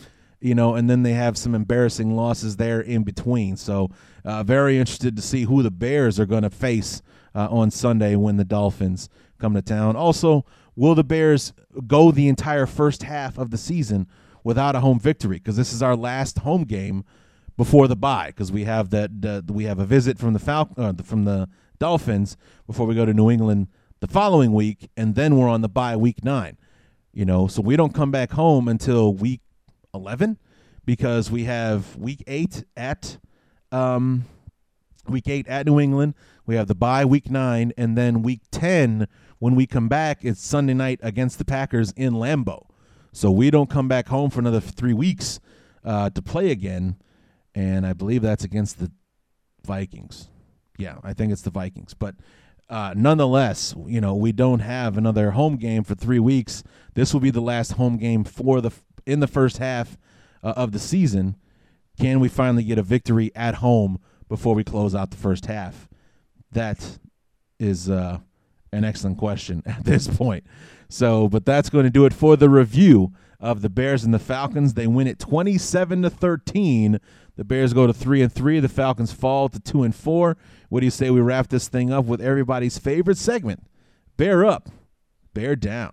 You 0.40 0.54
know, 0.54 0.74
and 0.74 0.88
then 0.88 1.02
they 1.02 1.12
have 1.12 1.36
some 1.36 1.54
embarrassing 1.54 2.16
losses 2.16 2.56
there 2.56 2.80
in 2.80 3.02
between. 3.02 3.56
So, 3.56 3.90
uh, 4.24 4.42
very 4.42 4.78
interested 4.78 5.14
to 5.16 5.22
see 5.22 5.42
who 5.42 5.62
the 5.62 5.70
Bears 5.70 6.18
are 6.18 6.24
going 6.24 6.44
to 6.44 6.50
face 6.50 7.02
uh, 7.34 7.48
on 7.50 7.70
Sunday 7.70 8.16
when 8.16 8.38
the 8.38 8.44
Dolphins 8.44 9.10
come 9.38 9.52
to 9.54 9.60
town. 9.60 9.96
Also, 9.96 10.46
will 10.76 10.94
the 10.94 11.04
Bears 11.04 11.52
go 11.86 12.10
the 12.10 12.28
entire 12.28 12.64
first 12.64 13.02
half 13.02 13.36
of 13.36 13.50
the 13.50 13.58
season 13.58 14.06
without 14.42 14.74
a 14.74 14.80
home 14.80 14.98
victory? 14.98 15.36
Because 15.36 15.56
this 15.56 15.74
is 15.74 15.82
our 15.82 15.96
last 15.96 16.38
home 16.38 16.64
game 16.64 17.04
before 17.56 17.88
the 17.88 17.96
bye. 17.96 18.28
Because 18.28 18.52
we 18.52 18.64
have 18.64 18.90
that 18.90 19.10
uh, 19.24 19.52
we 19.52 19.64
have 19.64 19.78
a 19.78 19.84
visit 19.84 20.18
from 20.18 20.32
the 20.32 20.38
Fal- 20.38 20.74
uh, 20.76 20.92
from 21.02 21.24
the 21.24 21.48
Dolphins 21.78 22.36
before 22.66 22.86
we 22.86 22.94
go 22.94 23.04
to 23.04 23.14
New 23.14 23.30
England 23.30 23.68
the 24.00 24.06
following 24.06 24.52
week, 24.52 24.90
and 24.96 25.14
then 25.14 25.36
we're 25.36 25.48
on 25.48 25.60
the 25.60 25.68
bye 25.68 25.96
week 25.96 26.24
nine. 26.24 26.56
You 27.12 27.24
know, 27.24 27.48
so 27.48 27.60
we 27.60 27.76
don't 27.76 27.94
come 27.94 28.10
back 28.10 28.32
home 28.32 28.68
until 28.68 29.14
week 29.14 29.40
eleven 29.92 30.38
because 30.84 31.30
we 31.30 31.44
have 31.44 31.96
week 31.96 32.22
eight 32.26 32.64
at 32.76 33.18
um, 33.72 34.24
week 35.08 35.28
eight 35.28 35.48
at 35.48 35.66
New 35.66 35.80
England. 35.80 36.14
We 36.46 36.56
have 36.56 36.66
the 36.66 36.74
bye 36.74 37.04
week 37.04 37.30
nine, 37.30 37.72
and 37.76 37.96
then 37.96 38.22
week 38.22 38.42
ten 38.50 39.06
when 39.40 39.54
we 39.56 39.66
come 39.66 39.88
back, 39.88 40.18
it's 40.22 40.44
Sunday 40.44 40.74
night 40.74 41.00
against 41.02 41.38
the 41.38 41.46
Packers 41.46 41.92
in 41.92 42.12
Lambeau. 42.12 42.66
So 43.12 43.30
we 43.30 43.50
don't 43.50 43.70
come 43.70 43.88
back 43.88 44.08
home 44.08 44.28
for 44.30 44.38
another 44.38 44.60
three 44.60 44.92
weeks 44.92 45.40
uh, 45.82 46.10
to 46.10 46.22
play 46.22 46.50
again, 46.50 46.96
and 47.54 47.86
I 47.86 47.92
believe 47.92 48.22
that's 48.22 48.44
against 48.44 48.78
the 48.78 48.90
Vikings. 49.64 50.28
Yeah, 50.78 50.98
I 51.02 51.12
think 51.12 51.32
it's 51.32 51.42
the 51.42 51.50
Vikings, 51.50 51.94
but. 51.94 52.14
Uh, 52.68 52.94
nonetheless, 52.96 53.74
you 53.88 54.00
know 54.00 54.14
we 54.14 54.30
don't 54.30 54.60
have 54.60 54.96
another 54.96 55.32
home 55.32 55.56
game 55.56 55.82
for 55.82 55.96
three 55.96 56.20
weeks. 56.20 56.62
This 56.94 57.12
will 57.12 57.18
be 57.18 57.32
the 57.32 57.40
last 57.40 57.72
home 57.72 57.96
game 57.96 58.22
for 58.22 58.60
the 58.60 58.70
in 59.04 59.18
the 59.18 59.26
first 59.26 59.58
half 59.58 59.98
uh, 60.42 60.54
of 60.56 60.70
the 60.70 60.78
season. 60.78 61.36
Can 61.98 62.20
we 62.20 62.28
finally 62.28 62.64
get 62.64 62.78
a 62.78 62.82
victory 62.82 63.30
at 63.34 63.56
home 63.56 63.98
before 64.28 64.54
we 64.54 64.64
close 64.64 64.94
out 64.94 65.10
the 65.10 65.16
first 65.16 65.46
half? 65.46 65.88
That 66.52 66.98
is 67.58 67.90
uh, 67.90 68.20
an 68.72 68.84
excellent 68.84 69.18
question 69.18 69.62
at 69.66 69.84
this 69.84 70.08
point. 70.08 70.44
So, 70.88 71.28
but 71.28 71.44
that's 71.44 71.70
going 71.70 71.84
to 71.84 71.90
do 71.90 72.06
it 72.06 72.14
for 72.14 72.36
the 72.36 72.48
review 72.48 73.12
of 73.38 73.62
the 73.62 73.68
Bears 73.68 74.04
and 74.04 74.12
the 74.12 74.18
Falcons. 74.18 74.74
They 74.74 74.86
win 74.86 75.06
it 75.06 75.18
27 75.18 76.02
to 76.02 76.10
13. 76.10 76.98
The 77.40 77.44
Bears 77.44 77.72
go 77.72 77.86
to 77.86 77.94
3 77.94 78.20
and 78.20 78.30
3, 78.30 78.60
the 78.60 78.68
Falcons 78.68 79.14
fall 79.14 79.48
to 79.48 79.58
2 79.58 79.82
and 79.82 79.94
4. 79.94 80.36
What 80.68 80.80
do 80.80 80.86
you 80.86 80.90
say 80.90 81.08
we 81.08 81.22
wrap 81.22 81.48
this 81.48 81.68
thing 81.68 81.90
up 81.90 82.04
with 82.04 82.20
everybody's 82.20 82.76
favorite 82.76 83.16
segment? 83.16 83.64
Bear 84.18 84.44
up, 84.44 84.68
bear 85.32 85.56
down. 85.56 85.92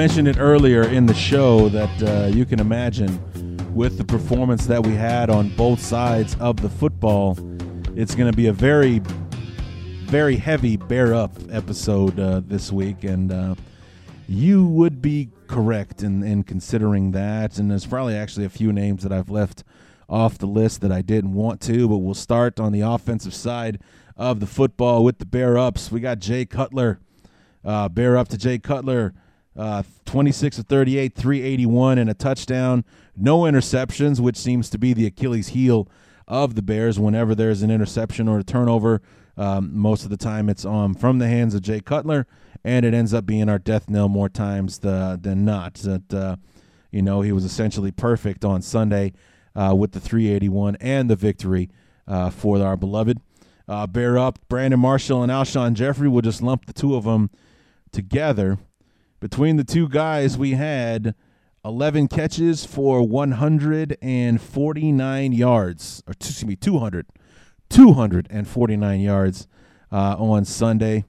Mentioned 0.00 0.28
it 0.28 0.38
earlier 0.38 0.84
in 0.84 1.04
the 1.04 1.12
show 1.12 1.68
that 1.68 2.02
uh, 2.02 2.26
you 2.28 2.46
can 2.46 2.58
imagine 2.58 3.20
with 3.74 3.98
the 3.98 4.04
performance 4.04 4.64
that 4.64 4.82
we 4.82 4.94
had 4.94 5.28
on 5.28 5.54
both 5.56 5.78
sides 5.78 6.34
of 6.40 6.56
the 6.56 6.70
football, 6.70 7.36
it's 7.94 8.14
going 8.14 8.30
to 8.30 8.34
be 8.34 8.46
a 8.46 8.52
very, 8.52 9.00
very 10.06 10.36
heavy 10.36 10.78
bear 10.78 11.12
up 11.12 11.32
episode 11.50 12.18
uh, 12.18 12.40
this 12.46 12.72
week. 12.72 13.04
And 13.04 13.30
uh, 13.30 13.56
you 14.26 14.66
would 14.68 15.02
be 15.02 15.28
correct 15.48 16.02
in, 16.02 16.22
in 16.22 16.44
considering 16.44 17.10
that. 17.10 17.58
And 17.58 17.70
there's 17.70 17.84
probably 17.84 18.16
actually 18.16 18.46
a 18.46 18.50
few 18.50 18.72
names 18.72 19.02
that 19.02 19.12
I've 19.12 19.28
left 19.28 19.64
off 20.08 20.38
the 20.38 20.46
list 20.46 20.80
that 20.80 20.90
I 20.90 21.02
didn't 21.02 21.34
want 21.34 21.60
to, 21.62 21.86
but 21.86 21.98
we'll 21.98 22.14
start 22.14 22.58
on 22.58 22.72
the 22.72 22.80
offensive 22.80 23.34
side 23.34 23.78
of 24.16 24.40
the 24.40 24.46
football 24.46 25.04
with 25.04 25.18
the 25.18 25.26
bear 25.26 25.58
ups. 25.58 25.92
We 25.92 26.00
got 26.00 26.20
Jay 26.20 26.46
Cutler. 26.46 27.00
Uh, 27.62 27.90
bear 27.90 28.16
up 28.16 28.28
to 28.28 28.38
Jay 28.38 28.58
Cutler. 28.58 29.12
Uh, 29.56 29.82
26 30.04 30.56
to 30.56 30.62
38, 30.62 31.14
381, 31.14 31.98
and 31.98 32.08
a 32.08 32.14
touchdown. 32.14 32.84
No 33.16 33.40
interceptions, 33.40 34.20
which 34.20 34.36
seems 34.36 34.70
to 34.70 34.78
be 34.78 34.92
the 34.92 35.06
Achilles 35.06 35.48
heel 35.48 35.88
of 36.28 36.54
the 36.54 36.62
Bears. 36.62 36.98
Whenever 36.98 37.34
there's 37.34 37.62
an 37.62 37.70
interception 37.70 38.28
or 38.28 38.38
a 38.38 38.44
turnover, 38.44 39.02
um, 39.36 39.76
most 39.76 40.04
of 40.04 40.10
the 40.10 40.16
time 40.16 40.48
it's 40.48 40.64
um, 40.64 40.94
from 40.94 41.18
the 41.18 41.26
hands 41.26 41.54
of 41.54 41.62
Jay 41.62 41.80
Cutler, 41.80 42.26
and 42.64 42.86
it 42.86 42.94
ends 42.94 43.12
up 43.12 43.26
being 43.26 43.48
our 43.48 43.58
death 43.58 43.90
knell 43.90 44.08
more 44.08 44.28
times 44.28 44.78
the, 44.78 45.18
than 45.20 45.44
not. 45.44 45.74
That 45.74 46.14
uh, 46.14 46.36
you 46.90 47.02
know 47.02 47.22
he 47.22 47.32
was 47.32 47.44
essentially 47.44 47.90
perfect 47.90 48.44
on 48.44 48.62
Sunday 48.62 49.12
uh, 49.56 49.74
with 49.76 49.92
the 49.92 50.00
381 50.00 50.76
and 50.80 51.10
the 51.10 51.16
victory 51.16 51.70
uh, 52.06 52.30
for 52.30 52.62
our 52.62 52.76
beloved. 52.76 53.18
Uh, 53.68 53.86
bear 53.86 54.18
up, 54.18 54.38
Brandon 54.48 54.80
Marshall 54.80 55.22
and 55.22 55.30
Alshon 55.30 55.74
Jeffery. 55.74 56.08
We'll 56.08 56.22
just 56.22 56.42
lump 56.42 56.66
the 56.66 56.72
two 56.72 56.94
of 56.96 57.04
them 57.04 57.30
together. 57.92 58.58
Between 59.20 59.56
the 59.56 59.64
two 59.64 59.88
guys, 59.88 60.36
we 60.38 60.52
had 60.52 61.14
11 61.64 62.06
catches 62.08 62.64
for 62.64 63.06
149 63.06 65.32
yards, 65.32 66.02
or 66.06 66.12
excuse 66.12 66.46
me, 66.46 66.56
200, 66.56 67.06
249 67.68 69.00
yards 69.00 69.46
uh, 69.92 70.16
on 70.18 70.46
Sunday. 70.46 71.04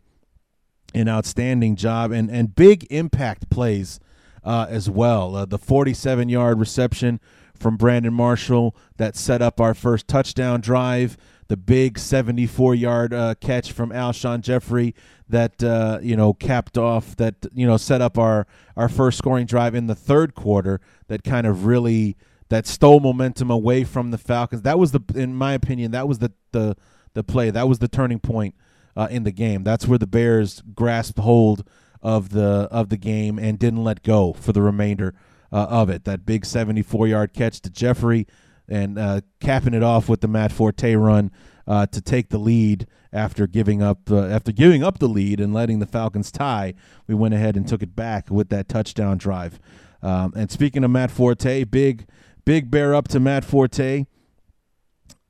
An 0.93 1.07
outstanding 1.07 1.77
job 1.77 2.11
and, 2.11 2.29
and 2.29 2.53
big 2.53 2.85
impact 2.91 3.49
plays 3.49 4.01
uh, 4.43 4.65
as 4.69 4.89
well. 4.89 5.37
Uh, 5.37 5.45
the 5.45 5.57
47 5.57 6.27
yard 6.27 6.59
reception 6.59 7.21
from 7.55 7.77
Brandon 7.77 8.13
Marshall 8.13 8.75
that 8.97 9.15
set 9.15 9.41
up 9.41 9.61
our 9.61 9.73
first 9.73 10.09
touchdown 10.09 10.59
drive. 10.59 11.15
The 11.51 11.57
big 11.57 11.99
74 11.99 12.75
yard 12.75 13.13
uh, 13.13 13.35
catch 13.41 13.73
from 13.73 13.89
Alshon 13.89 14.39
Jeffery 14.39 14.95
that 15.27 15.61
uh, 15.61 15.99
you 16.01 16.15
know 16.15 16.31
capped 16.31 16.77
off 16.77 17.17
that 17.17 17.45
you 17.53 17.67
know 17.67 17.75
set 17.75 18.01
up 18.01 18.17
our 18.17 18.47
our 18.77 18.87
first 18.87 19.17
scoring 19.17 19.47
drive 19.47 19.75
in 19.75 19.87
the 19.87 19.93
third 19.93 20.33
quarter 20.33 20.79
that 21.09 21.25
kind 21.25 21.45
of 21.45 21.65
really 21.65 22.15
that 22.47 22.65
stole 22.65 23.01
momentum 23.01 23.51
away 23.51 23.83
from 23.83 24.11
the 24.11 24.17
Falcons. 24.17 24.61
That 24.61 24.79
was 24.79 24.93
the 24.93 25.01
in 25.13 25.35
my 25.35 25.51
opinion 25.51 25.91
that 25.91 26.07
was 26.07 26.19
the 26.19 26.31
the 26.53 26.77
the 27.15 27.21
play. 27.21 27.49
That 27.49 27.67
was 27.67 27.79
the 27.79 27.89
turning 27.89 28.19
point 28.19 28.55
uh, 28.95 29.09
in 29.11 29.23
the 29.23 29.33
game. 29.33 29.65
That's 29.65 29.85
where 29.85 29.99
the 29.99 30.07
Bears 30.07 30.63
grasped 30.73 31.19
hold 31.19 31.67
of 32.01 32.29
the 32.29 32.69
of 32.71 32.87
the 32.87 32.95
game 32.95 33.37
and 33.37 33.59
didn't 33.59 33.83
let 33.83 34.03
go 34.03 34.31
for 34.31 34.53
the 34.53 34.61
remainder 34.61 35.15
uh, 35.51 35.67
of 35.69 35.89
it. 35.89 36.05
That 36.05 36.25
big 36.25 36.45
74 36.45 37.09
yard 37.09 37.33
catch 37.33 37.59
to 37.59 37.69
Jeffery 37.69 38.25
and 38.71 38.97
uh, 38.97 39.21
capping 39.41 39.73
it 39.73 39.83
off 39.83 40.07
with 40.07 40.21
the 40.21 40.27
Matt 40.27 40.51
Forte 40.51 40.95
run 40.95 41.29
uh, 41.67 41.85
to 41.87 42.01
take 42.01 42.29
the 42.29 42.37
lead 42.37 42.87
after 43.13 43.45
giving 43.45 43.83
up 43.83 44.09
uh, 44.09 44.25
after 44.27 44.51
giving 44.51 44.81
up 44.83 44.99
the 44.99 45.09
lead 45.09 45.39
and 45.39 45.53
letting 45.53 45.79
the 45.79 45.85
Falcons 45.85 46.31
tie. 46.31 46.73
We 47.05 47.13
went 47.13 47.33
ahead 47.33 47.57
and 47.57 47.67
took 47.67 47.83
it 47.83 47.95
back 47.95 48.31
with 48.31 48.49
that 48.49 48.69
touchdown 48.69 49.17
drive. 49.17 49.59
Um, 50.01 50.33
and 50.35 50.49
speaking 50.49 50.83
of 50.83 50.91
Matt 50.91 51.11
Forte, 51.11 51.65
big 51.65 52.07
big 52.45 52.71
bear 52.71 52.95
up 52.95 53.07
to 53.09 53.19
Matt 53.19 53.43
Forte. 53.43 54.05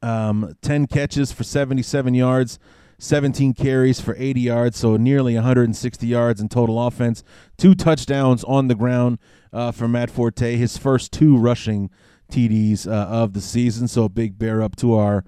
Um, 0.04 0.56
10 0.62 0.88
catches 0.88 1.32
for 1.32 1.44
77 1.44 2.16
yards, 2.16 2.58
17 2.98 3.54
carries 3.54 4.02
for 4.02 4.16
80 4.18 4.42
yards, 4.42 4.78
so 4.78 4.98
nearly 4.98 5.36
160 5.36 6.08
yards 6.08 6.42
in 6.42 6.50
total 6.50 6.82
offense. 6.88 7.24
Two 7.56 7.76
touchdowns 7.76 8.44
on 8.46 8.68
the 8.68 8.74
ground 8.74 9.20
uh, 9.54 9.72
for 9.72 9.88
Matt 9.88 10.10
Forte, 10.10 10.56
his 10.56 10.78
first 10.78 11.12
two 11.12 11.38
rushing 11.38 11.92
TDs 12.32 12.88
uh, 12.88 12.92
of 12.92 13.34
the 13.34 13.42
season. 13.42 13.88
So 13.88 14.10
big 14.10 14.40
bear 14.40 14.62
up 14.62 14.76
to 14.78 14.96
our 14.96 15.24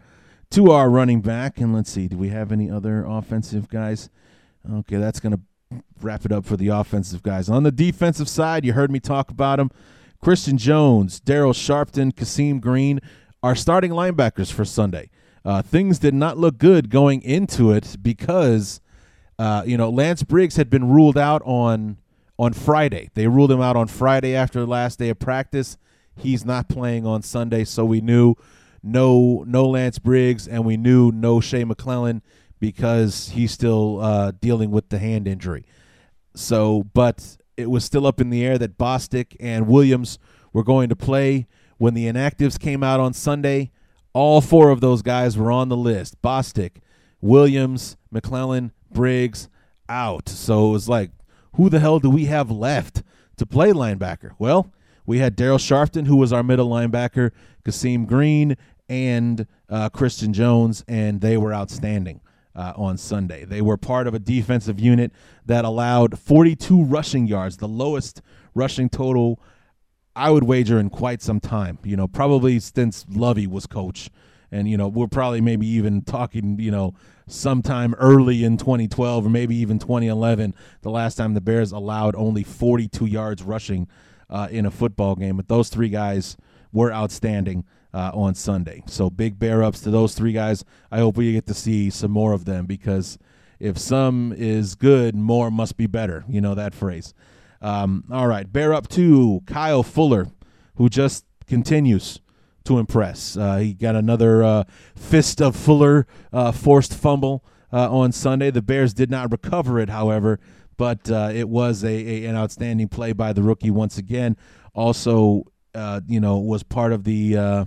to 0.52 0.72
our 0.72 0.90
running 0.90 1.22
back. 1.22 1.60
And 1.60 1.74
let's 1.74 1.92
see, 1.92 2.08
do 2.08 2.18
we 2.18 2.30
have 2.30 2.52
any 2.52 2.70
other 2.70 3.06
offensive 3.06 3.70
guys? 3.70 4.10
Okay, 4.72 4.98
that's 4.98 5.20
to 5.20 5.40
wrap 6.02 6.26
it 6.26 6.32
up 6.32 6.46
for 6.46 6.58
the 6.58 6.68
offensive 6.68 7.24
guys. 7.24 7.50
On 7.50 7.64
the 7.64 7.72
defensive 7.72 8.30
side, 8.30 8.66
you 8.66 8.74
heard 8.74 8.92
me 8.92 9.00
talk 9.00 9.30
about 9.32 9.58
them. 9.58 9.72
Christian 10.22 10.58
Jones, 10.58 11.20
Darryl 11.20 11.54
Sharpton, 11.54 12.14
Khaseem 12.14 12.62
Greene 12.62 13.02
are 13.42 13.56
starting 13.56 13.92
linebackers 13.92 14.52
for 14.52 14.64
Sunday. 14.64 15.10
Uh, 15.44 15.62
things 15.62 16.00
did 16.00 16.14
not 16.14 16.38
look 16.38 16.58
good 16.58 16.90
going 16.90 17.22
into 17.22 17.72
it 17.72 17.98
because, 18.02 18.80
uh, 19.38 19.64
you 19.66 19.76
know, 19.76 19.90
Lance 19.90 20.24
Briggs 20.24 20.56
had 20.56 20.70
been 20.70 20.90
ruled 20.90 21.18
out 21.18 21.42
on 21.46 21.98
on 22.40 22.54
Friday. 22.54 23.10
They 23.14 23.28
ruled 23.28 23.52
him 23.52 23.62
out 23.62 23.76
on 23.76 23.88
Friday 23.88 24.36
after 24.36 24.60
the 24.60 24.66
last 24.66 24.98
day 25.00 25.10
of 25.10 25.20
practice. 25.20 25.78
He's 26.16 26.46
not 26.46 26.70
playing 26.70 27.06
on 27.06 27.22
Sunday, 27.22 27.64
so 27.64 27.84
we 27.86 28.02
knew 28.02 28.36
no 28.82 29.44
no 29.48 29.68
Lance 29.68 30.00
Briggs, 30.00 30.48
and 30.48 30.66
we 30.66 30.78
knew 30.78 31.12
no 31.12 31.40
Shea 31.40 31.64
McClellin 31.64 32.22
because 32.60 33.30
he's 33.30 33.52
still 33.52 34.00
uh, 34.00 34.32
dealing 34.40 34.72
with 34.72 34.90
the 34.90 35.00
hand 35.00 35.28
injury. 35.28 35.66
So, 36.36 36.84
but 36.94 37.38
it 37.58 37.70
was 37.70 37.84
still 37.84 38.08
up 38.08 38.22
in 38.22 38.30
the 38.30 38.46
air 38.46 38.58
that 38.58 38.78
Bostic 38.78 39.36
and 39.40 39.68
Williams 39.68 40.18
were 40.52 40.64
going 40.64 40.90
to 40.90 40.96
play. 40.96 41.48
When 41.78 41.94
the 41.94 42.06
inactives 42.06 42.60
came 42.60 42.84
out 42.84 43.00
on 43.00 43.14
Sunday, 43.14 43.72
all 44.14 44.40
four 44.40 44.70
of 44.70 44.80
those 44.80 45.02
guys 45.02 45.38
were 45.38 45.52
on 45.52 45.70
the 45.70 45.76
list. 45.76 46.22
Bostic, 46.22 46.78
Williams, 47.20 47.98
McClellin, 48.14 48.72
Briggs 48.92 49.50
out. 49.90 50.30
So 50.30 50.70
it 50.70 50.72
was 50.72 50.88
like, 50.88 51.12
who 51.56 51.70
the 51.70 51.80
hell 51.80 52.00
do 52.00 52.10
we 52.10 52.26
have 52.26 52.50
left 52.50 53.04
to 53.38 53.46
play 53.46 53.72
linebacker? 53.72 54.32
Well, 54.40 54.72
we 55.06 55.20
had 55.20 55.36
Darryl 55.38 55.60
Sharpton, 55.60 56.08
who 56.08 56.16
was 56.16 56.32
our 56.32 56.44
middle 56.44 56.70
linebacker, 56.70 57.32
Khaseem 57.66 58.06
Greene, 58.06 58.56
and 58.90 59.48
uh, 59.70 59.90
Christian 59.90 60.34
Jones, 60.34 60.84
and 60.88 61.22
they 61.22 61.38
were 61.38 61.54
outstanding. 61.54 62.22
Uh, 62.56 62.72
on 62.76 63.00
Sunday. 63.00 63.46
They 63.46 63.64
were 63.64 63.78
part 63.78 64.06
of 64.06 64.14
a 64.14 64.20
defensive 64.20 64.80
unit 64.80 65.12
that 65.48 65.66
allowed 65.66 66.20
42 66.20 66.84
rushing 66.84 67.26
yards, 67.26 67.58
the 67.58 67.68
lowest 67.68 68.22
rushing 68.54 68.90
total 68.90 69.40
I 70.16 70.30
would 70.30 70.44
wager 70.44 70.80
in 70.80 70.90
quite 70.90 71.22
some 71.22 71.40
time. 71.40 71.80
You 71.84 71.98
know, 71.98 72.08
probably 72.08 72.60
since 72.60 73.06
Lovie 73.10 73.48
was 73.48 73.66
coach. 73.66 74.10
And, 74.52 74.70
you 74.70 74.78
know, 74.78 74.88
we're 74.88 75.08
probably 75.08 75.42
maybe 75.42 75.66
even 75.66 76.04
talking, 76.04 76.60
you 76.60 76.70
know, 76.70 76.94
sometime 77.28 77.96
early 77.96 78.44
in 78.44 78.58
2012 78.58 79.26
or 79.26 79.30
maybe 79.30 79.56
even 79.56 79.80
2011, 79.80 80.54
the 80.82 80.92
last 80.92 81.16
time 81.16 81.34
the 81.34 81.42
Bears 81.42 81.72
allowed 81.72 82.16
only 82.16 82.44
42 82.44 83.08
yards 83.08 83.42
rushing 83.42 83.88
uh, 84.30 84.48
in 84.52 84.66
a 84.66 84.72
football 84.72 85.16
game. 85.16 85.38
But 85.38 85.48
those 85.48 85.70
three 85.70 85.90
guys 85.90 86.38
were 86.72 86.92
outstanding 86.92 87.66
uh, 87.94 88.12
on 88.14 88.36
Sunday. 88.36 88.84
So 88.88 89.10
big 89.10 89.40
bear 89.40 89.64
ups 89.64 89.82
to 89.82 89.92
those 89.92 90.16
three 90.16 90.34
guys. 90.34 90.66
I 90.92 91.00
hope 91.00 91.18
we 91.18 91.34
get 91.34 91.46
to 91.48 91.54
see 91.54 91.90
some 91.90 92.12
more 92.12 92.34
of 92.34 92.46
them 92.46 92.66
because 92.66 93.18
if 93.60 93.78
some 93.78 94.34
is 94.36 94.76
good, 94.76 95.16
more 95.16 95.52
must 95.52 95.78
be 95.78 95.88
better. 95.88 96.26
You 96.28 96.42
know 96.42 96.56
that 96.56 96.74
phrase. 96.74 97.14
Um, 97.62 98.04
all 98.12 98.28
right, 98.28 98.52
bear 98.52 98.74
up 98.74 98.90
to 98.90 99.42
Kyle 99.46 99.84
Fuller, 99.84 100.28
who 100.76 100.90
just 100.90 101.26
continues 101.48 102.20
to 102.66 102.78
impress. 102.78 103.38
Uh, 103.38 103.58
he 103.58 103.74
got 103.74 103.96
another 103.96 104.44
uh, 104.44 104.64
fist 104.96 105.42
of 105.42 105.56
Fuller 105.56 106.06
uh, 106.32 106.52
forced 106.52 106.94
fumble 106.94 107.44
uh, 107.72 107.90
on 107.90 108.12
Sunday. 108.12 108.52
The 108.52 108.62
Bears 108.62 108.94
did 108.94 109.10
not 109.10 109.32
recover 109.32 109.80
it, 109.80 109.90
however, 109.90 110.40
but 110.78 111.10
uh, 111.10 111.32
it 111.34 111.48
was 111.48 111.84
a, 111.84 111.88
a, 111.88 112.26
an 112.26 112.36
outstanding 112.36 112.88
play 112.88 113.14
by 113.14 113.34
the 113.34 113.44
rookie 113.44 113.72
once 113.72 113.98
again. 113.98 114.38
Also, 114.74 115.44
uh, 115.76 116.02
you 116.08 116.20
know, 116.20 116.38
was 116.40 116.64
part 116.64 116.92
of 116.92 117.04
the 117.04 117.66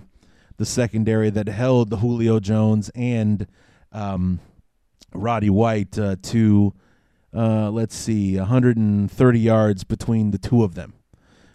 the 0.57 0.65
secondary 0.65 1.29
that 1.29 1.47
held 1.47 1.89
the 1.89 1.97
Julio 1.97 2.39
Jones 2.39 2.89
and 2.95 3.47
um, 3.91 4.39
Roddy 5.13 5.49
White 5.49 5.97
uh, 5.97 6.15
to, 6.23 6.73
uh, 7.33 7.69
let's 7.69 7.95
see, 7.95 8.37
130 8.37 9.39
yards 9.39 9.83
between 9.83 10.31
the 10.31 10.37
two 10.37 10.63
of 10.63 10.75
them. 10.75 10.93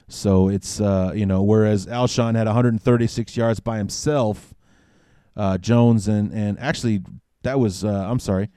So 0.09 0.49
it's, 0.49 0.81
uh, 0.81 1.13
you 1.15 1.27
know, 1.27 1.43
whereas 1.43 1.87
Alshon 1.87 2.37
had 2.37 2.47
136 2.47 3.37
yards 3.37 3.61
by 3.61 3.79
himself, 3.79 4.55
uh, 5.37 5.59
Jones 5.59 6.09
and, 6.09 6.33
and 6.33 6.59
actually, 6.59 7.03
that 7.43 7.59
was, 7.59 7.85
uh, 7.85 8.07
I'm 8.09 8.19
sorry, 8.19 8.51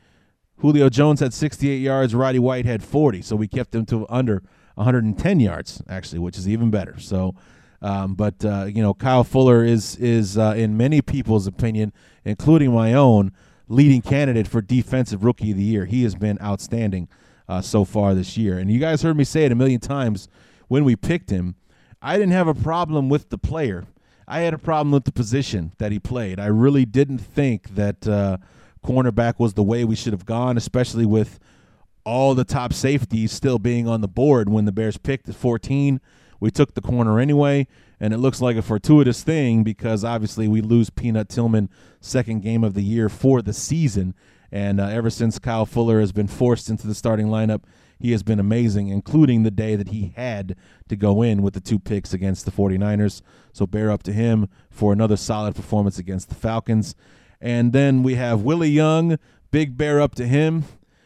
Julio 0.58 0.90
Jones 0.90 1.20
had 1.20 1.34
68 1.34 1.78
yards, 1.78 2.16
Roddy 2.16 2.40
White 2.40 2.66
had 2.66 2.84
40. 2.84 3.22
So 3.22 3.36
we 3.36 3.48
kept 3.48 3.72
them 3.72 3.86
to 3.88 4.06
under 4.10 4.42
110 4.76 5.40
yards, 5.40 5.82
actually, 5.90 6.20
which 6.20 6.38
is 6.38 6.48
even 6.48 6.70
better. 6.70 7.00
So, 7.00 7.36
um, 7.82 8.16
but 8.16 8.44
uh, 8.44 8.66
you 8.66 8.82
know, 8.82 8.94
Kyle 8.94 9.24
Fuller 9.24 9.64
is 9.64 9.96
is 9.98 10.38
uh, 10.38 10.54
in 10.56 10.78
many 10.78 11.02
people's 11.02 11.48
opinion, 11.48 11.94
including 12.24 12.74
my 12.74 12.94
own, 12.94 13.32
leading 13.68 14.02
candidate 14.02 14.48
for 14.48 14.62
defensive 14.62 15.24
rookie 15.24 15.52
of 15.52 15.58
the 15.58 15.64
year. 15.64 15.86
He 15.86 16.04
has 16.04 16.16
been 16.16 16.40
outstanding 16.42 17.10
uh, 17.48 17.62
so 17.62 17.86
far 17.86 18.16
this 18.16 18.38
year, 18.38 18.58
and 18.58 18.72
you 18.72 18.80
guys 18.80 19.02
heard 19.02 19.18
me 19.18 19.24
say 19.24 19.46
it 19.46 19.52
a 19.52 19.56
million 19.56 19.80
times 19.80 20.28
when 20.68 20.84
we 20.84 20.96
picked 20.96 21.30
him. 21.30 21.56
I 22.02 22.18
didn't 22.18 22.34
have 22.34 22.48
a 22.48 22.54
problem 22.54 23.10
with 23.10 23.30
the 23.30 23.38
player. 23.38 23.86
I 24.28 24.42
had 24.42 24.54
a 24.54 24.58
problem 24.58 24.92
with 24.92 25.06
the 25.06 25.12
position 25.12 25.74
that 25.78 25.92
he 25.92 26.00
played. 26.00 26.40
I 26.40 26.48
really 26.48 26.86
didn't 26.86 27.20
think 27.20 27.76
that 27.76 28.08
uh, 28.08 28.38
cornerback 28.86 29.40
was 29.40 29.54
the 29.54 29.64
way 29.64 29.84
we 29.84 29.96
should 29.96 30.14
have 30.14 30.26
gone, 30.26 30.58
especially 30.58 31.06
with 31.06 31.40
all 32.06 32.36
the 32.36 32.44
top 32.44 32.72
safeties 32.72 33.32
still 33.32 33.58
being 33.58 33.88
on 33.88 34.02
the 34.02 34.08
board 34.08 34.48
when 34.48 34.66
the 34.66 34.72
Bears 34.72 34.98
picked 34.98 35.28
at 35.28 35.36
14. 35.36 36.00
We 36.40 36.52
took 36.52 36.76
the 36.76 36.82
corner 36.82 37.20
anyway, 37.20 37.68
and 38.00 38.14
it 38.14 38.18
looks 38.18 38.42
like 38.42 38.58
a 38.58 38.62
fortuitous 38.62 39.24
thing 39.24 39.64
because 39.64 40.04
obviously 40.04 40.48
we 40.48 40.62
lose 40.62 40.90
Peanut 40.90 41.30
Tillman 41.30 41.70
second 42.00 42.42
game 42.42 42.64
of 42.64 42.76
the 42.76 42.84
year 42.84 43.10
for 43.10 43.42
the 43.42 43.54
season. 43.54 44.14
And 44.52 44.80
uh, 44.80 44.88
ever 44.88 45.10
since 45.10 45.40
Kyle 45.40 45.66
Fuller 45.66 46.00
has 46.00 46.12
been 46.12 46.28
forced 46.28 46.70
into 46.70 46.86
the 46.86 46.94
starting 46.94 47.28
lineup, 47.28 47.64
he 48.00 48.12
has 48.12 48.22
been 48.22 48.40
amazing, 48.40 48.90
including 48.90 49.44
the 49.44 49.52
day 49.52 49.76
that 49.76 49.90
he 49.90 50.14
had 50.16 50.56
to 50.90 50.96
go 50.96 51.22
in 51.22 51.42
with 51.42 51.54
the 51.54 51.62
two 51.62 51.80
picks 51.80 52.14
against 52.14 52.46
the 52.46 52.52
49ers. 52.52 53.22
So 53.54 53.66
bear 53.66 53.90
up 53.90 54.04
to 54.04 54.14
him 54.14 54.48
for 54.70 54.94
another 54.94 55.18
solid 55.18 55.56
performance 55.56 55.98
against 55.98 56.30
the 56.30 56.36
Falcons. 56.36 56.94
And 57.46 57.74
then 57.74 58.02
we 58.02 58.16
have 58.16 58.42
Willie 58.42 58.72
Young, 58.72 59.20
big 59.52 59.78
bear 59.78 60.02
up 60.02 60.16
to 60.16 60.26
him. 60.26 60.66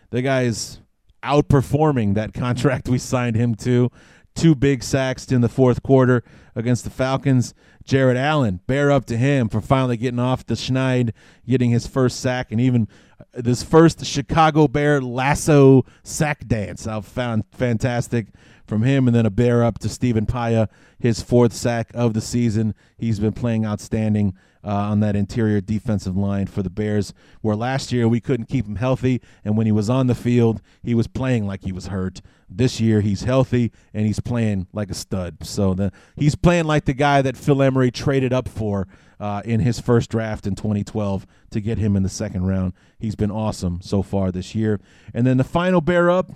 The 0.10 0.22
guy's 0.22 0.80
outperforming 1.22 2.14
that 2.14 2.34
contract 2.34 2.88
we 2.88 2.98
signed 2.98 3.36
him 3.36 3.56
to 3.56 3.92
two 4.36 4.56
big 4.56 4.82
sacks 4.82 5.30
in 5.34 5.42
the 5.42 5.50
fourth 5.50 5.84
quarter 5.84 6.24
against 6.56 6.86
the 6.86 6.90
Falcons. 6.90 7.54
Jared 7.84 8.16
Allen, 8.16 8.62
bear 8.68 8.90
up 8.90 9.04
to 9.08 9.18
him 9.18 9.50
for 9.50 9.60
finally 9.60 9.98
getting 9.98 10.20
off 10.20 10.46
the 10.46 10.54
schneid, 10.54 11.12
getting 11.46 11.72
his 11.72 11.86
first 11.86 12.22
sack, 12.22 12.54
and 12.54 12.62
even 12.62 12.88
uh, 13.20 13.42
this 13.42 13.62
first 13.62 14.06
Chicago 14.06 14.70
Bear 14.70 15.02
lasso 15.02 15.84
sack 16.04 16.48
dance. 16.48 16.88
I 16.88 17.02
found 17.02 17.44
fantastic 17.52 18.28
from 18.70 18.84
him, 18.84 19.08
and 19.08 19.16
then 19.16 19.26
a 19.26 19.30
bear 19.30 19.64
up 19.64 19.80
to 19.80 19.90
Stephen 19.90 20.26
Paea, 20.26 20.70
his 20.98 21.22
fourth 21.22 21.52
sack 21.52 21.92
of 21.94 22.14
the 22.14 22.22
season. 22.22 22.76
He's 22.98 23.20
been 23.20 23.34
playing 23.34 23.66
outstanding 23.66 24.36
uh, 24.64 24.70
on 24.70 25.00
that 25.00 25.16
interior 25.16 25.62
defensive 25.62 26.16
line 26.16 26.48
for 26.48 26.62
the 26.62 26.70
Bears, 26.70 27.14
where 27.42 27.56
last 27.56 27.92
year 27.92 28.08
we 28.08 28.20
couldn't 28.20 28.46
keep 28.48 28.66
him 28.66 28.76
healthy, 28.76 29.22
and 29.44 29.58
when 29.58 29.66
he 29.66 29.72
was 29.72 29.90
on 29.90 30.08
the 30.08 30.16
field, 30.16 30.62
he 30.84 30.94
was 30.94 31.08
playing 31.08 31.48
like 31.48 31.64
he 31.64 31.72
was 31.72 31.88
hurt. 31.88 32.22
This 32.50 32.80
year 32.80 33.02
he's 33.02 33.24
healthy 33.24 33.72
and 33.94 34.08
he's 34.08 34.20
playing 34.20 34.68
like 34.74 34.90
a 34.90 34.96
stud. 34.96 35.46
So 35.46 35.76
the, 35.76 35.92
he's 36.16 36.36
playing 36.36 36.66
like 36.66 36.86
the 36.86 36.94
guy 36.94 37.22
that 37.22 37.38
Phil 37.38 37.62
Emery 37.62 37.92
traded 37.92 38.34
up 38.34 38.48
for 38.48 38.88
uh, 39.20 39.44
in 39.46 39.60
his 39.60 39.80
first 39.80 40.10
draft 40.10 40.48
in 40.48 40.56
2012 40.56 41.28
to 41.52 41.62
get 41.62 41.78
him 41.78 41.96
in 41.96 42.02
the 42.02 42.10
second 42.10 42.48
round. 42.48 42.74
He's 42.98 43.16
been 43.16 43.30
awesome 43.30 43.82
so 43.82 44.02
far 44.02 44.32
this 44.32 44.56
year. 44.56 44.80
And 45.14 45.28
then 45.28 45.38
the 45.38 45.44
final 45.44 45.80
bear 45.80 46.10
up, 46.10 46.32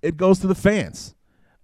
it 0.00 0.16
goes 0.16 0.38
to 0.40 0.46
the 0.46 0.54
fans. 0.54 1.14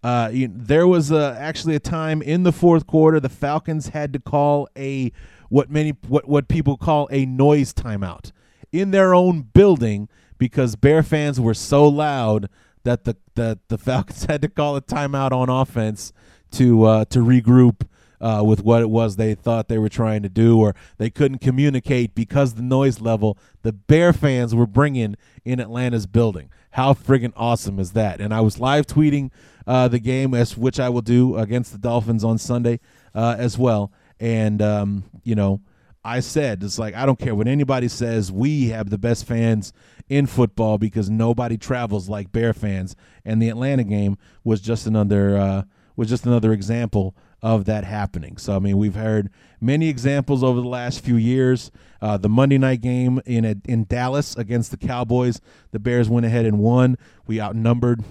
Uh, 0.05 0.28
you, 0.30 0.50
there 0.55 0.86
was 0.86 1.11
uh, 1.11 1.34
actually 1.38 1.74
a 1.74 1.80
time 1.80 2.20
in 2.20 2.42
the 2.42 2.52
fourth 2.52 2.86
quarter 2.86 3.18
the 3.18 3.30
Falcons 3.30 3.88
had 3.88 4.12
to 4.12 4.18
call 4.18 4.68
a 4.76 5.11
what 5.48 5.70
many 5.70 5.94
what 6.07 6.28
what 6.28 6.46
people 6.46 6.76
call 6.76 7.09
a 7.11 7.24
noise 7.24 7.72
timeout 7.72 8.30
in 8.70 8.90
their 8.90 9.14
own 9.14 9.40
building 9.40 10.11
because 10.36 10.76
Bear 10.76 11.02
fans 11.02 11.40
were 11.40 11.55
so 11.55 11.88
loud 11.88 12.50
that 12.82 13.05
the 13.05 13.16
that 13.34 13.66
the 13.68 13.78
Falcons 13.88 14.26
had 14.26 14.42
to 14.42 14.48
call 14.48 14.76
a 14.76 14.82
timeout 14.82 15.32
on 15.32 15.48
offense 15.48 16.12
to 16.50 16.84
uh, 16.84 17.05
to 17.07 17.20
regroup 17.20 17.86
uh, 18.20 18.42
with 18.44 18.62
what 18.62 18.82
it 18.82 18.90
was 18.90 19.16
they 19.16 19.34
thought 19.34 19.68
they 19.68 19.78
were 19.78 19.88
trying 19.88 20.22
to 20.22 20.28
do, 20.28 20.58
or 20.58 20.74
they 20.98 21.10
couldn't 21.10 21.38
communicate 21.38 22.14
because 22.14 22.54
the 22.54 22.62
noise 22.62 23.00
level 23.00 23.38
the 23.62 23.72
Bear 23.72 24.12
fans 24.12 24.54
were 24.54 24.66
bringing 24.66 25.16
in 25.44 25.60
Atlanta's 25.60 26.06
building. 26.06 26.50
How 26.72 26.92
friggin' 26.92 27.32
awesome 27.36 27.78
is 27.78 27.92
that? 27.92 28.20
And 28.20 28.34
I 28.34 28.40
was 28.40 28.58
live 28.58 28.86
tweeting 28.86 29.30
uh, 29.66 29.88
the 29.88 29.98
game, 29.98 30.34
as 30.34 30.56
which 30.56 30.80
I 30.80 30.88
will 30.88 31.02
do 31.02 31.36
against 31.36 31.72
the 31.72 31.78
Dolphins 31.78 32.24
on 32.24 32.38
Sunday 32.38 32.80
uh, 33.14 33.36
as 33.38 33.56
well. 33.56 33.92
And 34.18 34.60
um, 34.60 35.04
you 35.22 35.34
know, 35.34 35.60
I 36.04 36.20
said 36.20 36.62
it's 36.62 36.78
like 36.78 36.94
I 36.94 37.06
don't 37.06 37.18
care 37.18 37.34
what 37.34 37.48
anybody 37.48 37.88
says. 37.88 38.30
We 38.30 38.68
have 38.68 38.90
the 38.90 38.98
best 38.98 39.26
fans 39.26 39.72
in 40.08 40.26
football 40.26 40.78
because 40.78 41.08
nobody 41.08 41.56
travels 41.56 42.08
like 42.08 42.32
Bear 42.32 42.52
fans, 42.52 42.94
and 43.24 43.40
the 43.40 43.48
Atlanta 43.48 43.84
game 43.84 44.18
was 44.44 44.60
just 44.60 44.86
another 44.86 45.36
uh, 45.36 45.62
was 45.96 46.08
just 46.08 46.26
another 46.26 46.52
example 46.52 47.14
of 47.45 47.66
that 47.66 47.84
happening. 47.84 48.38
So 48.38 48.57
I 48.57 48.59
mean, 48.59 48.78
we've 48.78 48.95
heard 48.95 49.28
many 49.61 49.90
examples 49.90 50.42
over 50.42 50.62
the 50.62 50.68
last 50.68 51.05
few 51.05 51.16
years. 51.16 51.70
Uh, 52.01 52.16
the 52.16 52.28
Monday 52.28 52.57
night 52.57 52.80
game 52.80 53.20
in 53.26 53.45
a, 53.45 53.55
in 53.66 53.84
Dallas 53.84 54.34
against 54.34 54.70
the 54.70 54.78
Cowboys, 54.78 55.42
the 55.70 55.78
Bears 55.78 56.09
went 56.09 56.24
ahead 56.24 56.47
and 56.47 56.59
won. 56.59 56.97
We 57.26 57.42
outnumbered. 57.42 58.03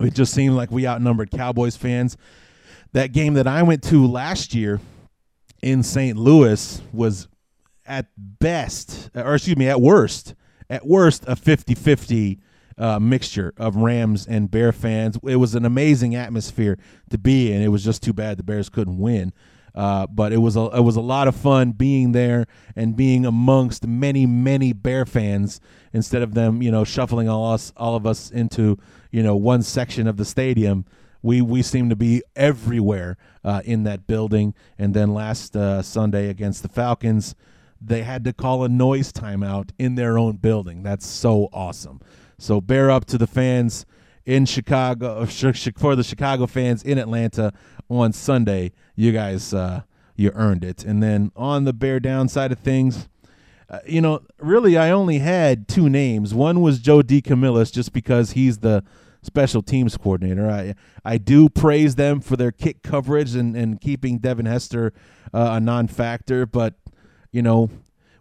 It 0.00 0.12
just 0.12 0.34
seemed 0.34 0.54
like 0.54 0.70
we 0.70 0.86
outnumbered 0.86 1.30
Cowboys 1.30 1.76
fans. 1.76 2.18
That 2.92 3.12
game 3.12 3.34
that 3.34 3.46
I 3.46 3.62
went 3.62 3.82
to 3.84 4.06
last 4.06 4.54
year 4.54 4.80
in 5.62 5.82
St. 5.82 6.18
Louis 6.18 6.82
was 6.92 7.28
at 7.86 8.08
best, 8.18 9.10
or 9.14 9.34
excuse 9.34 9.56
me, 9.56 9.66
at 9.68 9.80
worst, 9.80 10.34
at 10.68 10.86
worst, 10.86 11.24
a 11.26 11.36
50 11.36 11.74
50 11.74 12.38
uh, 12.78 12.98
mixture 12.98 13.52
of 13.56 13.76
Rams 13.76 14.26
and 14.26 14.50
Bear 14.50 14.72
fans. 14.72 15.18
It 15.26 15.36
was 15.36 15.54
an 15.54 15.64
amazing 15.64 16.14
atmosphere 16.14 16.78
to 17.10 17.18
be 17.18 17.52
in. 17.52 17.62
It 17.62 17.68
was 17.68 17.84
just 17.84 18.02
too 18.02 18.12
bad 18.12 18.38
the 18.38 18.42
Bears 18.42 18.68
couldn't 18.68 18.98
win. 18.98 19.32
Uh, 19.74 20.06
but 20.06 20.32
it 20.32 20.38
was 20.38 20.54
a 20.54 20.66
it 20.76 20.82
was 20.82 20.96
a 20.96 21.00
lot 21.00 21.28
of 21.28 21.34
fun 21.34 21.72
being 21.72 22.12
there 22.12 22.46
and 22.76 22.94
being 22.94 23.24
amongst 23.24 23.86
many 23.86 24.26
many 24.26 24.74
Bear 24.74 25.06
fans 25.06 25.60
instead 25.94 26.20
of 26.20 26.34
them 26.34 26.60
you 26.60 26.70
know 26.70 26.84
shuffling 26.84 27.26
all 27.26 27.54
us 27.54 27.72
all 27.78 27.96
of 27.96 28.06
us 28.06 28.30
into 28.30 28.78
you 29.10 29.22
know 29.22 29.34
one 29.34 29.62
section 29.62 30.06
of 30.06 30.18
the 30.18 30.26
stadium 30.26 30.84
we 31.22 31.40
we 31.40 31.62
seem 31.62 31.88
to 31.88 31.96
be 31.96 32.22
everywhere 32.36 33.16
uh, 33.44 33.62
in 33.64 33.84
that 33.84 34.06
building. 34.06 34.54
And 34.78 34.92
then 34.92 35.14
last 35.14 35.56
uh, 35.56 35.82
Sunday 35.82 36.28
against 36.28 36.62
the 36.62 36.68
Falcons, 36.68 37.34
they 37.80 38.02
had 38.02 38.24
to 38.24 38.32
call 38.32 38.64
a 38.64 38.68
noise 38.68 39.12
timeout 39.12 39.70
in 39.78 39.94
their 39.94 40.18
own 40.18 40.36
building. 40.36 40.82
That's 40.82 41.06
so 41.06 41.48
awesome. 41.52 42.00
So 42.38 42.60
bear 42.60 42.90
up 42.90 43.04
to 43.06 43.18
the 43.18 43.26
fans 43.26 43.86
in 44.24 44.46
Chicago 44.46 45.26
for 45.26 45.96
the 45.96 46.04
Chicago 46.04 46.46
fans 46.46 46.82
in 46.82 46.98
Atlanta 46.98 47.52
on 47.88 48.12
Sunday. 48.12 48.72
You 48.94 49.12
guys, 49.12 49.52
uh, 49.52 49.82
you 50.16 50.30
earned 50.34 50.64
it. 50.64 50.84
And 50.84 51.02
then 51.02 51.32
on 51.34 51.64
the 51.64 51.72
bear 51.72 52.00
down 52.00 52.28
side 52.28 52.52
of 52.52 52.58
things, 52.58 53.08
uh, 53.68 53.78
you 53.86 54.00
know, 54.00 54.20
really, 54.38 54.76
I 54.76 54.90
only 54.90 55.18
had 55.18 55.66
two 55.66 55.88
names. 55.88 56.34
One 56.34 56.60
was 56.60 56.78
Joe 56.78 57.00
DeCamillis, 57.00 57.72
just 57.72 57.92
because 57.92 58.32
he's 58.32 58.58
the 58.58 58.84
special 59.22 59.62
teams 59.62 59.96
coordinator. 59.96 60.50
I 60.50 60.74
I 61.04 61.16
do 61.16 61.48
praise 61.48 61.94
them 61.94 62.20
for 62.20 62.36
their 62.36 62.52
kick 62.52 62.82
coverage 62.82 63.34
and, 63.34 63.56
and 63.56 63.80
keeping 63.80 64.18
Devin 64.18 64.46
Hester 64.46 64.92
uh, 65.32 65.50
a 65.52 65.60
non-factor, 65.60 66.44
but 66.44 66.74
you 67.30 67.40
know 67.40 67.70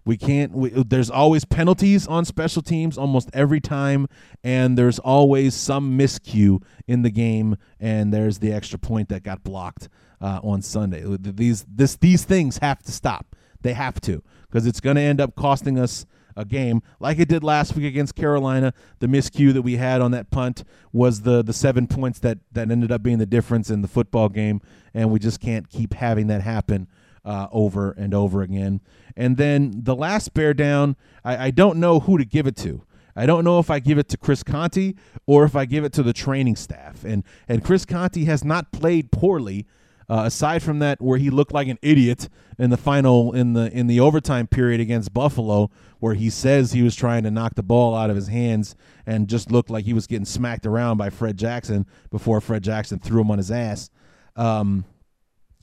we 0.05 0.17
can't. 0.17 0.51
We, 0.51 0.69
there's 0.69 1.09
always 1.09 1.45
penalties 1.45 2.07
on 2.07 2.25
special 2.25 2.61
teams 2.61 2.97
almost 2.97 3.29
every 3.33 3.61
time, 3.61 4.07
and 4.43 4.77
there's 4.77 4.99
always 4.99 5.53
some 5.53 5.97
miscue 5.97 6.61
in 6.87 7.03
the 7.03 7.11
game, 7.11 7.57
and 7.79 8.13
there's 8.13 8.39
the 8.39 8.51
extra 8.51 8.79
point 8.79 9.09
that 9.09 9.23
got 9.23 9.43
blocked 9.43 9.89
uh, 10.19 10.39
on 10.43 10.61
Sunday. 10.61 11.03
These 11.05 11.65
this 11.69 11.95
these 11.97 12.23
things 12.23 12.57
have 12.59 12.81
to 12.83 12.91
stop. 12.91 13.35
They 13.61 13.73
have 13.73 14.01
to 14.01 14.23
because 14.47 14.65
it's 14.65 14.79
going 14.79 14.95
to 14.95 15.01
end 15.01 15.21
up 15.21 15.35
costing 15.35 15.77
us 15.77 16.05
a 16.35 16.45
game 16.45 16.81
like 16.99 17.19
it 17.19 17.27
did 17.27 17.43
last 17.43 17.75
week 17.75 17.85
against 17.85 18.15
Carolina. 18.15 18.73
The 18.99 19.07
miscue 19.07 19.53
that 19.53 19.61
we 19.61 19.75
had 19.75 20.01
on 20.01 20.11
that 20.11 20.31
punt 20.31 20.63
was 20.91 21.21
the 21.21 21.43
the 21.43 21.53
seven 21.53 21.85
points 21.85 22.19
that 22.19 22.39
that 22.53 22.71
ended 22.71 22.91
up 22.91 23.03
being 23.03 23.19
the 23.19 23.25
difference 23.27 23.69
in 23.69 23.83
the 23.83 23.87
football 23.87 24.29
game, 24.29 24.61
and 24.95 25.11
we 25.11 25.19
just 25.19 25.39
can't 25.39 25.69
keep 25.69 25.93
having 25.93 26.27
that 26.27 26.41
happen 26.41 26.87
uh, 27.26 27.47
over 27.51 27.91
and 27.91 28.13
over 28.13 28.41
again. 28.41 28.82
And 29.15 29.38
then 29.38 29.72
the 29.84 29.95
last 29.95 30.34
bear 30.34 30.53
down, 30.53 30.95
I, 31.24 31.47
I 31.47 31.51
don't 31.51 31.78
know 31.78 31.99
who 31.99 32.17
to 32.17 32.26
give 32.26 32.47
it 32.47 32.55
to. 32.57 32.84
I 33.15 33.26
don't 33.26 33.43
know 33.43 33.59
if 33.59 33.69
I 33.69 33.80
give 33.80 33.97
it 33.97 34.07
to 34.09 34.17
Chris 34.17 34.41
Conte 34.43 34.93
or 35.26 35.43
if 35.43 35.55
I 35.55 35.65
give 35.65 35.84
it 35.84 35.93
to 35.93 36.03
the 36.03 36.13
training 36.13 36.55
staff. 36.55 37.03
And 37.03 37.24
and 37.47 37.63
Chris 37.63 37.86
Conte 37.86 38.24
has 38.24 38.43
not 38.43 38.72
played 38.72 39.11
poorly 39.11 39.67
uh, 40.09 40.24
aside 40.26 40.61
from 40.61 40.80
that, 40.80 41.01
where 41.01 41.17
he 41.17 41.30
looked 41.30 41.53
like 41.53 41.69
an 41.69 41.80
idiot 41.82 42.28
in 42.59 42.69
the 42.69 42.78
final 42.78 43.34
in 43.34 43.53
the 43.53 43.72
in 43.72 43.88
the 43.88 43.99
overtime 43.99 44.47
period 44.47 44.82
against 44.82 45.13
Buffalo, 45.13 45.69
where 45.99 46.13
he 46.13 46.30
says 46.30 46.72
he 46.72 46.82
was 46.82 46.95
trying 46.95 47.24
to 47.24 47.32
knock 47.32 47.55
the 47.55 47.63
ball 47.63 47.95
out 47.95 48.09
of 48.09 48.15
his 48.15 48.28
hands 48.28 48.76
and 49.05 49.28
just 49.28 49.51
looked 49.51 49.69
like 49.69 49.86
he 49.86 49.93
was 49.93 50.07
getting 50.07 50.26
smacked 50.26 50.65
around 50.65 50.97
by 50.97 51.09
Fred 51.09 51.38
Jackson 51.38 51.86
before 52.09 52.41
Fred 52.41 52.63
Jackson 52.63 52.99
threw 52.99 53.22
him 53.22 53.32
on 53.32 53.38
his 53.38 53.51
ass. 53.51 53.89
Um, 54.36 54.86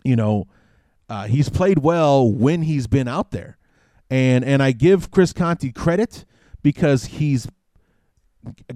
you 0.05 0.17
know, 0.17 0.47
uh, 1.09 1.27
he's 1.27 1.49
played 1.49 1.79
well 1.79 2.31
when 2.31 2.63
he's 2.63 2.87
been 2.87 3.09
out 3.09 3.31
there, 3.31 3.57
and 4.11 4.45
and 4.45 4.63
I 4.63 4.73
give 4.73 5.11
Chris 5.11 5.33
Conte 5.33 5.71
credit 5.73 6.25
because 6.63 7.07
he's 7.07 7.49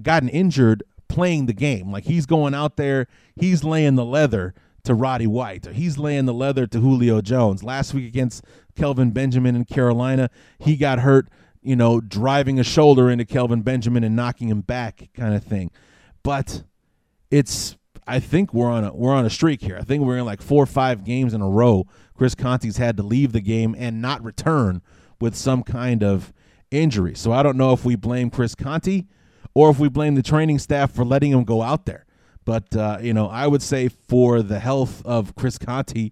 gotten 0.01 0.29
injured 0.29 0.83
playing 1.07 1.45
the 1.45 1.53
game. 1.53 1.91
Like 1.91 2.05
he's 2.05 2.25
going 2.25 2.53
out 2.53 2.75
there, 2.77 3.07
he's 3.35 3.63
laying 3.63 3.95
the 3.95 4.05
leather 4.05 4.53
to 4.83 4.93
Roddy 4.93 5.27
White. 5.27 5.65
He's 5.67 5.97
laying 5.97 6.25
the 6.25 6.33
leather 6.33 6.67
to 6.67 6.79
Julio 6.79 7.21
Jones. 7.21 7.63
Last 7.63 7.93
week 7.93 8.07
against 8.07 8.43
Kelvin 8.75 9.11
Benjamin 9.11 9.55
in 9.55 9.65
Carolina, 9.65 10.29
he 10.59 10.75
got 10.75 10.99
hurt, 10.99 11.29
you 11.61 11.75
know, 11.75 12.01
driving 12.01 12.59
a 12.59 12.63
shoulder 12.63 13.09
into 13.09 13.25
Kelvin 13.25 13.61
Benjamin 13.61 14.03
and 14.03 14.15
knocking 14.15 14.49
him 14.49 14.61
back 14.61 15.09
kind 15.13 15.35
of 15.35 15.43
thing. 15.43 15.71
But 16.23 16.63
it's 17.31 17.77
I 18.07 18.19
think 18.19 18.53
we're 18.53 18.69
on 18.69 18.83
a 18.83 18.93
we're 18.93 19.13
on 19.13 19.25
a 19.25 19.29
streak 19.29 19.61
here. 19.61 19.77
I 19.77 19.83
think 19.83 20.03
we're 20.03 20.17
in 20.17 20.25
like 20.25 20.41
four 20.41 20.63
or 20.63 20.67
five 20.67 21.03
games 21.03 21.33
in 21.33 21.41
a 21.41 21.49
row. 21.49 21.87
Chris 22.15 22.35
Conte's 22.35 22.77
had 22.77 22.97
to 22.97 23.03
leave 23.03 23.31
the 23.31 23.41
game 23.41 23.75
and 23.77 24.01
not 24.01 24.23
return 24.23 24.81
with 25.19 25.35
some 25.35 25.63
kind 25.63 26.03
of 26.03 26.33
injury. 26.71 27.15
So 27.15 27.31
I 27.31 27.43
don't 27.43 27.57
know 27.57 27.73
if 27.73 27.85
we 27.85 27.95
blame 27.95 28.29
Chris 28.29 28.55
Conte 28.55 29.03
or 29.53 29.69
if 29.69 29.79
we 29.79 29.89
blame 29.89 30.15
the 30.15 30.23
training 30.23 30.59
staff 30.59 30.91
for 30.91 31.05
letting 31.05 31.31
him 31.31 31.43
go 31.43 31.61
out 31.61 31.85
there. 31.85 32.05
But 32.45 32.75
uh, 32.75 32.99
you 33.01 33.13
know, 33.13 33.27
I 33.27 33.47
would 33.47 33.61
say 33.61 33.87
for 33.87 34.41
the 34.41 34.59
health 34.59 35.05
of 35.05 35.35
Chris 35.35 35.57
Conte, 35.57 36.11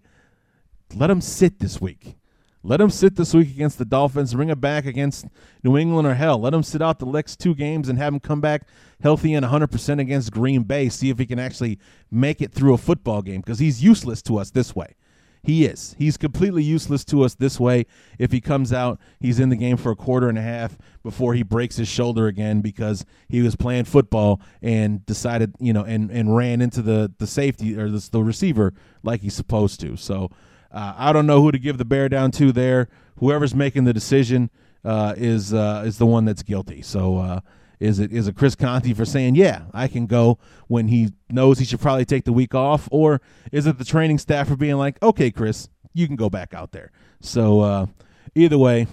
let 0.95 1.09
him 1.09 1.21
sit 1.21 1.59
this 1.59 1.81
week. 1.81 2.15
Let 2.63 2.79
him 2.79 2.91
sit 2.91 3.15
this 3.15 3.33
week 3.33 3.49
against 3.49 3.79
the 3.79 3.85
Dolphins. 3.85 4.33
Bring 4.35 4.49
him 4.49 4.59
back 4.59 4.85
against 4.85 5.25
New 5.63 5.77
England 5.77 6.07
or 6.07 6.13
hell. 6.13 6.39
Let 6.39 6.53
him 6.53 6.61
sit 6.61 6.81
out 6.81 6.99
the 6.99 7.07
next 7.07 7.39
two 7.39 7.55
games 7.55 7.89
and 7.89 7.97
have 7.97 8.13
him 8.13 8.19
come 8.19 8.39
back 8.39 8.67
healthy 9.01 9.33
and 9.33 9.45
100% 9.45 9.99
against 9.99 10.31
Green 10.31 10.63
Bay. 10.63 10.87
See 10.89 11.09
if 11.09 11.17
he 11.17 11.25
can 11.25 11.39
actually 11.39 11.79
make 12.11 12.41
it 12.41 12.51
through 12.51 12.73
a 12.73 12.77
football 12.77 13.23
game 13.23 13.41
because 13.41 13.59
he's 13.59 13.83
useless 13.83 14.21
to 14.23 14.37
us 14.37 14.51
this 14.51 14.75
way. 14.75 14.95
He 15.43 15.65
is. 15.65 15.95
He's 15.97 16.17
completely 16.17 16.63
useless 16.63 17.03
to 17.05 17.23
us 17.23 17.33
this 17.33 17.59
way. 17.59 17.87
If 18.19 18.31
he 18.31 18.39
comes 18.39 18.71
out, 18.71 18.99
he's 19.19 19.39
in 19.39 19.49
the 19.49 19.55
game 19.55 19.75
for 19.75 19.91
a 19.91 19.95
quarter 19.95 20.29
and 20.29 20.37
a 20.37 20.41
half 20.43 20.77
before 21.01 21.33
he 21.33 21.41
breaks 21.41 21.77
his 21.77 21.87
shoulder 21.87 22.27
again 22.27 22.61
because 22.61 23.05
he 23.27 23.41
was 23.41 23.55
playing 23.55 23.85
football 23.85 24.39
and 24.61 25.03
decided, 25.07 25.55
you 25.59 25.73
know, 25.73 25.83
and, 25.83 26.11
and 26.11 26.35
ran 26.35 26.61
into 26.61 26.83
the, 26.83 27.11
the 27.17 27.25
safety 27.25 27.75
or 27.75 27.89
the, 27.89 28.07
the 28.11 28.21
receiver 28.21 28.73
like 29.01 29.21
he's 29.21 29.33
supposed 29.33 29.79
to. 29.79 29.97
So 29.97 30.29
uh, 30.73 30.93
I 30.97 31.13
don't 31.13 31.25
know 31.25 31.41
who 31.41 31.51
to 31.51 31.59
give 31.59 31.77
the 31.77 31.85
bear 31.85 32.09
down 32.09 32.31
to 32.31 32.51
there. 32.51 32.87
Whoever's 33.17 33.53
making 33.53 33.83
the 33.83 33.93
decision 33.93 34.49
uh, 34.83 35.13
is 35.17 35.53
uh, 35.53 35.83
is 35.85 35.97
the 35.97 36.05
one 36.05 36.25
that's 36.25 36.43
guilty. 36.43 36.81
So 36.81 37.17
uh, 37.17 37.39
is 37.79 37.99
it 37.99 38.11
is 38.11 38.27
it 38.27 38.35
Chris 38.35 38.55
Conte 38.55 38.93
for 38.93 39.05
saying, 39.05 39.35
yeah, 39.35 39.63
I 39.73 39.87
can 39.87 40.05
go 40.05 40.39
when 40.67 40.87
he 40.87 41.09
knows 41.29 41.59
he 41.59 41.65
should 41.65 41.81
probably 41.81 42.05
take 42.05 42.25
the 42.25 42.33
week 42.33 42.55
off? 42.55 42.87
Or 42.91 43.21
is 43.51 43.67
it 43.67 43.77
the 43.77 43.85
training 43.85 44.17
staff 44.17 44.47
for 44.47 44.55
being 44.55 44.77
like, 44.77 45.01
okay, 45.03 45.29
Chris, 45.29 45.69
you 45.93 46.07
can 46.07 46.15
go 46.15 46.29
back 46.29 46.53
out 46.53 46.71
there? 46.71 46.91
So 47.19 47.61
uh, 47.61 47.85
either 48.33 48.57
way, 48.57 48.87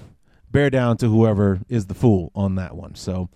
bear 0.51 0.71
down 0.71 0.97
to 0.99 1.09
whoever 1.09 1.61
is 1.69 1.87
the 1.87 1.95
fool 1.95 2.33
on 2.35 2.57
that 2.57 2.75
one. 2.75 2.95
So 2.97 3.29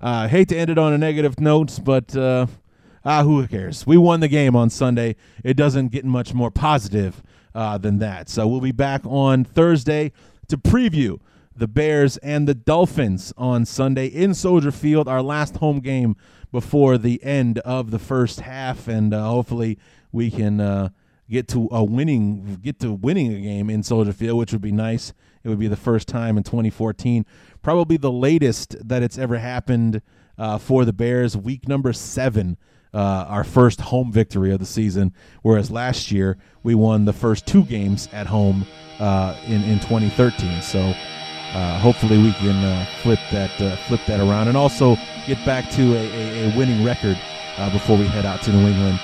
I 0.00 0.28
hate 0.28 0.48
to 0.48 0.56
end 0.56 0.70
it 0.70 0.78
on 0.78 0.92
a 0.92 0.98
negative 0.98 1.38
note, 1.40 1.78
but 1.82 2.14
ah, 2.16 3.22
who 3.22 3.46
cares? 3.46 3.86
We 3.86 3.96
won 3.96 4.20
the 4.20 4.28
game 4.28 4.56
on 4.56 4.68
Sunday. 4.68 5.16
It 5.42 5.54
doesn't 5.54 5.88
get 5.88 6.04
much 6.04 6.34
more 6.34 6.50
positive 6.50 7.22
uh, 7.54 7.78
than 7.78 7.98
that. 7.98 8.28
So 8.28 8.46
we'll 8.46 8.60
be 8.60 8.72
back 8.72 9.02
on 9.04 9.44
Thursday 9.44 10.12
to 10.48 10.58
preview 10.58 11.20
the 11.56 11.68
Bears 11.68 12.16
and 12.18 12.48
the 12.48 12.54
Dolphins 12.54 13.32
on 13.36 13.64
Sunday 13.64 14.06
in 14.06 14.34
Soldier 14.34 14.72
Field, 14.72 15.06
our 15.06 15.22
last 15.22 15.56
home 15.56 15.80
game 15.80 16.16
before 16.50 16.98
the 16.98 17.22
end 17.22 17.58
of 17.60 17.90
the 17.90 17.98
first 17.98 18.40
half, 18.40 18.88
and 18.88 19.14
uh, 19.14 19.28
hopefully 19.28 19.78
we 20.12 20.30
can 20.30 20.60
uh, 20.60 20.88
get 21.28 21.48
to 21.48 21.68
a 21.70 21.82
winning 21.82 22.58
get 22.62 22.78
to 22.80 22.92
winning 22.92 23.32
a 23.32 23.40
game 23.40 23.70
in 23.70 23.82
Soldier 23.82 24.12
Field, 24.12 24.38
which 24.38 24.52
would 24.52 24.62
be 24.62 24.72
nice. 24.72 25.12
It 25.42 25.48
would 25.48 25.58
be 25.58 25.68
the 25.68 25.76
first 25.76 26.08
time 26.08 26.36
in 26.36 26.42
2014, 26.42 27.26
probably 27.62 27.96
the 27.96 28.10
latest 28.10 28.76
that 28.86 29.02
it's 29.02 29.18
ever 29.18 29.38
happened 29.38 30.00
uh, 30.38 30.58
for 30.58 30.84
the 30.84 30.92
Bears. 30.92 31.36
Week 31.36 31.68
number 31.68 31.92
seven. 31.92 32.56
Uh, 32.94 33.26
our 33.28 33.42
first 33.42 33.80
home 33.80 34.12
victory 34.12 34.52
of 34.52 34.60
the 34.60 34.66
season, 34.66 35.12
whereas 35.42 35.68
last 35.68 36.12
year 36.12 36.38
we 36.62 36.76
won 36.76 37.04
the 37.04 37.12
first 37.12 37.44
two 37.44 37.64
games 37.64 38.08
at 38.12 38.26
home 38.26 38.64
uh, 39.00 39.36
in 39.46 39.64
in 39.64 39.80
2013. 39.80 40.62
So 40.62 40.78
uh, 40.80 41.78
hopefully 41.80 42.18
we 42.18 42.32
can 42.34 42.64
uh, 42.64 42.86
flip 43.02 43.18
that 43.32 43.60
uh, 43.60 43.76
flip 43.88 44.00
that 44.06 44.20
around 44.20 44.48
and 44.48 44.56
also 44.56 44.96
get 45.26 45.44
back 45.44 45.70
to 45.72 45.82
a, 45.94 46.06
a, 46.06 46.52
a 46.52 46.56
winning 46.56 46.84
record 46.84 47.18
uh, 47.58 47.70
before 47.72 47.96
we 47.96 48.06
head 48.06 48.24
out 48.26 48.42
to 48.42 48.52
New 48.52 48.66
England 48.68 49.00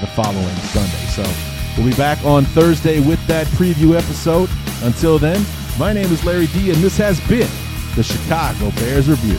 the 0.00 0.06
following 0.08 0.54
Sunday. 0.74 1.06
So 1.06 1.24
we'll 1.76 1.88
be 1.88 1.96
back 1.96 2.22
on 2.24 2.44
Thursday 2.44 3.00
with 3.00 3.24
that 3.26 3.46
preview 3.48 3.96
episode. 3.96 4.50
Until 4.82 5.18
then, 5.18 5.44
my 5.78 5.92
name 5.92 6.12
is 6.12 6.24
Larry 6.24 6.48
D, 6.48 6.70
and 6.70 6.78
this 6.82 6.96
has 6.98 7.20
been 7.28 7.48
the 7.94 8.02
Chicago 8.02 8.70
Bears 8.72 9.08
Review. 9.08 9.38